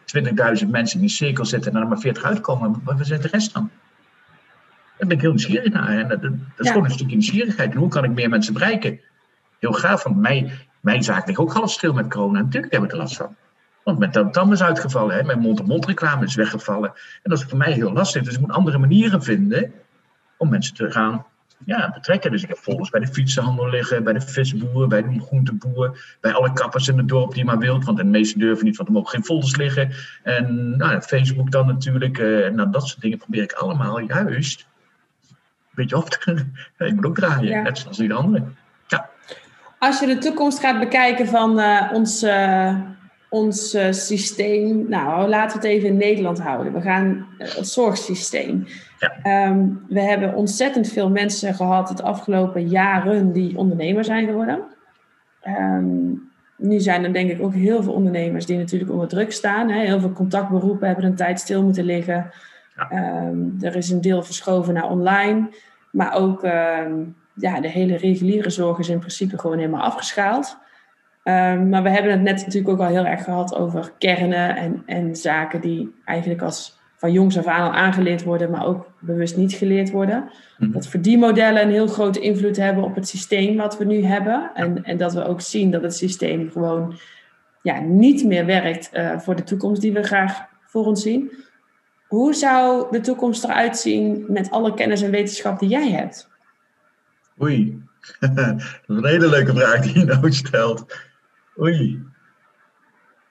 [0.62, 2.82] 20.000 mensen in die cirkel zitten en er maar 40 uitkomen.
[2.84, 3.70] Waar zit de rest dan?
[4.98, 5.90] Daar ben ik heel nieuwsgierig naar.
[5.90, 7.72] En dat, dat is gewoon een stukje nieuwsgierigheid.
[7.72, 9.00] En hoe kan ik meer mensen bereiken?
[9.60, 12.42] Heel gaaf, want mij, mijn zaak ligt ook half stil met corona.
[12.42, 13.36] Natuurlijk heb ik er last van.
[13.84, 15.24] Want mijn tam is uitgevallen, hè?
[15.24, 16.90] mijn mond-op-mond reclame is weggevallen.
[17.24, 18.24] En dat is voor mij heel lastig.
[18.24, 19.74] Dus ik moet andere manieren vinden
[20.38, 21.26] om mensen te gaan
[21.66, 22.32] ja, betrekken.
[22.32, 26.34] Dus ik heb volgens bij de fietsenhandel liggen, bij de visboer, bij de groenteboer, bij
[26.34, 27.86] alle kappers in het dorp die maar wilt.
[27.86, 29.92] Want de meesten durven niet, want er mogen geen folders liggen.
[30.24, 32.18] En nou, Facebook dan natuurlijk.
[32.18, 34.68] Uh, nou, dat soort dingen probeer ik allemaal juist
[35.78, 36.56] beetje op te kunnen.
[36.78, 38.58] Ik moet ook draaien, net zoals die anderen.
[39.80, 42.80] Als je de toekomst gaat bekijken van uh, ons, uh,
[43.30, 46.74] ons uh, systeem, nou laten we het even in Nederland houden.
[46.74, 48.68] We gaan het zorgsysteem.
[49.00, 49.48] Ja.
[49.48, 54.64] Um, we hebben ontzettend veel mensen gehad het afgelopen jaren die ondernemer zijn geworden.
[55.44, 59.70] Um, nu zijn er denk ik ook heel veel ondernemers die natuurlijk onder druk staan.
[59.70, 59.80] Hè.
[59.80, 62.32] Heel veel contactberoepen hebben een tijd stil moeten liggen.
[62.94, 65.50] Um, er is een deel verschoven naar online.
[65.92, 67.04] Maar ook ehm,
[67.38, 70.58] ja, de hele reguliere zorg is in principe gewoon helemaal afgeschaald.
[71.24, 74.84] Um, maar we hebben het net natuurlijk ook al heel erg gehad over kernen en,
[74.86, 79.38] en zaken die eigenlijk als van jongs af aan al aangeleerd worden, maar ook bewust
[79.38, 80.30] niet geleerd worden.
[80.58, 80.72] Mm.
[80.72, 84.52] Dat verdienmodellen een heel grote invloed hebben op het systeem wat we nu hebben.
[84.54, 86.96] En, en dat we ook zien dat het systeem gewoon
[87.62, 91.32] ja, niet meer werkt uh, voor de toekomst die we graag voor ons zien.
[92.08, 96.30] Hoe zou de toekomst eruit zien met alle kennis en wetenschap die jij hebt?
[97.42, 97.84] Oei,
[98.20, 100.86] dat is een hele leuke vraag die je nou stelt.
[101.60, 102.06] Oei.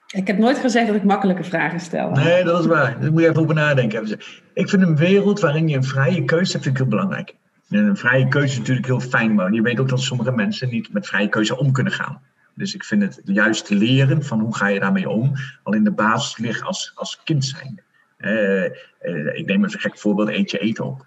[0.07, 2.11] Ik heb nooit gezegd dat ik makkelijke vragen stel.
[2.11, 2.99] Nee, dat is waar.
[2.99, 4.19] Daar moet je even over nadenken.
[4.53, 7.35] Ik vind een wereld waarin je een vrije keuze hebt, vind ik heel belangrijk.
[7.69, 10.69] En een vrije keuze is natuurlijk heel fijn, maar je weet ook dat sommige mensen
[10.69, 12.21] niet met vrije keuze om kunnen gaan.
[12.53, 15.33] Dus ik vind het juist leren van hoe ga je daarmee om,
[15.63, 17.81] al in de basis ligt als, als kind zijn.
[18.19, 18.63] Uh,
[19.33, 21.05] ik neem een gek voorbeeld, eet je eten op.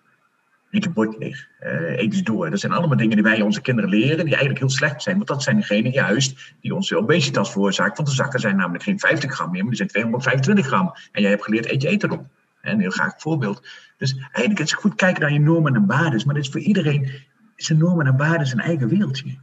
[0.71, 1.49] Eet je bord leeg.
[1.63, 2.51] Uh, eet eens door.
[2.51, 5.17] Dat zijn allemaal dingen die wij onze kinderen leren, die eigenlijk heel slecht zijn.
[5.17, 7.97] Want dat zijn degenen juist die onze obesitas veroorzaken.
[7.97, 10.93] Want de zakken zijn namelijk geen 50 gram meer, maar die zijn 225 gram.
[11.13, 12.25] En jij hebt geleerd, eet je eten op.
[12.63, 13.69] Een heel graag voorbeeld.
[13.97, 16.23] Dus eigenlijk is het goed kijken naar je normen en waarden.
[16.27, 17.11] Maar dat is voor iedereen,
[17.57, 19.39] zijn normen en waarden zijn eigen wereldje.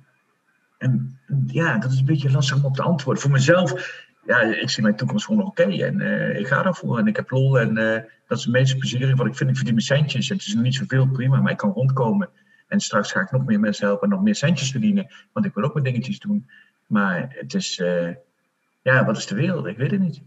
[0.77, 3.21] En ja, dat is een beetje lastig om op te antwoorden.
[3.21, 5.63] Voor mezelf ja, ik zie mijn toekomst gewoon oké.
[5.63, 7.59] en uh, ik ga daarvoor en ik heb lol.
[7.59, 7.93] En uh,
[8.27, 9.49] dat is het meest plezierig wat ik vind.
[9.49, 10.29] Ik verdien mijn centjes.
[10.29, 12.29] Het is niet zoveel, prima, maar ik kan rondkomen.
[12.67, 15.07] En straks ga ik nog meer mensen helpen en nog meer centjes verdienen.
[15.31, 16.49] Want ik wil ook mijn dingetjes doen.
[16.87, 18.09] Maar het is, uh,
[18.81, 19.65] ja, wat is de wereld?
[19.65, 20.21] Ik weet het niet.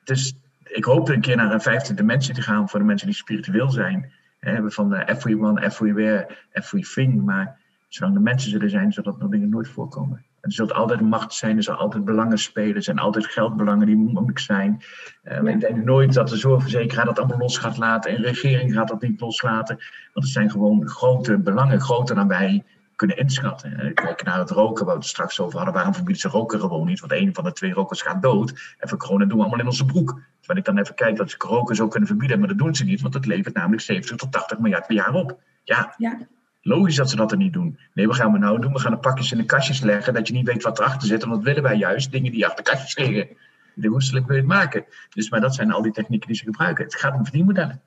[0.00, 0.34] Het is,
[0.64, 3.70] ik hoop een keer naar een vijfde dimensie te gaan voor de mensen die spiritueel
[3.70, 4.12] zijn.
[4.40, 7.24] We hebben van everyone, everywhere, everything.
[7.24, 7.58] Maar
[7.88, 10.24] zolang de mensen zullen zijn, zal dat nog dingen nooit voorkomen.
[10.40, 13.96] Er zult altijd macht zijn, er zal altijd belangen spelen, er zijn altijd geldbelangen die
[13.96, 14.82] moeilijk zijn.
[15.24, 18.72] Uh, Ik denk nooit dat de zorgverzekeraar dat allemaal los gaat laten en de regering
[18.72, 19.76] gaat dat niet loslaten.
[20.12, 22.64] Want het zijn gewoon grote belangen, groter dan wij
[22.96, 23.72] kunnen inschatten.
[23.72, 25.74] Uh, kijk naar het roken, waar we het straks over hadden.
[25.74, 27.00] Waarom verbieden ze roken gewoon niet?
[27.00, 28.74] Want een van de twee rokers gaat dood.
[28.78, 30.20] En voor corona doen we allemaal in onze broek.
[30.38, 32.84] Terwijl ik dan even kijk dat ze roken zo kunnen verbieden, maar dat doen ze
[32.84, 35.40] niet, want het levert namelijk 70 tot 80 miljard per jaar op.
[35.64, 36.18] Ja, ja.
[36.62, 37.78] Logisch dat ze dat er niet doen.
[37.94, 38.72] Nee, wat gaan we nou doen?
[38.72, 41.22] We gaan de pakjes in de kastjes leggen, dat je niet weet wat erachter zit.
[41.22, 43.36] En dat willen wij juist, dingen die achter kastjes liggen.
[43.74, 44.84] De woestelijk wil je het maken.
[45.14, 46.84] Dus, maar dat zijn al die technieken die ze gebruiken.
[46.84, 47.80] Het gaat om verdienmodellen.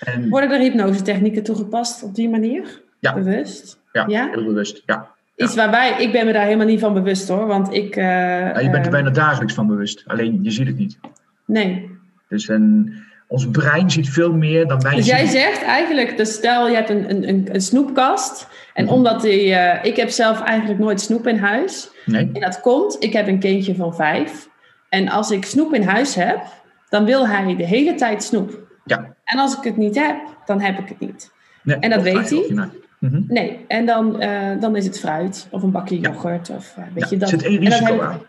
[0.00, 2.82] En, Worden er hypnose-technieken toegepast op die manier?
[2.98, 3.14] Ja.
[3.14, 3.80] Bewust?
[3.92, 4.28] Ja, ja?
[4.30, 5.14] heel bewust, ja.
[5.36, 7.96] Iets waarbij, ik ben me daar helemaal niet van bewust hoor, want ik...
[7.96, 10.98] Uh, ja, je bent er uh, bijna dagelijks van bewust, alleen je ziet het niet.
[11.46, 11.90] Nee.
[12.28, 12.94] Dus een,
[13.36, 16.90] ons brein ziet veel meer dan wij Dus jij zegt eigenlijk, dus stel je hebt
[16.90, 18.48] een, een, een snoepkast.
[18.74, 18.96] En mm -hmm.
[18.96, 21.90] omdat die, uh, ik heb zelf eigenlijk nooit snoep in huis.
[22.04, 22.30] Nee.
[22.32, 24.48] En dat komt, ik heb een kindje van vijf.
[24.88, 26.40] En als ik snoep in huis heb,
[26.88, 28.58] dan wil hij de hele tijd snoep.
[28.84, 29.14] Ja.
[29.24, 30.16] En als ik het niet heb,
[30.46, 31.32] dan heb ik het niet.
[31.62, 32.46] Nee, en dat weet hij.
[32.98, 33.24] Mm -hmm.
[33.28, 36.50] Nee, en dan, uh, dan is het fruit of een bakje yoghurt.
[36.50, 37.28] Of, uh, weet ja, je, dat.
[37.28, 38.20] zit één risico aan.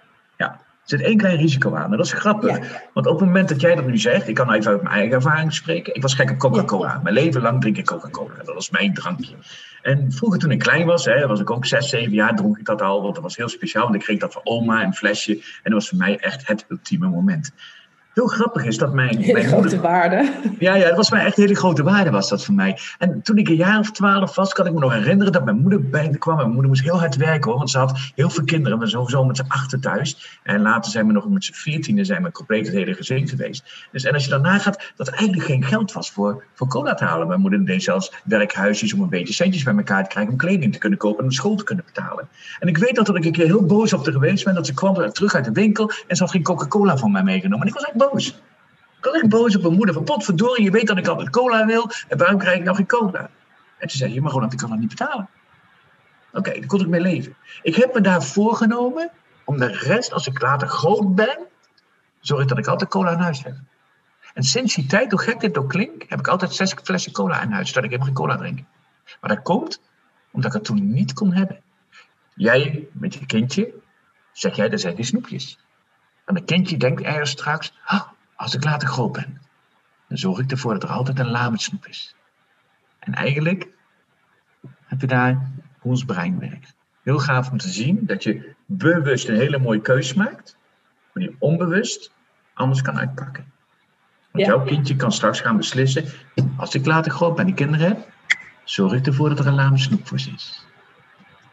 [0.88, 1.92] Er zit één klein risico aan.
[1.92, 2.58] En dat is grappig.
[2.94, 5.14] Want op het moment dat jij dat nu zegt, ik kan even uit mijn eigen
[5.14, 5.96] ervaring spreken.
[5.96, 7.00] Ik was gek op Coca-Cola.
[7.04, 8.34] Mijn leven lang drink ik Coca-Cola.
[8.44, 9.36] Dat was mijn drankje.
[9.82, 12.66] En vroeger toen ik klein was, hè, was ik ook zes, zeven jaar, dronk ik
[12.66, 13.02] dat al.
[13.02, 13.84] Want dat was heel speciaal.
[13.84, 15.34] Want ik kreeg dat van oma, een flesje.
[15.34, 17.52] En dat was voor mij echt het ultieme moment
[18.18, 19.18] heel grappig is dat mijn...
[19.18, 20.32] Hele mijn grote waarde.
[20.60, 22.78] Ja, ja, dat was mij echt een hele grote waarde was dat voor mij.
[22.98, 25.60] En toen ik een jaar of twaalf was, kan ik me nog herinneren dat mijn
[25.60, 26.36] moeder bij me kwam.
[26.36, 28.80] Mijn moeder moest heel hard werken hoor, want ze had heel veel kinderen.
[28.80, 30.40] We sowieso met z'n achter thuis.
[30.44, 33.88] En later zijn we nog met z'n veertiende zijn we compleet het hele gezin geweest.
[33.92, 36.94] Dus en als je daarna gaat, dat er eigenlijk geen geld was voor, voor cola
[36.94, 37.28] te halen.
[37.28, 40.74] Mijn moeder deed zelfs werkhuisjes om een beetje centjes bij elkaar te krijgen om kleding
[40.74, 42.28] te kunnen kopen en de school te kunnen betalen.
[42.60, 44.66] En ik weet dat, dat ik een keer heel boos op haar geweest ben, dat
[44.66, 47.62] ze kwam terug uit de winkel en ze had geen Coca-Cola van mij meegenomen.
[47.62, 48.06] En ik was echt boos.
[48.16, 48.42] Ik
[49.02, 49.94] was boos op mijn moeder.
[49.94, 51.90] Van potverdorie, je weet dat ik altijd cola wil.
[52.08, 53.30] En waarom krijg ik nou geen cola?
[53.78, 55.30] En toen zei je, maar gewoon, ik kan dat niet betalen.
[56.30, 57.36] Oké, okay, daar kon ik mee leven.
[57.62, 59.12] Ik heb me daar voorgenomen
[59.46, 61.38] om de rest, als ik later groot ben,
[62.20, 63.56] zorg ik dat ik altijd cola in huis heb.
[64.34, 67.42] En sinds die tijd, hoe gek dit ook klinkt, heb ik altijd zes flessen cola
[67.42, 68.60] in huis, zodat ik helemaal geen cola drink.
[69.22, 69.82] Maar dat komt
[70.32, 71.62] omdat ik het toen niet kon hebben.
[72.36, 73.74] Jij met je kindje,
[74.32, 75.60] zeg jij, er zijn die snoepjes.
[76.28, 78.02] En het kindje denkt ergens straks, oh,
[78.36, 79.42] als ik later groot ben,
[80.08, 82.16] dan zorg ik ervoor dat er altijd een la snoep is.
[83.00, 83.68] En eigenlijk
[84.86, 86.76] heb je daar hoe ons brein werkt.
[87.04, 90.58] Heel gaaf om te zien dat je bewust een hele mooie keuze maakt,
[91.14, 92.12] maar die onbewust
[92.54, 93.52] anders kan uitpakken.
[94.32, 96.06] Want jouw kindje kan straks gaan beslissen,
[96.58, 98.10] als ik later groot ben en kinderen heb,
[98.64, 100.67] zorg ik ervoor dat er een lame snoep voor is.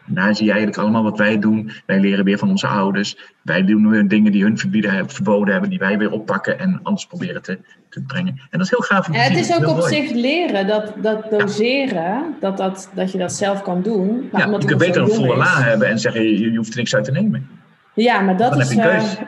[0.07, 1.71] En daar zie je eigenlijk allemaal wat wij doen.
[1.87, 3.17] Wij leren weer van onze ouders.
[3.43, 7.07] Wij doen weer dingen die hun verbieden, verboden hebben, die wij weer oppakken en anders
[7.07, 8.33] proberen te, te brengen.
[8.51, 9.07] En dat is heel gaaf.
[9.07, 13.33] Te het is ook op zich leren, dat, dat doseren, dat, dat, dat je dat
[13.33, 14.29] zelf kan doen.
[14.33, 16.79] Maar ja, je kunt beter een volle la hebben en zeggen, je, je hoeft er
[16.79, 17.49] niks uit te nemen.
[17.95, 18.75] Ja, maar dat dan is...
[18.75, 19.19] Heb je een keus.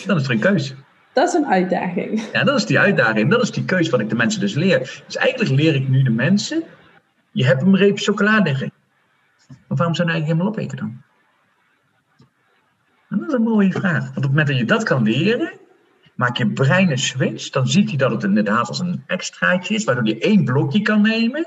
[0.00, 0.06] Uh...
[0.06, 0.74] dan is er een keus.
[1.12, 2.22] Dat is een uitdaging.
[2.32, 3.30] Ja, dat is die uitdaging.
[3.30, 5.02] Dat is die keus wat ik de mensen dus leer.
[5.06, 6.62] Dus eigenlijk leer ik nu de mensen,
[7.32, 8.72] je hebt een reep chocolade liggen.
[9.68, 11.02] Maar waarom je eigenlijk helemaal opeten dan?
[13.08, 14.04] En dat is een mooie vraag.
[14.04, 15.52] Want op het moment dat je dat kan leren,
[16.14, 17.50] maak je brein een switch.
[17.50, 21.02] Dan ziet hij dat het inderdaad als een extraatje is, waardoor hij één blokje kan
[21.02, 21.46] nemen.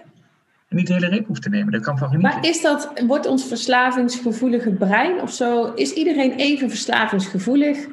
[0.68, 1.72] En niet de hele reep hoeft te nemen.
[1.72, 2.22] Dat kan van.
[2.22, 7.88] Maar is dat, wordt ons verslavingsgevoelige brein of zo, is iedereen even verslavingsgevoelig?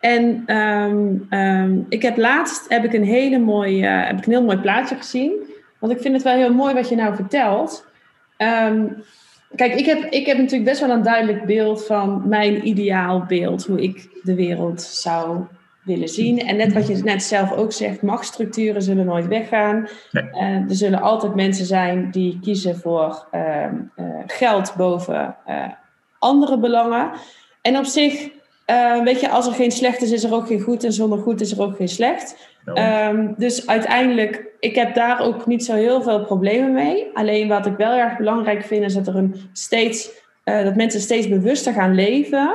[0.00, 4.32] En um, um, ik heb laatst heb ik een, hele mooie, uh, heb ik een
[4.32, 5.32] heel mooi plaatje gezien.
[5.78, 7.86] Want ik vind het wel heel mooi wat je nou vertelt.
[8.38, 8.96] Um,
[9.54, 13.66] Kijk, ik heb, ik heb natuurlijk best wel een duidelijk beeld van mijn ideaal beeld,
[13.66, 15.44] hoe ik de wereld zou
[15.88, 16.38] willen zien.
[16.38, 19.88] En net wat je net zelf ook zegt, machtsstructuren zullen nooit weggaan.
[20.12, 20.24] Nee.
[20.24, 23.64] Uh, er zullen altijd mensen zijn die kiezen voor uh,
[23.96, 25.64] uh, geld boven eh,
[26.18, 27.10] andere belangen.
[27.62, 28.28] En op zich,
[28.68, 30.84] eh, weet je, als er geen slecht is, is er ook geen goed.
[30.84, 32.36] En zonder goed is er ook geen slecht.
[32.64, 37.06] Um, dus uiteindelijk, ik heb daar ook niet zo heel veel problemen mee.
[37.14, 40.10] Alleen wat ik wel erg belangrijk vind, is dat, er een steeds,
[40.44, 42.54] uh, dat mensen steeds bewuster gaan leven.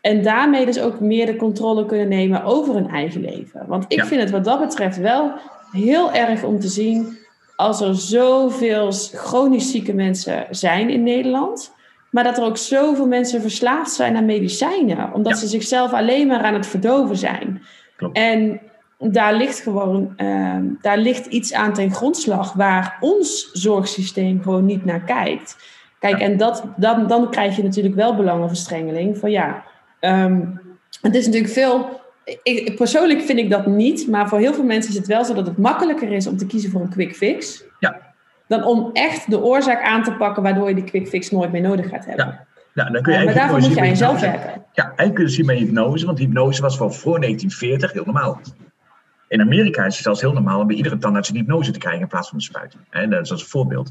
[0.00, 3.64] En daarmee dus ook meer de controle kunnen nemen over hun eigen leven.
[3.66, 4.06] Want ik ja.
[4.06, 5.32] vind het wat dat betreft wel
[5.72, 7.18] heel erg om te zien
[7.56, 11.73] als er zoveel chronisch zieke mensen zijn in Nederland.
[12.14, 15.12] Maar dat er ook zoveel mensen verslaafd zijn aan medicijnen.
[15.12, 15.38] Omdat ja.
[15.38, 17.62] ze zichzelf alleen maar aan het verdoven zijn.
[17.96, 18.16] Klopt.
[18.16, 18.60] En
[18.98, 24.84] daar ligt gewoon uh, daar ligt iets aan ten grondslag waar ons zorgsysteem gewoon niet
[24.84, 25.56] naar kijkt.
[25.98, 26.24] Kijk, ja.
[26.24, 29.18] en dat, dan, dan krijg je natuurlijk wel belangenverstrengeling.
[29.18, 29.64] Van ja,
[30.00, 30.60] um,
[31.00, 32.00] het is natuurlijk veel.
[32.42, 35.34] Ik, persoonlijk vind ik dat niet, maar voor heel veel mensen is het wel zo
[35.34, 37.64] dat het makkelijker is om te kiezen voor een quick fix.
[38.46, 41.60] Dan om echt de oorzaak aan te pakken waardoor je die quick fix nooit meer
[41.60, 42.26] nodig gaat hebben.
[42.26, 42.46] Ja.
[42.74, 44.64] Ja, dan kun je maar daarvoor moet je aan jezelf werken.
[44.72, 48.40] Ja, eigenlijk kun je zien met hypnose, want hypnose was van voor 1940 heel normaal.
[49.28, 52.02] In Amerika is het zelfs heel normaal om bij iedere tandarts een hypnose te krijgen
[52.02, 52.76] in plaats van een spuit.
[52.90, 53.90] En dat is als een voorbeeld.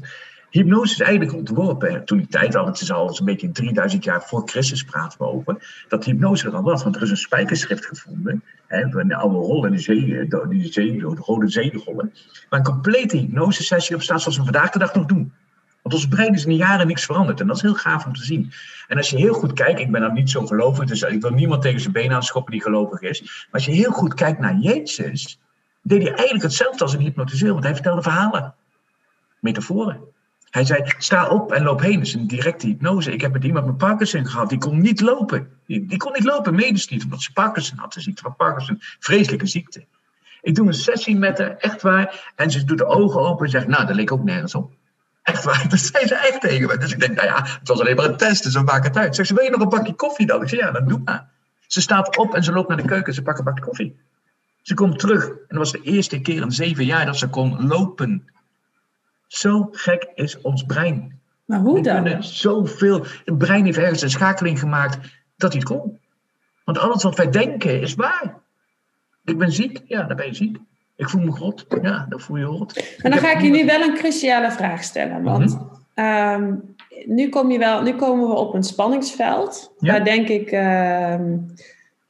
[0.54, 4.22] Hypnose is eigenlijk ontworpen, toen die tijd al, het is al een beetje 3000 jaar
[4.22, 6.82] voor Christus praten we over, dat hypnose er al was.
[6.82, 10.72] Want er is een spijkerschrift gevonden, hè, een oude rol in de zee, de, die
[10.72, 12.12] zee, de rode zeerollen,
[12.48, 15.32] waar een complete hypnosesessie op staat zoals we vandaag de dag nog doen.
[15.82, 17.40] Want ons brein is in de jaren niks veranderd.
[17.40, 18.52] En dat is heel gaaf om te zien.
[18.88, 21.30] En als je heel goed kijkt, ik ben dan niet zo gelovig, dus ik wil
[21.30, 23.20] niemand tegen zijn been aanschoppen die gelovig is.
[23.20, 25.40] Maar als je heel goed kijkt naar Jezus,
[25.82, 28.54] deed hij eigenlijk hetzelfde als een hypnotiseur, want hij vertelde verhalen.
[29.40, 30.13] Metaforen.
[30.54, 31.98] Hij zei, sta op en loop heen.
[31.98, 33.12] Dat is een directe hypnose.
[33.12, 35.48] Ik heb met iemand met Parkinson gehad, die kon niet lopen.
[35.66, 37.92] Die, kon niet lopen, medisch niet, omdat ze Parkinson had.
[37.92, 39.84] De ziekte van Parkinson, vreselijke ziekte.
[40.42, 42.32] Ik doe een sessie met haar, echt waar.
[42.36, 44.72] En ze doet de ogen open en zegt, nou, dat leek ook nergens op.
[45.22, 46.78] Echt waar, dat zei ze echt tegen me.
[46.78, 48.96] Dus ik denk, nou ja, het was alleen maar een test, dus we maken het
[48.96, 49.14] uit.
[49.14, 50.42] Zeg ze, wil je nog een bakje koffie dan?
[50.42, 51.28] Ik zei, ja, dan doe maar.
[51.66, 53.14] Ze staat op en ze loopt naar de keuken.
[53.14, 53.96] Ze pakt een bak koffie.
[54.62, 55.24] Ze komt terug.
[55.26, 58.28] En dat was de eerste keer in zeven jaar dat ze kon lopen.
[59.34, 61.20] Zo gek is ons brein.
[61.44, 62.02] Maar hoe We dan?
[62.02, 63.04] kunnen zoveel.
[63.24, 64.98] Het brein heeft ergens een schakeling gemaakt
[65.36, 65.98] dat hij het kon.
[66.64, 68.34] Want alles wat wij denken is waar.
[69.24, 69.80] Ik ben ziek.
[69.86, 70.58] Ja, dan ben je ziek.
[70.96, 71.66] Ik voel me rot.
[71.82, 72.74] Ja, dan voel je rot.
[73.02, 75.22] Maar dan ga ik je nu wel een cruciale vraag stellen.
[75.22, 75.58] Want
[75.94, 76.54] ehm,
[77.06, 79.72] nu, kom je wel, nu komen we op een spanningsveld.
[79.78, 79.92] Ja.
[79.92, 81.36] Waar denk ik ehm,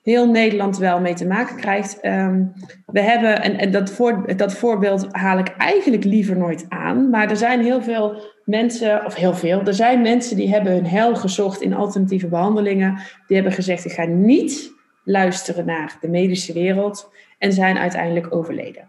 [0.04, 2.00] heel Nederland wel mee te maken krijgt.
[2.00, 2.44] Ehm,
[2.86, 7.10] we hebben, en, dat, voor, dat voorbeeld haal ik eigenlijk liever nooit aan.
[7.10, 10.86] Maar er zijn heel veel mensen, of heel veel, er zijn mensen die hebben hun
[10.86, 12.98] heil gezocht in alternatieve behandelingen.
[13.26, 14.72] Die hebben gezegd, ik ga niet
[15.04, 17.10] luisteren naar de medische wereld.
[17.38, 18.88] En zijn uiteindelijk overleden.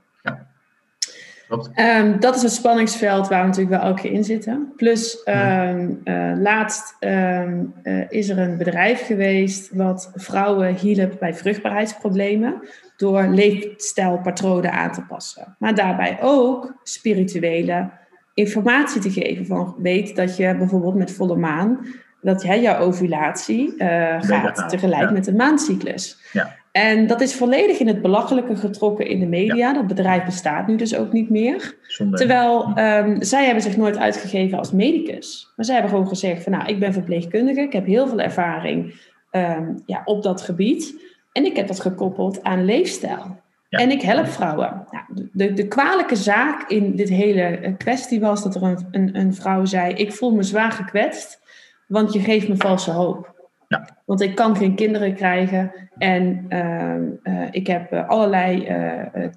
[1.74, 4.74] Ehm, dat is het spanningsveld waar we natuurlijk wel elke keer in zitten.
[4.76, 11.34] Plus, ehm, eh, laatst ehm, eh, is er een bedrijf geweest wat vrouwen hielp bij
[11.34, 12.62] vruchtbaarheidsproblemen
[12.98, 15.56] door leefstijlpatronen aan te passen.
[15.60, 17.90] Maar daarbij ook spirituele
[18.34, 19.46] informatie te geven.
[19.46, 21.86] Van weet dat je bijvoorbeeld met volle maan,
[22.22, 25.12] dat jij jouw ovulatie eh, gaat tegelijk ja.
[25.12, 26.18] met de maancyclus.
[26.32, 26.56] Ja.
[26.76, 29.74] En dat is volledig in het belachelijke getrokken in de media.
[29.74, 31.78] Dat bedrijf bestaat nu dus ook niet meer.
[32.12, 35.54] Terwijl ehm, zij hebben zich nooit uitgegeven als medicus.
[35.56, 37.62] Maar zij hebben gewoon gezegd van nou, ik ben verpleegkundige.
[37.62, 38.94] Ik heb heel veel ervaring
[39.32, 41.02] ehm, ja, op dat gebied.
[41.32, 43.42] En ik heb dat gekoppeld aan leefstijl.
[43.70, 43.80] Ja.
[43.80, 44.88] En ik help vrouwen.
[44.92, 49.20] Nou, de, de kwalijke zaak in dit hele eh, kwestie was dat er een, een,
[49.20, 49.94] een vrouw zei...
[49.94, 51.42] ik voel me zwaar gekwetst,
[51.88, 53.35] want je geeft me valse hoop.
[53.68, 53.88] Ja.
[54.06, 59.28] Want ik kan geen kinderen krijgen en ehm, eh, ik heb eh, allerlei eh,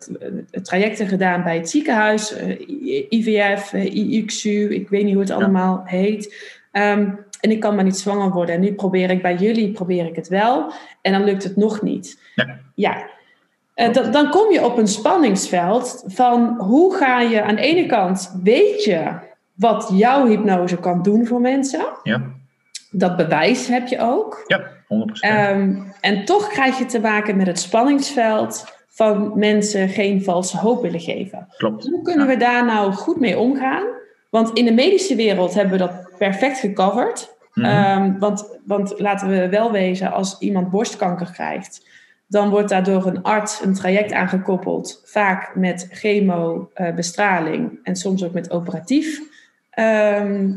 [0.63, 2.35] trajecten gedaan bij het ziekenhuis,
[3.09, 5.35] IVF, IUXU, ik weet niet hoe het Ja.
[5.37, 6.55] allemaal heet.
[6.73, 7.09] Ehm,
[7.41, 8.55] en ik kan maar niet zwanger worden.
[8.55, 10.73] En nu probeer ik bij jullie, probeer ik het wel.
[11.03, 12.21] En dan lukt het nog niet.
[12.35, 12.59] Ja.
[12.75, 13.07] Ja.
[13.93, 18.39] Dan, dan kom je op een spanningsveld van hoe ga je aan de ene kant,
[18.43, 19.11] weet je
[19.55, 21.81] wat jouw hypnose kan doen voor mensen.
[22.03, 22.23] Ja,
[22.91, 24.45] Dat bewijs heb je ook.
[24.47, 25.21] ja 100%.
[25.21, 30.83] Ehm, en toch krijg je te maken met het spanningsveld van mensen geen valse hoop
[30.83, 31.47] willen geven.
[31.57, 31.87] Klopt.
[31.87, 33.87] Hoe kunnen we daar nou goed mee omgaan?
[34.31, 37.37] Want in de medische wereld hebben we dat perfect gecoverd.
[37.55, 37.67] Mhm.
[37.67, 41.87] Ehm, want, want laten we wel wezen, als iemand borstkanker krijgt,
[42.27, 47.97] dan wordt daar door een arts een traject aangekoppeld, vaak met chemo, eh, bestraling en
[47.97, 49.21] soms ook met operatief,
[49.71, 50.53] ehm,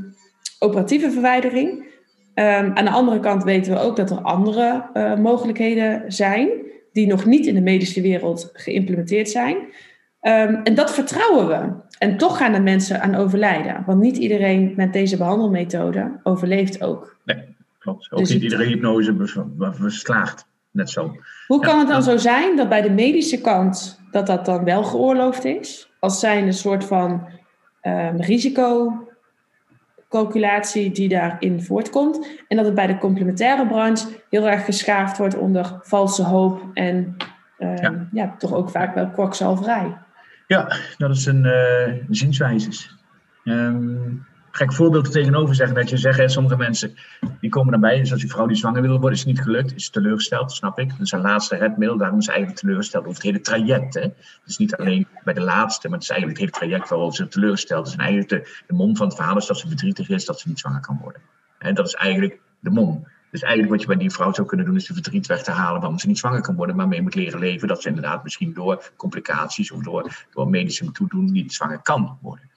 [0.59, 1.90] operatieve verwijdering.
[2.33, 6.49] Ehm, aan de andere kant weten we ook dat er andere eh, mogelijkheden zijn,
[6.93, 9.57] die nog niet in de medische wereld geïmplementeerd zijn.
[10.21, 11.73] Ehm, en dat vertrouwen we.
[11.97, 13.83] En toch gaan er mensen aan overlijden.
[13.85, 17.17] Want niet iedereen met deze behandelmethode overleeft ook.
[17.79, 18.11] Klopt.
[18.11, 19.13] Ook Dus niet het- iedere hypnose
[19.81, 20.47] beslaagt.
[20.71, 21.15] Net zo.
[21.47, 24.63] Hoe Ja, kan het dan zo zijn dat bij de medische kant dat dat dan
[24.63, 25.91] wel geoorloofd is?
[25.99, 27.27] Als zijn een soort van
[27.81, 28.19] ehm,
[30.11, 32.27] risicocalculatie die daarin voortkomt.
[32.47, 37.15] En dat het bij de complementaire branche heel erg geschaafd wordt onder valse hoop en
[37.57, 38.07] ehm, ja.
[38.11, 38.35] Ja.
[38.37, 39.97] toch ook vaak wel kwakzalverij.
[40.47, 42.69] Ja, dat is een uh, zienswijze.
[43.43, 46.95] Um, ga ik voorbeelden tegenover zeggen dat je zegt, sommige mensen
[47.39, 50.51] die komen daarbij, zoals die vrouw die zwanger wil worden, is niet gelukt, is teleurgesteld,
[50.51, 50.89] snap ik.
[50.89, 53.93] Dat is haar laatste redmiddel, daarom is ze eigenlijk teleurgesteld over het hele traject.
[53.93, 54.07] Hè.
[54.45, 57.27] Dus niet alleen bij de laatste, maar het is eigenlijk het hele traject waarover ze
[57.27, 57.93] teleurgesteld is.
[57.93, 60.47] En eigenlijk de, de mom van het verhaal is dat ze verdrietig is dat ze
[60.47, 61.21] niet zwanger kan worden.
[61.57, 63.07] En dat is eigenlijk de mom.
[63.31, 65.51] Dus eigenlijk wat je bij die vrouw zou kunnen doen, is de verdriet weg te
[65.51, 68.23] halen waarom ze niet zwanger kan worden, maar mee moet leren leven dat ze inderdaad
[68.23, 72.50] misschien door complicaties of door, door medische toedoen niet zwanger kan worden.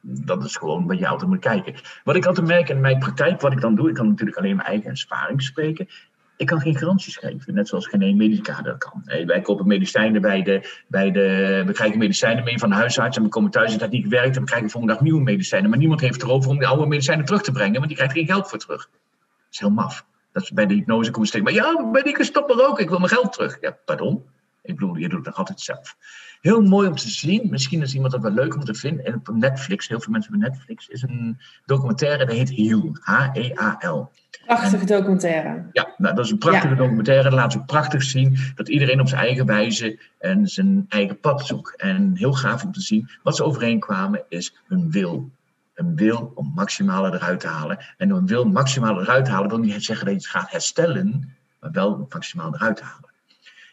[0.00, 1.74] Dat is gewoon wat je altijd moet kijken.
[2.04, 4.56] Wat ik altijd merk in mijn praktijk, wat ik dan doe, ik kan natuurlijk alleen
[4.56, 5.88] mijn eigen ervaring spreken.
[6.36, 9.02] Ik kan geen garanties geven, net zoals geen medica dat kan.
[9.26, 11.62] Wij kopen medicijnen bij de, bij de.
[11.66, 14.36] We krijgen medicijnen mee van de huisarts en we komen thuis en dat niet werkt.
[14.36, 15.70] En we krijgen volgende dag nieuwe medicijnen.
[15.70, 18.26] Maar niemand heeft erover om die oude medicijnen terug te brengen, want die krijgt geen
[18.26, 18.88] geld voor terug.
[18.90, 20.06] Dat is heel maf.
[20.32, 21.44] Dat is bij de hypnose komen steeds.
[21.44, 23.58] Maar ja, bij die stop maar ook, ik wil mijn geld terug.
[23.60, 24.24] Ja, pardon.
[24.62, 25.96] Ik bedoel, je doet het nog altijd zelf.
[26.40, 29.04] Heel mooi om te zien, misschien is iemand dat wel leuk om te vinden.
[29.04, 32.96] En op Netflix, heel veel mensen hebben Netflix, is een documentaire, dat heet Heal.
[33.00, 34.10] H-E-A-L.
[34.46, 35.68] Prachtige documentaire.
[35.72, 36.80] Ja, nou, dat is een prachtige ja.
[36.80, 37.22] documentaire.
[37.22, 41.46] Dat laat ook prachtig zien dat iedereen op zijn eigen wijze en zijn eigen pad
[41.46, 41.76] zoekt.
[41.76, 45.30] En heel gaaf om te zien wat ze overeenkwamen is hun wil.
[45.74, 47.78] Een wil om maximale eruit te halen.
[47.96, 51.70] En een wil maximaal eruit halen wil niet zeggen dat je het gaat herstellen, maar
[51.70, 53.09] wel maximaal eruit halen.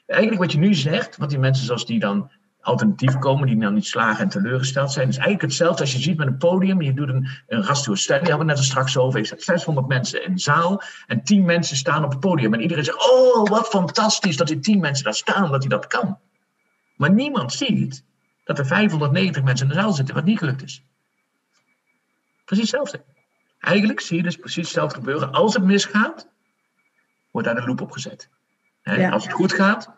[0.07, 2.31] Eigenlijk wat je nu zegt, wat die mensen zoals die dan
[2.61, 5.07] alternatief komen die dan niet slagen en teleurgesteld zijn.
[5.07, 6.81] Is eigenlijk hetzelfde als je ziet met een podium.
[6.81, 9.19] Je doet een, een study, daar hadden we net straks over.
[9.19, 12.53] Ik zeg 600 mensen in de zaal en 10 mensen staan op het podium.
[12.53, 15.87] En iedereen zegt, oh wat fantastisch dat die 10 mensen daar staan, dat hij dat
[15.87, 16.19] kan.
[16.95, 18.03] Maar niemand ziet
[18.43, 20.83] dat er 590 mensen in de zaal zitten, wat niet gelukt is.
[22.45, 23.03] Precies hetzelfde.
[23.59, 25.31] Eigenlijk zie je dus precies hetzelfde gebeuren.
[25.31, 26.27] Als het misgaat,
[27.31, 28.29] wordt daar de loop op gezet.
[28.83, 29.96] Als het goed gaat,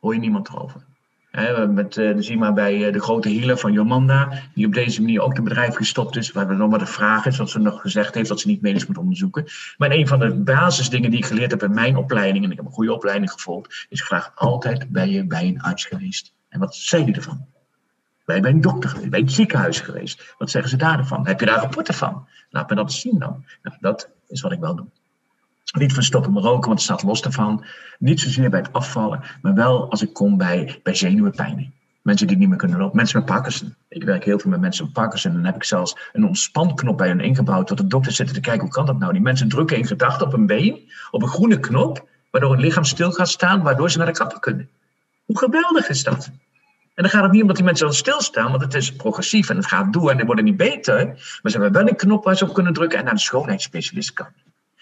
[0.00, 0.84] hoor je niemand erover.
[1.30, 5.00] He, met, uh, zie maar bij uh, de grote healer van Jomanda, die op deze
[5.00, 6.32] manier ook het bedrijf gestopt is.
[6.32, 8.62] Waar we nog maar de vraag is, wat ze nog gezegd heeft, dat ze niet
[8.62, 9.44] medisch moet onderzoeken.
[9.76, 12.66] Maar een van de basisdingen die ik geleerd heb in mijn opleiding, en ik heb
[12.66, 16.34] een goede opleiding gevolgd, is vraag altijd, ben je bij een arts geweest?
[16.48, 17.46] En wat zei die ervan?
[18.24, 19.10] Ben je bij een dokter geweest?
[19.10, 20.34] Bij het ziekenhuis geweest?
[20.38, 21.26] Wat zeggen ze daarvan?
[21.26, 22.28] Heb je daar rapporten van?
[22.50, 23.44] Laat me dat zien dan.
[23.62, 24.86] Nou, dat is wat ik wel doe.
[25.72, 27.64] Niet van stoppen met roken, want het staat los daarvan.
[27.98, 31.74] Niet zozeer bij het afvallen, maar wel als ik kom bij, bij zenuwenpijnen.
[32.02, 32.96] Mensen die niet meer kunnen lopen.
[32.96, 33.74] Mensen met Parkinson.
[33.88, 35.30] Ik werk heel veel met mensen met Parkinson.
[35.30, 37.68] En dan heb ik zelfs een ontspanknop bij hen ingebouwd.
[37.68, 39.12] Dat de dokter zitten te kijken, hoe kan dat nou?
[39.12, 42.08] Die mensen drukken in gedachten op een been, op een groene knop.
[42.30, 44.68] Waardoor hun lichaam stil gaat staan, waardoor ze naar de kapper kunnen.
[45.24, 46.30] Hoe geweldig is dat?
[46.94, 49.56] En dan gaat het niet omdat die mensen dan stilstaan, want het is progressief en
[49.56, 51.06] het gaat door en die worden niet beter.
[51.06, 54.12] Maar ze hebben wel een knop waar ze op kunnen drukken en naar de schoonheidsspecialist
[54.12, 54.26] kan.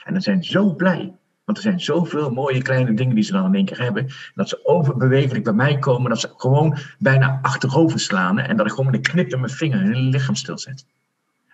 [0.05, 1.13] En dan zijn ze zo blij.
[1.45, 4.07] Want er zijn zoveel mooie kleine dingen die ze dan in één keer hebben.
[4.35, 6.11] Dat ze overbewegelijk bij mij komen.
[6.11, 8.39] Dat ze gewoon bijna achterover slaan.
[8.39, 10.87] En dat ik gewoon met een knip in mijn vinger hun lichaam stilzet.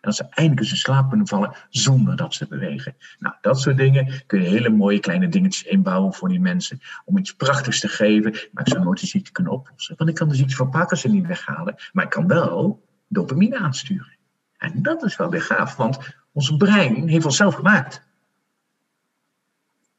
[0.01, 2.95] En dat ze eindelijk eens in slaap kunnen vallen zonder dat ze bewegen.
[3.19, 6.81] Nou, dat soort dingen kun je hele mooie kleine dingetjes inbouwen voor die mensen.
[7.05, 9.95] Om iets prachtigs te geven, maar ik zou nooit de ziekte kunnen oplossen.
[9.99, 14.17] Want ik kan de ziekte van Parkinson niet weghalen, maar ik kan wel dopamine aansturen.
[14.59, 15.99] En dat is wel weer gaaf, want
[16.33, 18.09] ons brein heeft ons zelf gemaakt.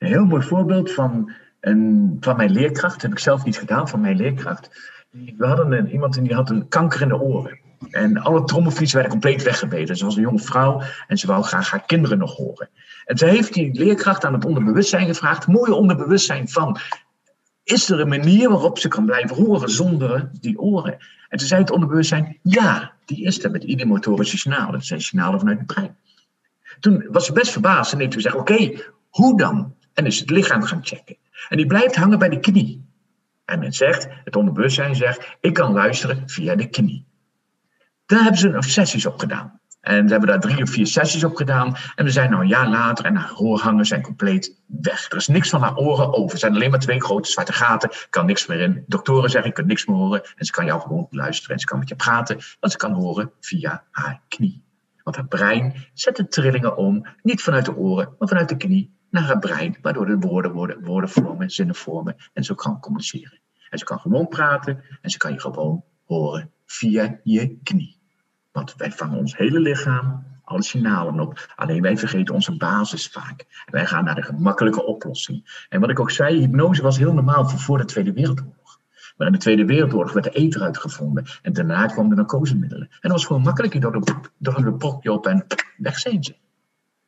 [0.01, 4.01] Een heel mooi voorbeeld van, een, van mijn leerkracht, heb ik zelf niet gedaan, van
[4.01, 4.69] mijn leerkracht.
[5.37, 7.59] We hadden een, iemand die had een kanker in de oren.
[7.89, 9.95] En alle trommelvliezen werden compleet weggebeten.
[9.95, 12.69] Ze was een jonge vrouw en ze wou graag haar kinderen nog horen.
[13.05, 16.77] En ze heeft die leerkracht aan het onderbewustzijn gevraagd, mooie onderbewustzijn van,
[17.63, 20.97] is er een manier waarop ze kan blijven horen zonder die oren?
[21.29, 24.71] En toen zei het onderbewustzijn, ja, die is er met ideomotorische signalen.
[24.71, 25.97] Dat zijn signalen vanuit het brein.
[26.79, 28.71] Toen was ze best verbaasd en heeft gezegd, oké,
[29.09, 29.79] hoe dan?
[29.93, 31.17] En is het lichaam gaan checken.
[31.49, 32.89] En die blijft hangen bij de knie.
[33.45, 37.05] En men zegt, het onderbewustzijn zegt, ik kan luisteren via de knie.
[38.05, 39.59] Daar hebben ze nog sessies op gedaan.
[39.81, 41.75] En ze hebben daar drie of vier sessies op gedaan.
[41.95, 45.09] En we zijn nou een jaar later en haar hoorhangen zijn compleet weg.
[45.09, 46.31] Er is niks van haar oren over.
[46.31, 47.89] Er zijn alleen maar twee grote zwarte gaten.
[48.09, 48.83] kan niks meer in.
[48.87, 50.21] Doktoren zeggen, je kunt niks meer horen.
[50.35, 51.53] En ze kan jou gewoon luisteren.
[51.53, 52.37] En ze kan met je praten.
[52.59, 54.63] Want ze kan horen via haar knie.
[55.03, 57.05] Want haar brein zet de trillingen om.
[57.21, 59.77] Niet vanuit de oren, maar vanuit de knie naar haar brein.
[59.81, 62.15] Waardoor de woorden, woorden, woorden vormen, zinnen vormen.
[62.33, 63.39] En zo kan communiceren.
[63.69, 64.83] En ze kan gewoon praten.
[65.01, 67.99] En ze kan je gewoon horen via je knie.
[68.51, 71.53] Want wij vangen ons hele lichaam, alle signalen op.
[71.55, 73.39] Alleen wij vergeten onze basis vaak.
[73.65, 75.65] En wij gaan naar de gemakkelijke oplossing.
[75.69, 78.79] En wat ik ook zei, hypnose was heel normaal voor, voor de Tweede Wereldoorlog.
[79.17, 81.25] Maar in de Tweede Wereldoorlog werd de ether uitgevonden.
[81.41, 82.87] En daarna kwamen de narcosemiddelen.
[82.89, 83.73] En dat was gewoon makkelijk.
[83.73, 83.79] Je
[84.37, 85.45] door een brokje op en
[85.77, 86.35] weg zijn ze.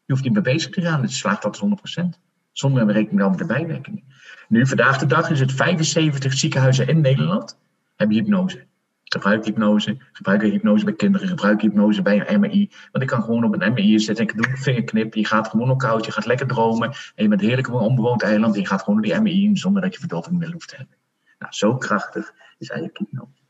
[0.05, 1.01] Je hoeft niet meer bezig te gaan.
[1.01, 2.03] Het slaagt dat 100%.
[2.51, 4.03] Zonder rekening dan met de bijwerkingen.
[4.47, 7.57] Nu, vandaag de dag is het 75 ziekenhuizen in Nederland
[7.95, 8.65] hebben hypnose.
[9.03, 12.71] Gebruik hypnose, gebruik hypnose bij kinderen, gebruik hypnose bij een MRI.
[12.91, 15.77] Want ik kan gewoon op een MRI zitten, ik doe een vingerknip, je gaat gewoon
[15.77, 16.87] koud, je gaat lekker dromen.
[16.89, 19.57] En je bent heerlijk op een onbewoond eiland en je gaat gewoon door die MRI
[19.57, 20.95] zonder dat je verdoving meer hoeft te hebben.
[21.39, 23.41] Nou, zo krachtig is eigenlijk hypnose.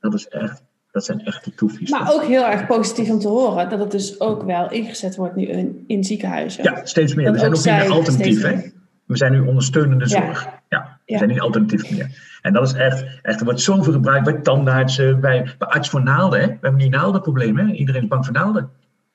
[0.00, 0.62] Dat is echt,
[0.92, 1.86] dat zijn echt de.
[1.90, 5.36] Maar ook heel erg positief om te horen dat het dus ook wel ingezet wordt
[5.36, 6.62] nu in, in ziekenhuizen.
[6.62, 7.32] Ja, steeds meer.
[7.32, 8.72] We zijn ook, niet alternatief.
[9.04, 10.48] We zijn nu ondersteunende zorg.
[10.68, 12.38] Ja, we zijn niet alternatief meer.
[12.42, 16.02] En dat is echt, echt er wordt zoveel gebruikt bij tandartsen, bij, bij arts voor
[16.02, 16.40] naalden.
[16.40, 16.46] Hè?
[16.46, 17.74] We hebben niet naaldenproblemen.
[17.74, 18.70] Iedereen is bang voor naalden.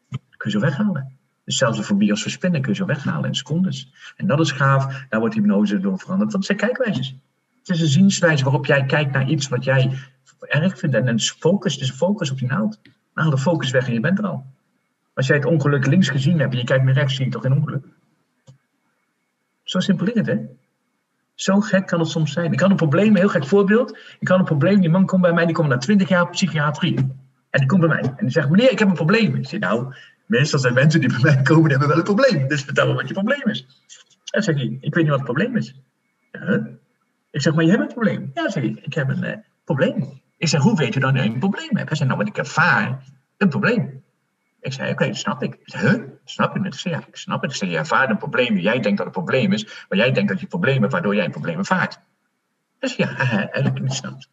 [0.09, 1.11] kun je zo weghalen.
[1.45, 3.93] Dus zelfs de fobie als verspinnen kun je zo weghalen in secondes.
[4.17, 5.05] En dat is gaaf.
[5.09, 6.31] Daar wordt hypnose door veranderd.
[6.31, 7.15] Dat zijn kijkwijzes.
[7.63, 9.91] Het is een zienswijze waarop jij kijkt naar iets wat jij
[10.47, 10.95] erg vindt.
[10.95, 12.79] En een focus, dus focus op die naald.
[13.13, 14.45] Haal de focus weg en je bent er al.
[15.13, 17.41] Als jij het ongeluk links gezien hebt en je kijkt naar rechts, zie je toch
[17.41, 17.85] geen ongeluk.
[19.63, 20.37] Zo simpel is het, hè?
[21.33, 22.53] Zo gek kan het soms zijn.
[22.53, 23.97] Ik had een probleem, een heel gek voorbeeld.
[24.19, 26.97] Ik had een probleem, die man komt bij mij, die komt na 20 jaar psychiatrie.
[27.49, 29.35] En die komt bij mij en die zegt, meneer, ik heb een probleem.
[29.35, 29.93] Ik zeg, nou,
[30.25, 32.47] meestal zijn mensen die bij mij komen, die hebben wel een probleem.
[32.47, 33.67] Dus vertel me wat je probleem is.
[34.31, 35.75] En zeg ik, ik weet niet wat het probleem is.
[37.31, 38.31] Ik zeg, maar je hebt een probleem.
[38.33, 40.21] Ja, zeg ik, ik heb een uh, probleem.
[40.43, 41.87] Ik zeg, hoe weet je dan dat je een probleem hebt?
[41.87, 43.03] Hij zegt, nou, wat ik ervaar,
[43.37, 44.03] een probleem.
[44.61, 45.53] Ik zei, oké, dat snap ik.
[45.53, 46.03] Ik zei, huh?
[46.25, 46.73] Snap je het?
[46.73, 47.51] Ik zei, ja, ik snap het.
[47.51, 48.57] Ik zei, je ervaart een probleem.
[48.57, 51.25] Jij denkt dat het een probleem is, maar jij denkt dat je hebt waardoor jij
[51.25, 51.99] een probleem ervaart.
[52.79, 54.29] Dus ja, eigenlijk niet snapt.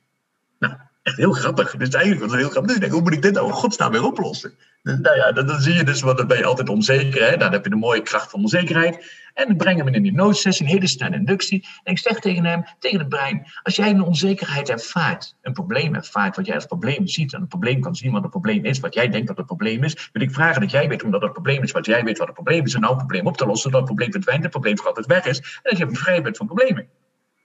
[1.02, 1.76] Echt heel grappig.
[1.76, 2.66] Dus eigenlijk was het heel grappig.
[2.66, 4.54] Dus ik denk, hoe moet ik dit nou in godsnaam weer oplossen?
[4.82, 7.30] Nou ja, dan, zie je dus, want dan ben je altijd onzeker.
[7.30, 7.36] Hè?
[7.36, 9.18] Dan heb je de mooie kracht van onzekerheid.
[9.34, 11.68] En ik breng hem in een hypnosesessie, een hele snelle inductie.
[11.84, 15.94] En ik zeg tegen hem, tegen het brein, als jij een onzekerheid ervaart, een probleem
[15.94, 18.80] ervaart, wat jij als probleem ziet, en een probleem kan zien wat het probleem is,
[18.80, 21.32] wat jij denkt dat het probleem is, wil ik vragen dat jij weet omdat het
[21.32, 23.46] probleem is, wat jij weet wat het probleem is, en nou een probleem op te
[23.46, 26.22] lossen, zodat het probleem verdwijnt, het probleem voor altijd weg is, en dat je vrij
[26.22, 26.88] bent van problemen.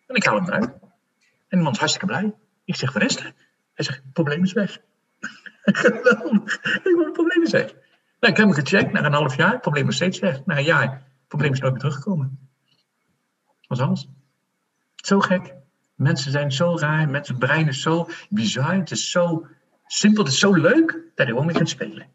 [0.08, 0.74] En ik haal hem eruit.
[1.48, 2.34] En iemand is hartstikke blij.
[2.66, 3.34] Ik zeg, wat is er?
[3.76, 4.82] Hij zegt, het probleem is weg.
[5.64, 6.56] Geweldig.
[6.64, 7.74] Ik wil het probleem is weg.
[8.20, 10.46] Nou, ik heb hem gecheckt, na een half jaar, het probleem is steeds weg.
[10.46, 12.40] Na een jaar, het probleem is nooit meer teruggekomen.
[13.46, 14.10] Dat was alles.
[14.96, 15.54] Zo gek.
[15.96, 19.48] Mensen zijn zo raar, mensen brein is zo bizar, het is zo
[19.86, 22.08] simpel, het is zo leuk, dat je gewoon mee kunt spelen.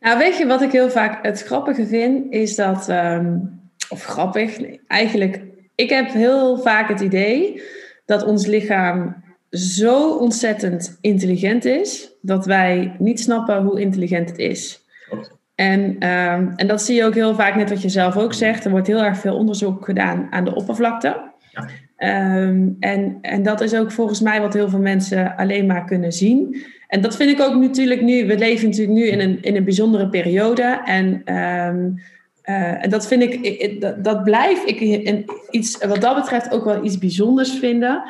[0.00, 3.38] Nou, weet je wat ik heel vaak het grappige vind, is dat, ehm,
[3.88, 5.42] of grappig, eigenlijk,
[5.74, 7.62] ik heb heel vaak het idee
[8.06, 9.22] dat ons lichaam
[9.52, 14.80] zo ontzettend intelligent is, dat wij niet snappen hoe intelligent het is.
[15.54, 18.64] En, ehm, en dat zie je ook heel vaak, net wat je zelf ook zegt.
[18.64, 21.30] Er wordt heel erg veel onderzoek gedaan aan de oppervlakte.
[21.50, 21.68] Ja.
[21.96, 26.12] Ehm, en, en dat is ook volgens mij wat heel veel mensen alleen maar kunnen
[26.12, 26.62] zien.
[26.88, 28.26] En dat vind ik ook natuurlijk nu.
[28.26, 30.80] We leven natuurlijk nu in een, in een bijzondere periode.
[30.84, 34.80] En, en dat vind ik, dat, dat blijf ik
[35.50, 38.02] iets, wat dat betreft ook wel iets bijzonders vinden.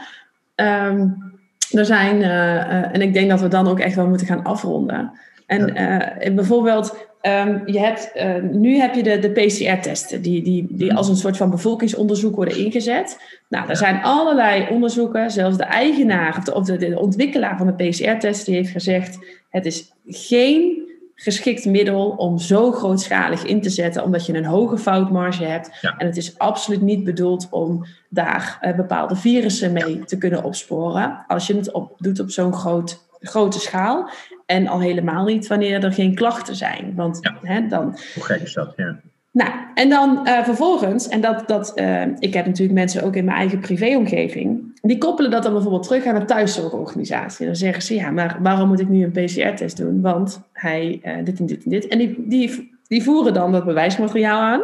[1.73, 4.45] Er zijn, eh, eh, en ik denk dat we dan ook echt wel moeten gaan
[4.45, 5.13] afronden.
[5.47, 8.13] En bijvoorbeeld Ehm, je hebt,
[8.53, 12.57] nu heb je de, de PCR-testen, die, die, die als een soort van bevolkingsonderzoek worden
[12.57, 13.21] ingezet.
[13.49, 17.67] Nou, er zijn allerlei onderzoeken, zelfs de eigenaar of de, of de, de ontwikkelaar van
[17.67, 19.19] de PCR-test, die heeft gezegd:
[19.51, 20.82] het is geen
[21.23, 25.71] geschikt middel om zo grootschalig in te zetten, omdat je een hoge foutmarge hebt.
[25.99, 31.25] En het is absoluut niet bedoeld om daar uh, bepaalde virussen mee te kunnen opsporen,
[31.27, 34.11] als je het op, doet op zo'n groot, grote schaal.
[34.47, 36.95] En al helemaal niet wanneer er geen klachten zijn.
[36.95, 37.99] Want hè, dan.
[38.15, 38.73] Hoe gek is dat?
[38.77, 39.01] Ja.
[39.33, 43.25] Nou, en dan uh, vervolgens, en dat, dat uh, ik heb natuurlijk mensen ook in
[43.25, 47.47] mijn eigen privéomgeving, die koppelen dat dan bijvoorbeeld terug aan een thuiszorgorganisatie.
[47.47, 50.01] Dan zeggen ze, ja, maar waarom moet ik nu een PCR-test doen?
[50.01, 51.89] Want hij uh, dit en dit en dit.
[51.89, 54.63] En die, die, die voeren dan dat bewijsmateriaal aan.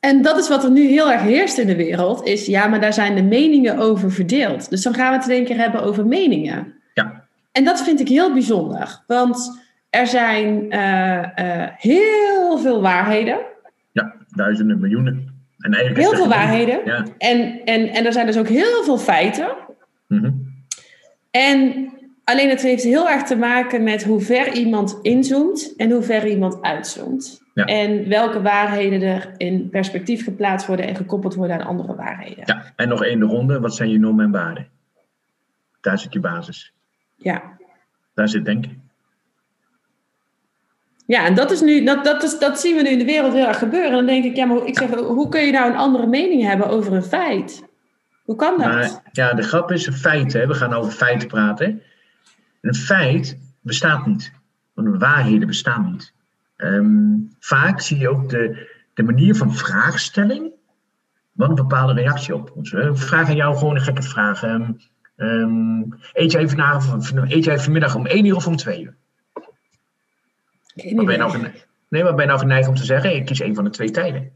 [0.00, 2.80] En dat is wat er nu heel erg heerst in de wereld, is ja, maar
[2.80, 4.70] daar zijn de meningen over verdeeld.
[4.70, 6.74] Dus dan gaan we het in één keer hebben over meningen.
[6.94, 7.24] Ja.
[7.52, 9.66] En dat vind ik heel bijzonder, want
[9.98, 13.38] er zijn uh, uh, heel veel waarheden.
[13.92, 15.36] Ja, duizenden, miljoenen.
[15.58, 16.80] En heel veel waarheden.
[16.84, 17.04] Ja.
[17.18, 19.48] En, en, en er zijn dus ook heel veel feiten.
[20.06, 20.56] Mm -hmm.
[21.30, 21.88] En
[22.24, 26.26] alleen het heeft heel erg te maken met hoe ver iemand inzoomt en hoe ver
[26.26, 27.42] iemand uitzoomt.
[27.54, 27.64] Ja.
[27.64, 32.42] En welke waarheden er in perspectief geplaatst worden en gekoppeld worden aan andere waarheden.
[32.46, 33.60] Ja, en nog één ronde.
[33.60, 34.68] Wat zijn je normen en waarden?
[35.80, 36.72] Daar zit je basis.
[37.16, 37.42] Ja.
[38.14, 38.87] Daar zit denken.
[41.08, 43.32] Ja, en dat, is nu, dat, dat, is, dat zien we nu in de wereld
[43.32, 43.90] heel erg gebeuren.
[43.90, 46.42] En dan denk ik, ja, maar ik zeg, hoe kun je nou een andere mening
[46.42, 47.64] hebben over een feit?
[48.24, 49.02] Hoe kan dat?
[49.12, 50.32] Ja, de grap is een feit.
[50.32, 50.46] Hè?
[50.46, 51.82] We gaan over feiten praten.
[52.60, 54.32] Een feit bestaat niet.
[54.74, 56.12] Want waarheden bestaan niet.
[56.56, 60.50] Um, vaak zie je ook de, de manier van vraagstelling.
[61.32, 62.52] Wat een bepaalde reactie op.
[62.54, 64.42] We vragen jou gewoon een gekke vraag.
[64.42, 64.76] Um,
[65.16, 68.96] Um, eet, jij vanavond, eet jij vanmiddag om 1 uur of om 2 uur?
[70.82, 71.52] Wat ben je nou,
[71.88, 73.14] nee, wat ben je nou geneigd om te zeggen?
[73.14, 74.32] Ik kies een van de twee tijden.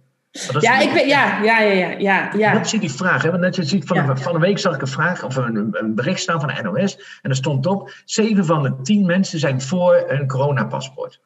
[0.61, 2.53] Ja, ik ben, ja, ja, ja, ja, ja.
[2.53, 3.23] Dat zie die vraag.
[3.23, 3.31] Hè?
[3.31, 5.69] Want net je ziet, van, ja, van een week zag ik een vraag of een,
[5.73, 7.19] een, bericht staan van de NOS.
[7.23, 11.21] En er stond op: zeven van de tien mensen zijn voor een coronapaspoort.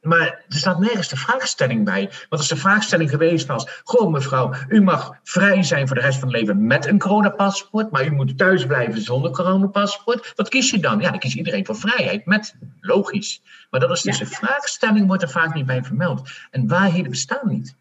[0.00, 2.10] Maar er staat nergens de vraagstelling bij.
[2.28, 6.18] Wat als de vraagstelling geweest was: Goh, mevrouw, u mag vrij zijn voor de rest
[6.18, 10.32] van het leven met een coronapaspoort, maar u moet thuis blijven zonder coronapaspoort.
[10.36, 11.00] Wat kies je dan?
[11.00, 12.56] Ja, dan kiest iedereen voor vrijheid met.
[12.80, 13.42] Logisch.
[13.70, 14.24] Maar dat is dus ja.
[14.24, 16.30] een vraagstelling, wordt er vaak niet bij vermeld.
[16.50, 17.74] En waarheden bestaan niet.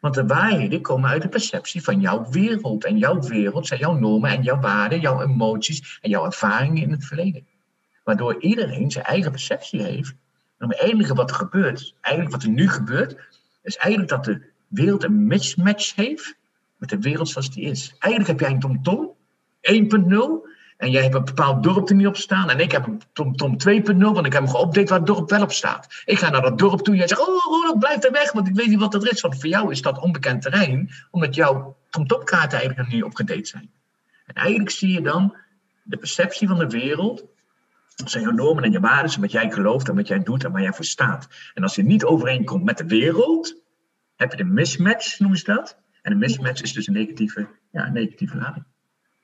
[0.00, 2.84] Want de waarheden komen uit de perceptie van jouw wereld.
[2.84, 6.90] En jouw wereld zijn jouw normen en jouw waarden, jouw emoties en jouw ervaringen in
[6.90, 7.46] het verleden.
[8.04, 10.14] Waardoor iedereen zijn eigen perceptie heeft
[10.60, 13.16] en het enige wat er gebeurt, eigenlijk wat er nu gebeurt,
[13.62, 16.36] is eigenlijk dat de wereld een mismatch heeft
[16.76, 17.94] met de wereld zoals die is.
[17.98, 19.14] Eigenlijk heb jij een TomTom
[19.60, 22.50] 1.0 en jij hebt een bepaald dorp er niet op staan.
[22.50, 25.42] En ik heb een TomTom 2.0, want ik heb hem geüpdate waar het dorp wel
[25.42, 26.02] op staat.
[26.04, 28.32] Ik ga naar dat dorp toe en jij zegt, oh, oh, dat blijft er weg,
[28.32, 29.20] want ik weet niet wat dat is.
[29.20, 33.70] Want voor jou is dat onbekend terrein, omdat jouw TomTom-kaarten eigenlijk nog niet opgedate zijn.
[34.26, 35.36] En eigenlijk zie je dan
[35.82, 37.24] de perceptie van de wereld
[38.00, 40.52] dat zijn je normen en je waarden, wat jij gelooft en wat jij doet en
[40.52, 41.28] waar jij voor staat.
[41.54, 43.56] En als je niet overeenkomt met de wereld,
[44.16, 45.78] heb je een mismatch, noemen ze dat.
[46.02, 48.64] En een mismatch is dus een negatieve, ja, negatieve lading.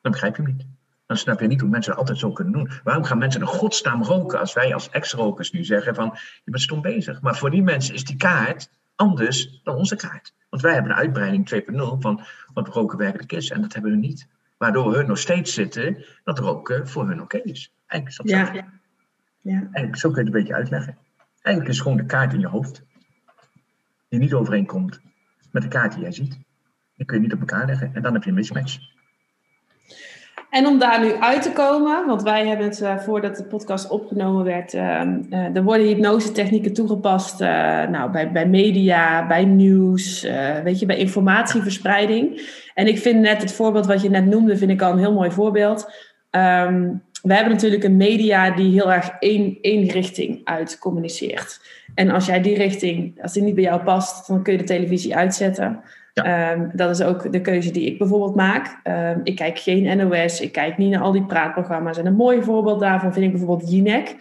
[0.01, 0.67] Dan begrijp je niet.
[1.07, 2.71] Dan snap je niet hoe mensen dat altijd zo kunnen doen.
[2.85, 6.63] Waarom gaan mensen de godsnaam roken als wij als ex-rokers nu zeggen van je bent
[6.63, 7.21] stom bezig.
[7.21, 10.35] Maar voor die mensen is die kaart anders dan onze kaart.
[10.49, 12.21] Want wij hebben een uitbreiding 2.0 van
[12.55, 13.51] wat roken werkelijk is.
[13.51, 14.27] En dat hebben we niet.
[14.57, 17.76] Waardoor hun nog steeds zitten dat roken voor hun oké is.
[17.87, 18.55] Eigenlijk is dat zo.
[18.55, 18.65] Ja.
[19.41, 19.61] ja.
[19.61, 20.97] Eigenlijk, zo kun je het een beetje uitleggen.
[21.43, 22.83] Eigenlijk is het gewoon de kaart in je hoofd.
[24.09, 25.01] Die niet overeenkomt
[25.51, 26.39] met de kaart die jij ziet.
[26.97, 27.91] Die kun je niet op elkaar leggen.
[27.95, 28.79] En dan heb je een mismatch.
[30.51, 33.89] En om daar nu uit te komen, want wij hebben het uh, voordat de podcast
[33.89, 40.23] opgenomen werd, uh, uh, er worden hypnose-technieken toegepast nou, bij, bij media, bij nieuws,
[40.63, 42.51] weet je, bij informatieverspreiding.
[42.75, 45.13] En ik vind net het voorbeeld wat je net noemde, vind ik al een heel
[45.13, 45.93] mooi voorbeeld.
[46.31, 51.61] Um, we hebben natuurlijk een media die heel erg één, één richting uit communiceert.
[51.95, 54.65] En als jij die richting, als die niet bij jou past, dan kun je de
[54.65, 55.81] televisie uitzetten.
[56.13, 58.81] Ehm, dat is ook de keuze die ik bijvoorbeeld maak.
[58.85, 61.99] Um, ik kijk geen NOS, ik kijk niet naar al die praatprogramma's.
[61.99, 64.17] En een mooi voorbeeld daarvan vind ik bijvoorbeeld Jinek.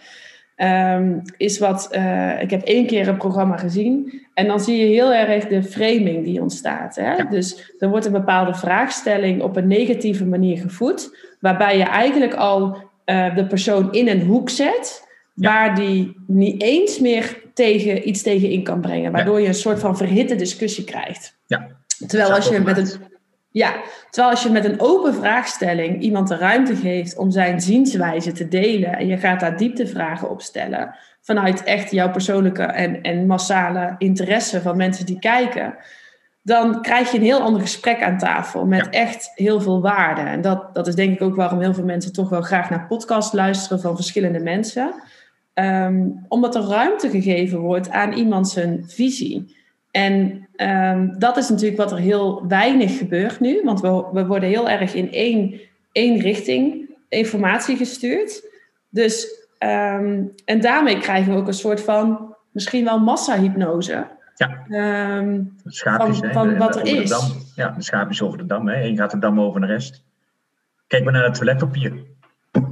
[0.56, 4.86] Um, is wat, uh, ik heb één keer een programma gezien en dan zie je
[4.86, 6.96] heel erg de framing die ontstaat.
[6.96, 7.24] Hè?
[7.30, 12.85] Dus er wordt een bepaalde vraagstelling op een negatieve manier gevoed, waarbij je eigenlijk al
[13.06, 18.50] uh, de persoon in een hoek zet, waar die niet eens meer tegen, iets tegen
[18.50, 21.38] in kan brengen, waardoor je een soort van verhitte discussie krijgt.
[21.46, 21.68] Ja.
[22.06, 22.88] Terwijl als je met een,
[23.50, 23.74] ja,
[24.10, 28.48] terwijl als je met een open vraagstelling iemand de ruimte geeft om zijn zienswijze te
[28.48, 33.94] delen en je gaat daar dieptevragen op stellen vanuit echt jouw persoonlijke en, en massale
[33.98, 35.74] interesse van mensen die kijken,
[36.46, 40.20] dan krijg je een heel ander gesprek aan tafel met echt heel veel waarde.
[40.20, 42.86] En dat, dat is denk ik ook waarom heel veel mensen toch wel graag naar
[42.86, 44.94] podcast luisteren van verschillende mensen.
[45.54, 49.56] Um, omdat er ruimte gegeven wordt aan iemand zijn visie.
[49.90, 54.48] En um, dat is natuurlijk wat er heel weinig gebeurt nu, want we, we worden
[54.48, 55.60] heel erg in één,
[55.92, 58.48] één richting informatie gestuurd.
[58.88, 64.15] Dus, um, en daarmee krijgen we ook een soort van misschien wel massahypnose.
[64.36, 64.66] Ja,
[65.18, 67.52] um, schaapjes, van, van wat er is.
[67.54, 68.68] Ja, de schaapjes over de dam.
[68.68, 68.84] Hè.
[68.84, 70.04] Eén gaat de dam over de rest.
[70.86, 71.92] Kijk maar naar het toiletpapier.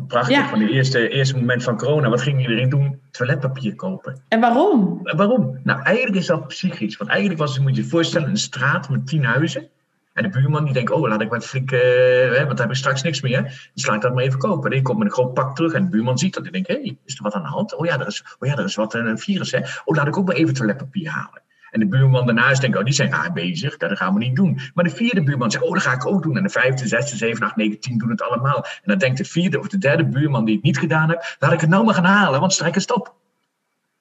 [0.07, 2.09] Prachtig, van het eerste, eerste moment van corona.
[2.09, 3.01] Wat ging iedereen doen?
[3.11, 4.23] Toiletpapier kopen.
[4.29, 5.01] En waarom?
[5.03, 5.61] waarom?
[5.63, 6.97] Nou, eigenlijk is dat psychisch.
[6.97, 9.69] Want eigenlijk was, moet je je voorstellen, een straat met tien huizen.
[10.13, 12.71] En de buurman die denkt, oh, laat ik maar flink, uh, hè, want dan heb
[12.71, 13.43] ik straks niks meer.
[13.43, 14.65] Dan sla ik dat maar even kopen.
[14.65, 16.43] En die komt met een groot pak terug en de buurman ziet dat.
[16.43, 17.77] Die denkt, hé, hey, is er wat aan de hand?
[17.77, 19.59] Oh ja, er is, oh ja, er is wat, een virus, hè.
[19.59, 21.43] Oh, laat ik ook maar even toiletpapier halen.
[21.75, 24.59] En de buurman daarnaast denkt, oh, die zijn raar bezig, dat gaan we niet doen.
[24.75, 26.37] Maar de vierde buurman zegt, oh, dat ga ik ook doen.
[26.37, 28.65] En de vijfde, zesde, zeven, acht, negen, tien doen het allemaal.
[28.65, 31.53] En dan denkt de vierde of de derde buurman die het niet gedaan heeft, laat
[31.53, 33.15] ik het nou maar gaan halen, want strijk het stop.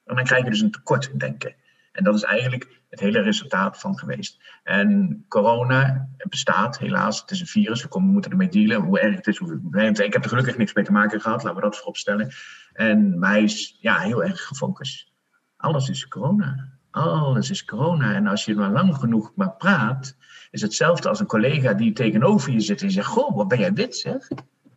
[0.04, 1.54] En dan krijg je dus een tekort denken.
[1.92, 4.40] En dat is eigenlijk het hele resultaat van geweest.
[4.62, 8.80] En corona bestaat helaas, het is een virus, we moeten ermee dealen.
[8.80, 9.60] Hoe erg het is, hoe,
[10.04, 12.32] ik heb er gelukkig niks mee te maken gehad, laten we dat voorop stellen.
[12.72, 15.12] En mij is ja, heel erg gefocust.
[15.56, 18.14] Alles is corona alles is corona.
[18.14, 20.16] En als je maar lang genoeg maar praat,
[20.50, 23.72] is hetzelfde als een collega die tegenover je zit en zegt: Goh, wat ben jij
[23.72, 24.28] wit zeg?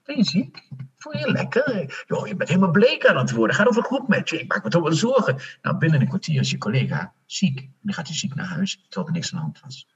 [0.03, 0.67] Ben je ziek?
[0.97, 2.03] Voel je lekker?
[2.07, 3.55] Joh, je bent helemaal bleek aan het worden.
[3.55, 4.39] Ga over goed met je.
[4.39, 5.37] Ik maak me toch wel zorgen.
[5.61, 7.59] Nou, binnen een kwartier is je collega ziek.
[7.59, 9.87] En dan gaat hij ziek naar huis, terwijl er niks aan de hand was.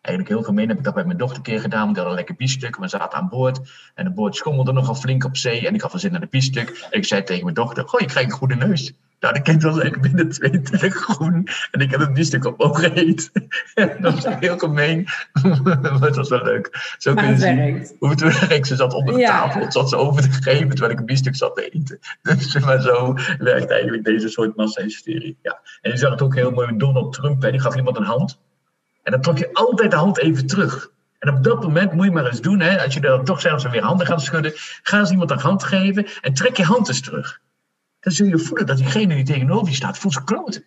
[0.00, 1.88] Eigenlijk heel gemeen heb ik dat bij mijn dochter een keer gedaan.
[1.88, 2.76] Die had een lekker biefstuk.
[2.76, 3.60] We zaten aan boord.
[3.94, 5.66] En de boord schommelde nogal flink op zee.
[5.66, 6.86] En ik had wel zin naar de biefstuk.
[6.90, 8.92] En ik zei tegen mijn dochter: Goh, je krijgt een goede neus.
[9.20, 11.48] Nou, de kind was echt binnen twee dagen groen.
[11.70, 13.30] En ik heb een biefstuk op opgegeten.
[14.00, 15.08] dat was heel gemeen.
[15.62, 16.94] maar het was wel leuk.
[16.98, 18.66] Zo kun je zien hoe het werkt.
[18.66, 19.72] Ze zat onder de tafel.
[19.72, 21.98] Zat ze over te geven terwijl ik een biefstuk zat te eten.
[22.22, 25.38] Dus maar zo werkt eigenlijk deze soort massa-hysterie.
[25.42, 25.60] Ja.
[25.80, 27.42] En je zag het ook heel mooi met Donald Trump.
[27.42, 27.50] Hè.
[27.50, 28.38] Die gaf iemand een hand.
[29.02, 30.90] En dan trok je altijd de hand even terug.
[31.18, 33.64] En op dat moment moet je maar eens doen, hè, als je dan toch zelfs
[33.64, 34.52] weer handen gaat schudden,
[34.82, 37.40] ga eens iemand een hand geven en trek je hand eens terug.
[38.06, 40.64] Dan zul je voelen dat diegene die tegenover je staat, voelt zich kloten.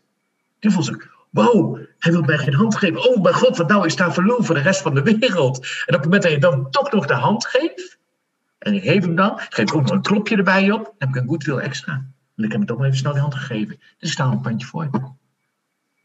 [0.60, 3.10] Die voelt zich, wow, hij wil mij geen hand geven.
[3.10, 5.58] Oh mijn god, wat nou is daar verloren voor de rest van de wereld.
[5.86, 7.98] En op het moment dat je dan toch nog de hand geeft,
[8.58, 11.10] en ik geef hem dan, geef ik ook nog een klopje erbij op, dan heb
[11.10, 11.94] ik een goed veel extra.
[12.36, 13.80] En ik heb hem toch maar even snel die hand gegeven.
[14.00, 14.90] Dus staat een pandje voor.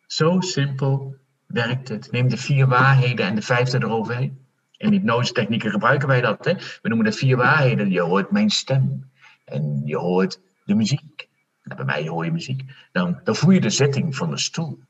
[0.07, 1.17] Zo simpel
[1.47, 2.11] werkt het.
[2.11, 4.39] Neem de vier waarheden en de vijfde eroverheen.
[4.77, 6.45] In hypnose-technieken gebruiken wij dat.
[6.45, 6.55] Hè?
[6.55, 7.91] We noemen de vier waarheden.
[7.91, 9.11] Je hoort mijn stem.
[9.45, 11.29] En je hoort de muziek.
[11.63, 12.63] Bij mij hoor je muziek.
[12.93, 14.83] Dan, dan voel je de zitting van de stoel.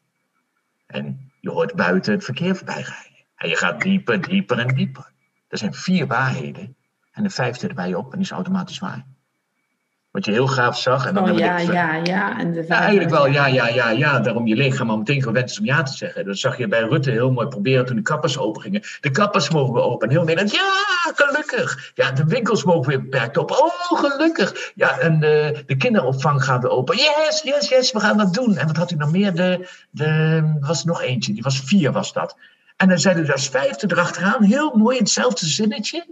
[0.87, 3.25] En je hoort buiten het verkeer voorbij rijden.
[3.37, 5.13] En je gaat dieper, dieper en dieper.
[5.49, 6.77] Er zijn vier waarheden.
[7.13, 9.07] En de vijfde erbij op en is automatisch waar.
[10.15, 11.07] Wat je heel gaaf zag.
[11.07, 12.39] En dan oh, ja, ja, ja.
[12.39, 14.20] En de ja, eigenlijk wel ja, ja, ja, ja.
[14.20, 16.24] Daarom je lichaam al meteen gewend is om ja te zeggen.
[16.24, 18.82] Dat zag je bij Rutte heel mooi proberen toen de kappers open gingen.
[19.01, 20.09] De kappers mogen weer open.
[20.09, 20.73] En heel Nederland, ja,
[21.15, 21.93] gelukkig.
[21.95, 23.51] Ja, de winkels mogen weer beperkt op.
[23.51, 24.73] Oh, gelukkig.
[24.74, 26.97] Ja, en de, de kinderopvang gaat weer open.
[26.97, 28.57] Yes, yes, yes, we gaan dat doen.
[28.57, 29.35] En wat had u nog meer?
[29.35, 32.36] De, de, was er nog eentje, die was vier was dat.
[32.77, 36.07] En dan zeiden er als vijfde erachteraan, heel mooi in hetzelfde zinnetje.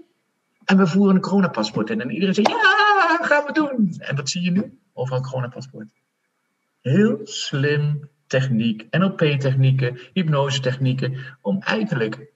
[0.65, 2.01] En we voeren een coronapaspoort in.
[2.01, 3.95] En iedereen zei, ja, gaan we doen.
[3.99, 4.79] En wat zie je nu?
[4.93, 5.89] Overal een coronapaspoort.
[6.81, 12.33] Heel slim techniek, NLP-technieken, hypnose-technieken, om eigenlijk,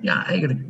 [0.00, 0.60] ja, eigenlijk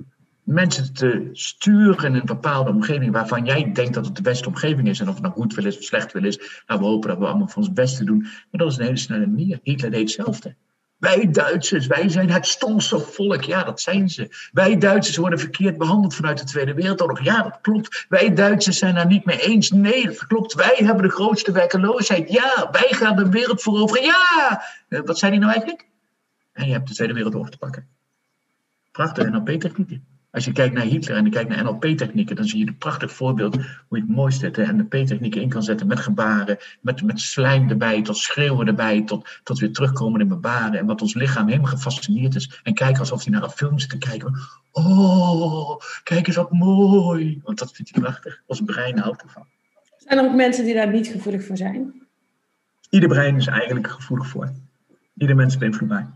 [0.43, 4.89] mensen te sturen in een bepaalde omgeving waarvan jij denkt dat het de beste omgeving
[4.89, 5.01] is.
[5.01, 7.19] En of het nou goed wil is of slecht wil is, nou, we hopen dat
[7.19, 8.19] we allemaal van ons beste doen.
[8.21, 9.61] Maar dat is een hele snelle manier.
[9.63, 10.55] Hitler deed hetzelfde.
[11.03, 13.43] Wij Duitsers, wij zijn het stomste volk.
[13.43, 14.49] Ja, dat zijn ze.
[14.53, 17.25] Wij Duitsers worden verkeerd behandeld vanuit de Tweede Wereldoorlog.
[17.25, 18.07] Ja, dat klopt.
[18.09, 19.71] Wij Duitsers zijn daar niet mee eens.
[19.71, 20.55] Nee, dat klopt.
[20.55, 22.33] Wij hebben de grootste werkeloosheid.
[22.33, 24.05] Ja, wij gaan de wereld veroveren.
[24.05, 24.63] Ja!
[24.89, 25.87] Eh, wat zijn die nou eigenlijk?
[26.53, 27.89] En je hebt de Tweede Wereldoorlog te pakken.
[28.91, 30.12] Prachtig, NLP-technieken.
[30.33, 33.13] Als je kijkt naar Hitler en je kijkt naar NLP-technieken, dan zie je een prachtig
[33.13, 37.69] voorbeeld hoe je het mooiste de NLP-technieken in kan zetten met gebaren, met, met slijm
[37.69, 40.79] erbij, tot schreeuwen erbij, tot, tot weer terugkomen in gebaren.
[40.79, 42.61] En wat ons lichaam helemaal gefascineerd is.
[42.63, 44.39] En kijken alsof hij naar een film zit te kijken.
[44.73, 47.41] Oh, kijk eens wat mooi.
[47.45, 48.43] Want dat vindt hij prachtig.
[48.47, 49.47] Ons brein houdt ervan.
[49.97, 52.07] Zijn er ook mensen die daar niet gevoelig voor zijn?
[52.91, 54.53] Ieder brein is eigenlijk gevoelig voor.
[55.17, 56.11] Ieder mens is beïnvloedbaar.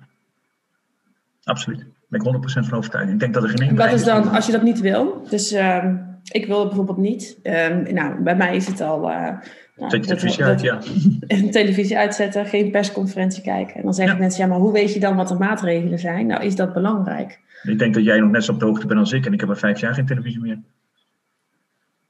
[1.42, 3.12] Absoluut ben ik 100% van overtuigd.
[3.12, 3.78] Ik denk dat er geen enkele.
[3.78, 5.26] Wat is dan, als je dat niet wil?
[5.30, 5.84] Dus uh,
[6.30, 7.38] ik wil het bijvoorbeeld niet.
[7.42, 9.10] Uh, nou, bij mij is het al.
[9.10, 9.28] Uh,
[9.76, 10.78] nou, Zet je televisie uit, ja.
[11.26, 13.74] Een televisie uitzetten, geen persconferentie kijken.
[13.74, 16.26] En dan zeggen mensen, ja, maar hoe weet je dan wat de maatregelen zijn?
[16.26, 17.40] Nou, is dat belangrijk?
[17.62, 19.26] Ik denk dat jij nog net zo op de hoogte bent als ik.
[19.26, 20.58] En ik heb al vijf jaar geen televisie meer.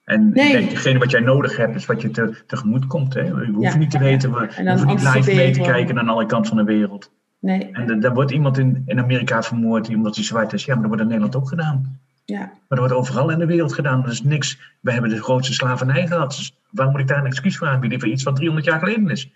[0.05, 0.47] En nee.
[0.47, 3.14] ik denk, degene wat jij nodig hebt, is wat je te, tegemoet komt.
[3.14, 3.35] Hè?
[3.35, 6.56] We hoeven niet te weten, we hoeven niet live mee te kijken aan alle kanten
[6.56, 7.12] van de wereld.
[7.38, 7.70] Nee.
[7.72, 10.64] En daar wordt iemand in, in Amerika vermoord omdat hij zwart is.
[10.64, 12.00] Ja, maar dat wordt in Nederland ook gedaan.
[12.24, 12.38] Ja.
[12.38, 14.02] Maar dat wordt overal in de wereld gedaan.
[14.02, 14.58] Dat is niks.
[14.80, 16.30] We hebben de grootste slavernij gehad.
[16.30, 19.10] Dus waarom moet ik daar een excuus voor aanbieden voor iets wat 300 jaar geleden
[19.10, 19.22] is?
[19.22, 19.32] Dat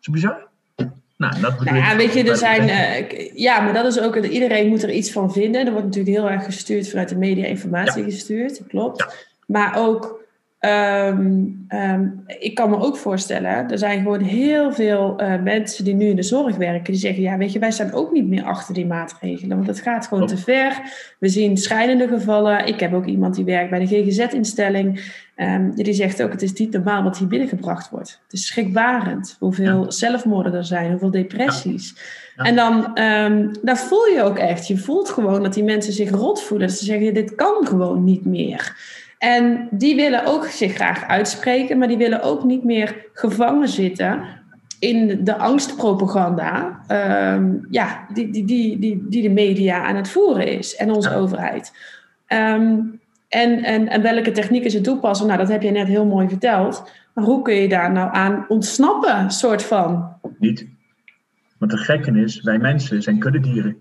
[0.00, 0.46] is bizar.
[1.16, 2.68] Nou, dat nou ja, weet je, er zijn.
[2.68, 4.16] Uh, ja, maar dat is ook.
[4.16, 5.66] Iedereen moet er iets van vinden.
[5.66, 8.60] Er wordt natuurlijk heel erg gestuurd vanuit de media informatie gestuurd.
[8.68, 8.98] Klopt.
[8.98, 9.08] Ja.
[9.46, 10.24] Maar ook
[10.66, 15.94] Ehm, ehm, ik kan me ook voorstellen, er zijn gewoon heel veel uh, mensen die
[15.94, 18.44] nu in de zorg werken, die zeggen, ja weet je, wij staan ook niet meer
[18.44, 20.80] achter die maatregelen, want het gaat gewoon te ver.
[21.18, 22.66] We zien scheidende gevallen.
[22.66, 25.00] Ik heb ook iemand die werkt bij de GGZ-instelling,
[25.36, 28.20] um, die zegt ook, het is niet normaal wat hier binnengebracht wordt.
[28.22, 31.94] Het is schrikbarend hoeveel zelfmoorden er zijn, hoeveel depressies.
[32.36, 32.90] En dan
[33.62, 36.76] daar voel je ook echt, je voelt gewoon dat die mensen zich rot voelen, dat
[36.76, 38.76] ze zeggen, dit kan gewoon niet meer.
[39.18, 44.22] En die willen ook zich graag uitspreken, maar die willen ook niet meer gevangen zitten
[44.78, 50.46] in de angstpropaganda ehm, ja, die, die, die, die, die de media aan het voeren
[50.46, 51.72] is en onze overheid.
[52.26, 52.80] Ehm,
[53.28, 56.90] en, en, en welke technieken ze toepassen, nou, dat heb je net heel mooi verteld.
[57.14, 60.16] Maar hoe kun je daar nou aan ontsnappen, soort van?
[60.38, 60.66] Niet.
[61.58, 63.76] Want de gekke is, wij mensen zijn kuddedieren.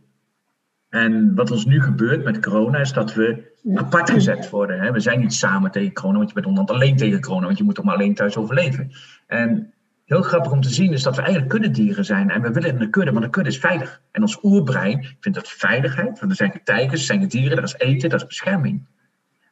[0.95, 4.79] En wat ons nu gebeurt met corona is dat we apart gezet worden.
[4.79, 4.91] Hè?
[4.91, 7.63] We zijn niet samen tegen corona, want je bent onderhand alleen tegen corona, want je
[7.63, 8.91] moet toch maar alleen thuis overleven.
[9.27, 9.73] En
[10.05, 12.29] heel grappig om te zien is dat we eigenlijk kuddedieren zijn.
[12.29, 14.01] En we willen in de kudde, want de kudde is veilig.
[14.11, 16.19] En ons oerbrein vindt dat veiligheid.
[16.19, 18.85] Want er zijn tijgers, er zijn dieren, dat is eten, dat is bescherming.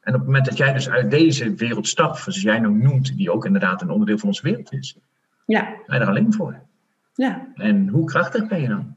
[0.02, 3.18] En op het moment dat jij dus uit deze wereld stapt, zoals jij nou noemt,
[3.18, 4.98] die ook inderdaad een onderdeel van onze wereld is,
[5.46, 5.62] ja.
[5.88, 6.60] ben je er alleen voor.
[7.14, 7.48] Ja.
[7.56, 8.96] En hoe krachtig ben je dan?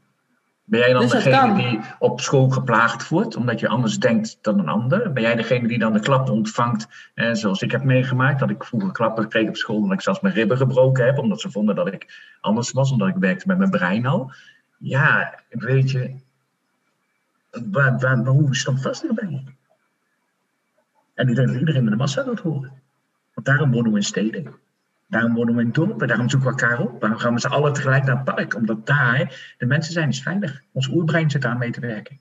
[0.69, 4.59] Ben jij dan dus degene die op school geplaagd wordt, omdat je anders denkt dan
[4.59, 5.13] een ander?
[5.13, 8.63] Ben jij degene die dan de klap ontvangt, eh, zoals ik heb meegemaakt, dat ik
[8.63, 11.75] vroeger klappen kreeg op school, omdat ik zelfs mijn ribben gebroken heb, omdat ze vonden
[11.75, 14.31] dat ik anders was, omdat ik werkte met mijn brein al?
[14.77, 16.15] Ja, weet je,
[17.71, 19.41] waar, waar, hoe standvastig ben je?
[21.13, 22.71] En ik denk dat iedereen in de massa dat horen.
[23.33, 24.55] Want daarom wonen we in steden.
[25.07, 27.01] Daarom wonen we in dorpen, daarom zoeken we elkaar op.
[27.01, 28.55] Daarom gaan we z'n allen tegelijk naar het park.
[28.55, 30.61] Omdat daar de mensen zijn, is veilig.
[30.71, 32.19] Ons oerbrein zit daar mee te werken.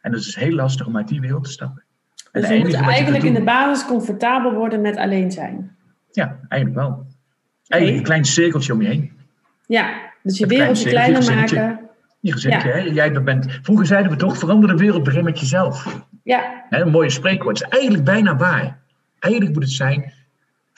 [0.00, 1.84] En dat is heel lastig om uit die wereld te stappen.
[2.32, 5.76] Dus we moeten eigenlijk in de basis comfortabel worden met alleen zijn.
[6.10, 7.06] Ja, eigenlijk wel.
[7.68, 9.12] Een klein cirkeltje om je heen.
[9.66, 11.80] Ja, dus je wereldje kleiner maken.
[12.20, 12.74] Je gezinnetje, ja.
[12.74, 12.80] hè?
[12.80, 16.04] Jij bent, vroeger zeiden we toch, verander de wereld, begin met jezelf.
[16.22, 16.64] Ja.
[16.68, 17.58] Hè, een mooie spreekwoord.
[17.58, 18.78] Het is eigenlijk bijna waar.
[19.18, 20.12] Eigenlijk moet het zijn,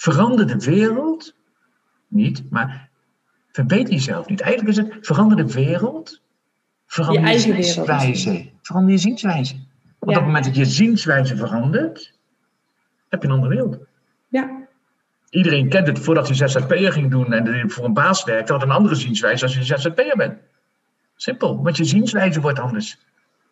[0.03, 1.35] Verander de wereld
[2.09, 2.89] niet, maar
[3.49, 4.41] verbeter jezelf niet.
[4.41, 6.23] Eigenlijk is het verander de wereld,
[6.87, 8.51] verander je, je zienswijze.
[8.63, 9.55] Verander je zienswijze.
[9.55, 9.63] Want
[9.99, 12.19] op het moment dat je zienswijze verandert,
[13.09, 13.79] heb je een andere wereld.
[14.29, 14.67] Ja.
[15.31, 18.71] Iedereen kent het voordat hij ZZP'er ging doen en voor een baas werkte, had een
[18.71, 20.39] andere zienswijze als je ZZP'er bent.
[21.17, 22.99] Simpel, want je zienswijze wordt anders.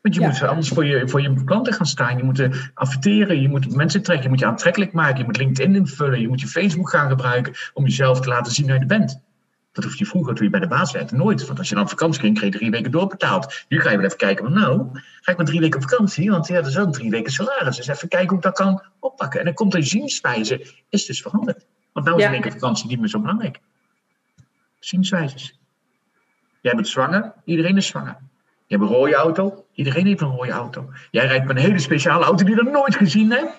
[0.03, 2.17] Want je moet anders voor je, voor je klanten gaan staan.
[2.17, 5.75] Je moet adverteren, je moet mensen trekken, je moet je aantrekkelijk maken, je moet LinkedIn
[5.75, 9.21] invullen, je moet je Facebook gaan gebruiken om jezelf te laten zien wie je bent.
[9.73, 11.47] Dat hoef je vroeger, toen je bij de baas werkte, nooit.
[11.47, 13.65] Want als je dan op vakantie ging, kreeg je drie weken doorbetaald.
[13.69, 14.89] Nu ga je wel even kijken, van, nou,
[15.21, 17.77] ga ik maar drie weken op vakantie, want ja, dat is wel drie weken salaris.
[17.77, 19.39] Dus even kijken hoe ik dat kan oppakken.
[19.39, 21.67] En dan komt de zienswijze, is dus veranderd.
[21.93, 23.61] Want nou is een week vakantie niet meer zo belangrijk.
[24.79, 25.59] Zienswijzes.
[26.61, 28.17] Jij bent zwanger, iedereen is zwanger.
[28.67, 30.91] Je hebt een rode auto, iedereen heeft een rode auto.
[31.11, 33.53] Jij rijdt met een hele speciale auto die je nog nooit gezien hebt.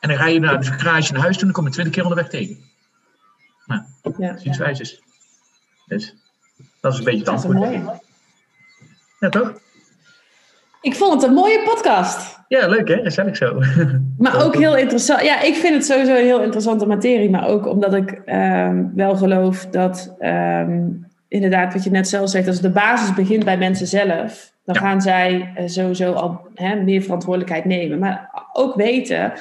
[0.00, 1.94] En dan ga je naar de garage naar huis toe en dan kom je twintig
[1.94, 2.56] keer onderweg tegen.
[3.66, 3.82] Nou,
[4.18, 5.02] ja, zienswijzes.
[5.86, 6.14] Dus
[6.80, 8.00] dat is een beetje het antwoord.
[9.20, 9.52] Ja, toch?
[10.80, 12.38] Ik vond het een mooie podcast.
[12.48, 13.02] Ja, leuk hè?
[13.02, 13.62] Gezellig zo.
[14.18, 15.22] Maar ook heel interessant.
[15.22, 17.30] Ja, ik vind het sowieso een heel interessante materie.
[17.30, 20.88] Maar ook omdat ik ehm, wel geloof dat, ehm,
[21.28, 25.00] inderdaad, wat je net zelf zegt, als de basis begint bij mensen zelf, dan gaan
[25.00, 27.98] zij uh, sowieso al hè, meer verantwoordelijkheid nemen.
[27.98, 29.32] Maar ook weten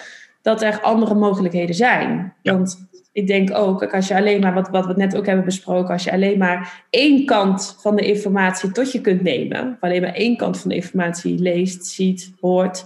[0.41, 2.33] dat er andere mogelijkheden zijn.
[2.43, 5.93] Want ik denk ook, als je alleen maar, wat, wat we net ook hebben besproken,
[5.93, 10.01] als je alleen maar één kant van de informatie tot je kunt nemen, of alleen
[10.01, 12.85] maar één kant van de informatie leest, ziet, hoort,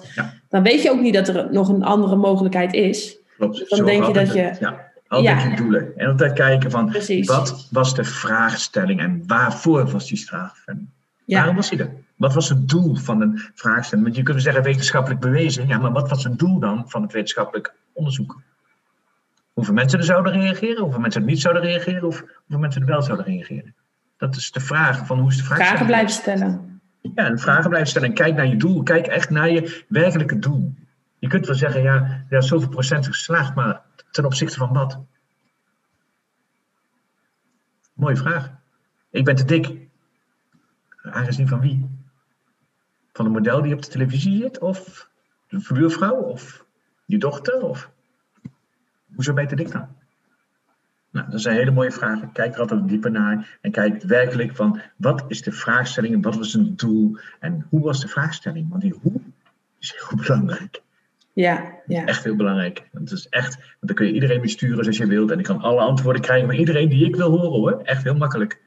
[0.50, 3.18] dan weet je ook niet dat er nog een andere mogelijkheid is.
[3.38, 3.58] Klopt.
[3.58, 4.56] Dus dan denk je dat je.
[4.60, 4.90] Ja.
[5.08, 5.94] Altijd je doelen.
[5.96, 6.94] En altijd kijken van
[7.26, 10.88] wat was de vraagstelling en waarvoor was die vraagstelling?
[11.26, 11.90] Waarom was die er?
[12.22, 14.06] Wat was het doel van een vraagstelling?
[14.06, 15.68] Want je kunt zeggen wetenschappelijk bewezen.
[15.68, 18.42] Ja, maar wat was het doel dan van het wetenschappelijk onderzoek?
[19.54, 22.88] Hoeveel mensen er zouden reageren, hoeveel mensen er niet zouden reageren, of hoeveel mensen er
[22.88, 23.76] wel zouden reageren.
[24.18, 25.58] Dat is de vraag van hoe is de vraag.
[25.58, 26.82] Vragen blijven stellen.
[27.02, 28.08] Ja, en vragen blijven stellen.
[28.08, 28.84] En kijk naar je doel.
[28.84, 30.74] Kijk echt naar je werkelijke doel.
[31.20, 33.82] Je kunt wel zeggen, ja, ja zoveel procent geslaagd, maar
[34.12, 35.00] ten opzichte van wat?
[37.94, 38.52] Mooie vraag.
[39.10, 39.78] Ik ben te dik.
[41.02, 41.91] Aangezien van wie?
[43.22, 44.60] Van een model die op de televisie zit?
[44.60, 45.10] Of
[45.48, 46.16] de buurvrouw?
[46.16, 46.66] Of
[47.06, 47.62] je dochter?
[47.62, 47.92] Of
[49.16, 49.88] Hoezo te dik dan?
[51.12, 52.32] Nou, dat zijn hele mooie vragen.
[52.32, 56.54] Kijk er altijd dieper naar en kijk werkelijk van wat is de vraagstelling, wat was
[56.54, 58.70] een doel en hoe was de vraagstelling?
[58.70, 59.22] Want die hoe
[59.80, 60.82] is heel belangrijk.
[61.34, 62.06] Ja, ja.
[62.06, 62.88] Echt heel belangrijk.
[62.92, 65.46] Het is echt, want dan kun je iedereen weer sturen zoals je wilt en ik
[65.46, 67.82] kan alle antwoorden krijgen van iedereen die ik wil horen hoor.
[67.84, 68.62] Echt heel makkelijk.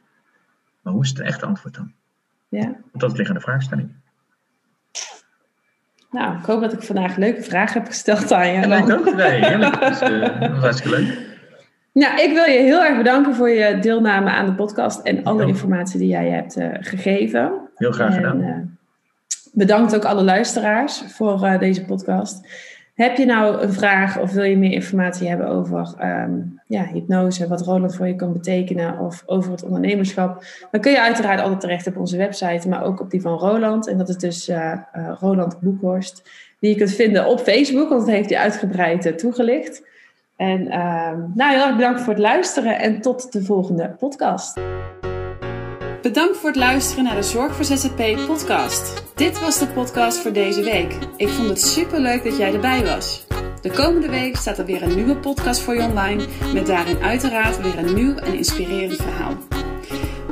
[0.80, 1.92] Maar hoe is het echte antwoord dan?
[2.48, 2.64] Ja.
[2.64, 4.02] Want dat ligt aan de vraagstelling.
[6.14, 8.68] Nou, ik hoop dat ik vandaag leuke vragen heb gesteld aan je.
[8.68, 9.14] Ja, ook.
[9.14, 9.80] Nee, heerlijk.
[9.80, 11.18] Dat is, uh, hartstikke leuk.
[11.92, 15.46] Nou, ik wil je heel erg bedanken voor je deelname aan de podcast en alle
[15.46, 17.52] informatie die jij hebt uh, gegeven.
[17.74, 18.42] Heel graag gedaan.
[18.42, 22.46] En, uh, bedankt ook alle luisteraars voor deze podcast.
[22.94, 27.48] Heb je nou een vraag of wil je meer informatie hebben over um, ja, hypnose,
[27.48, 31.60] wat Roland voor je kan betekenen of over het ondernemerschap, dan kun je uiteraard altijd
[31.60, 33.88] terecht op onze website, maar ook op die van Roland.
[33.88, 36.30] En dat is dus uh, uh, Roland Boekhorst,
[36.60, 39.82] die je kunt vinden op Facebook, want dat heeft hij uitgebreid uh, toegelicht.
[40.36, 44.60] En um, nou, heel erg bedankt voor het luisteren en tot de volgende podcast.
[46.04, 49.02] Bedankt voor het luisteren naar de Zorg voor ZZP podcast.
[49.14, 50.94] Dit was de podcast voor deze week.
[51.16, 53.26] Ik vond het super leuk dat jij erbij was.
[53.60, 56.24] De komende week staat er weer een nieuwe podcast voor je online,
[56.54, 59.36] met daarin uiteraard weer een nieuw en inspirerend verhaal.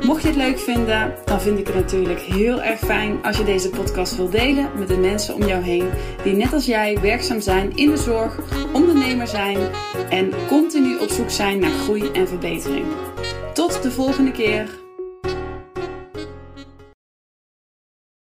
[0.01, 3.43] Mocht je het leuk vinden, dan vind ik het natuurlijk heel erg fijn als je
[3.43, 5.89] deze podcast wil delen met de mensen om jou heen
[6.23, 8.39] die net als jij werkzaam zijn in de zorg,
[8.73, 9.57] ondernemer zijn
[10.09, 12.85] en continu op zoek zijn naar groei en verbetering.
[13.53, 14.82] Tot de volgende keer.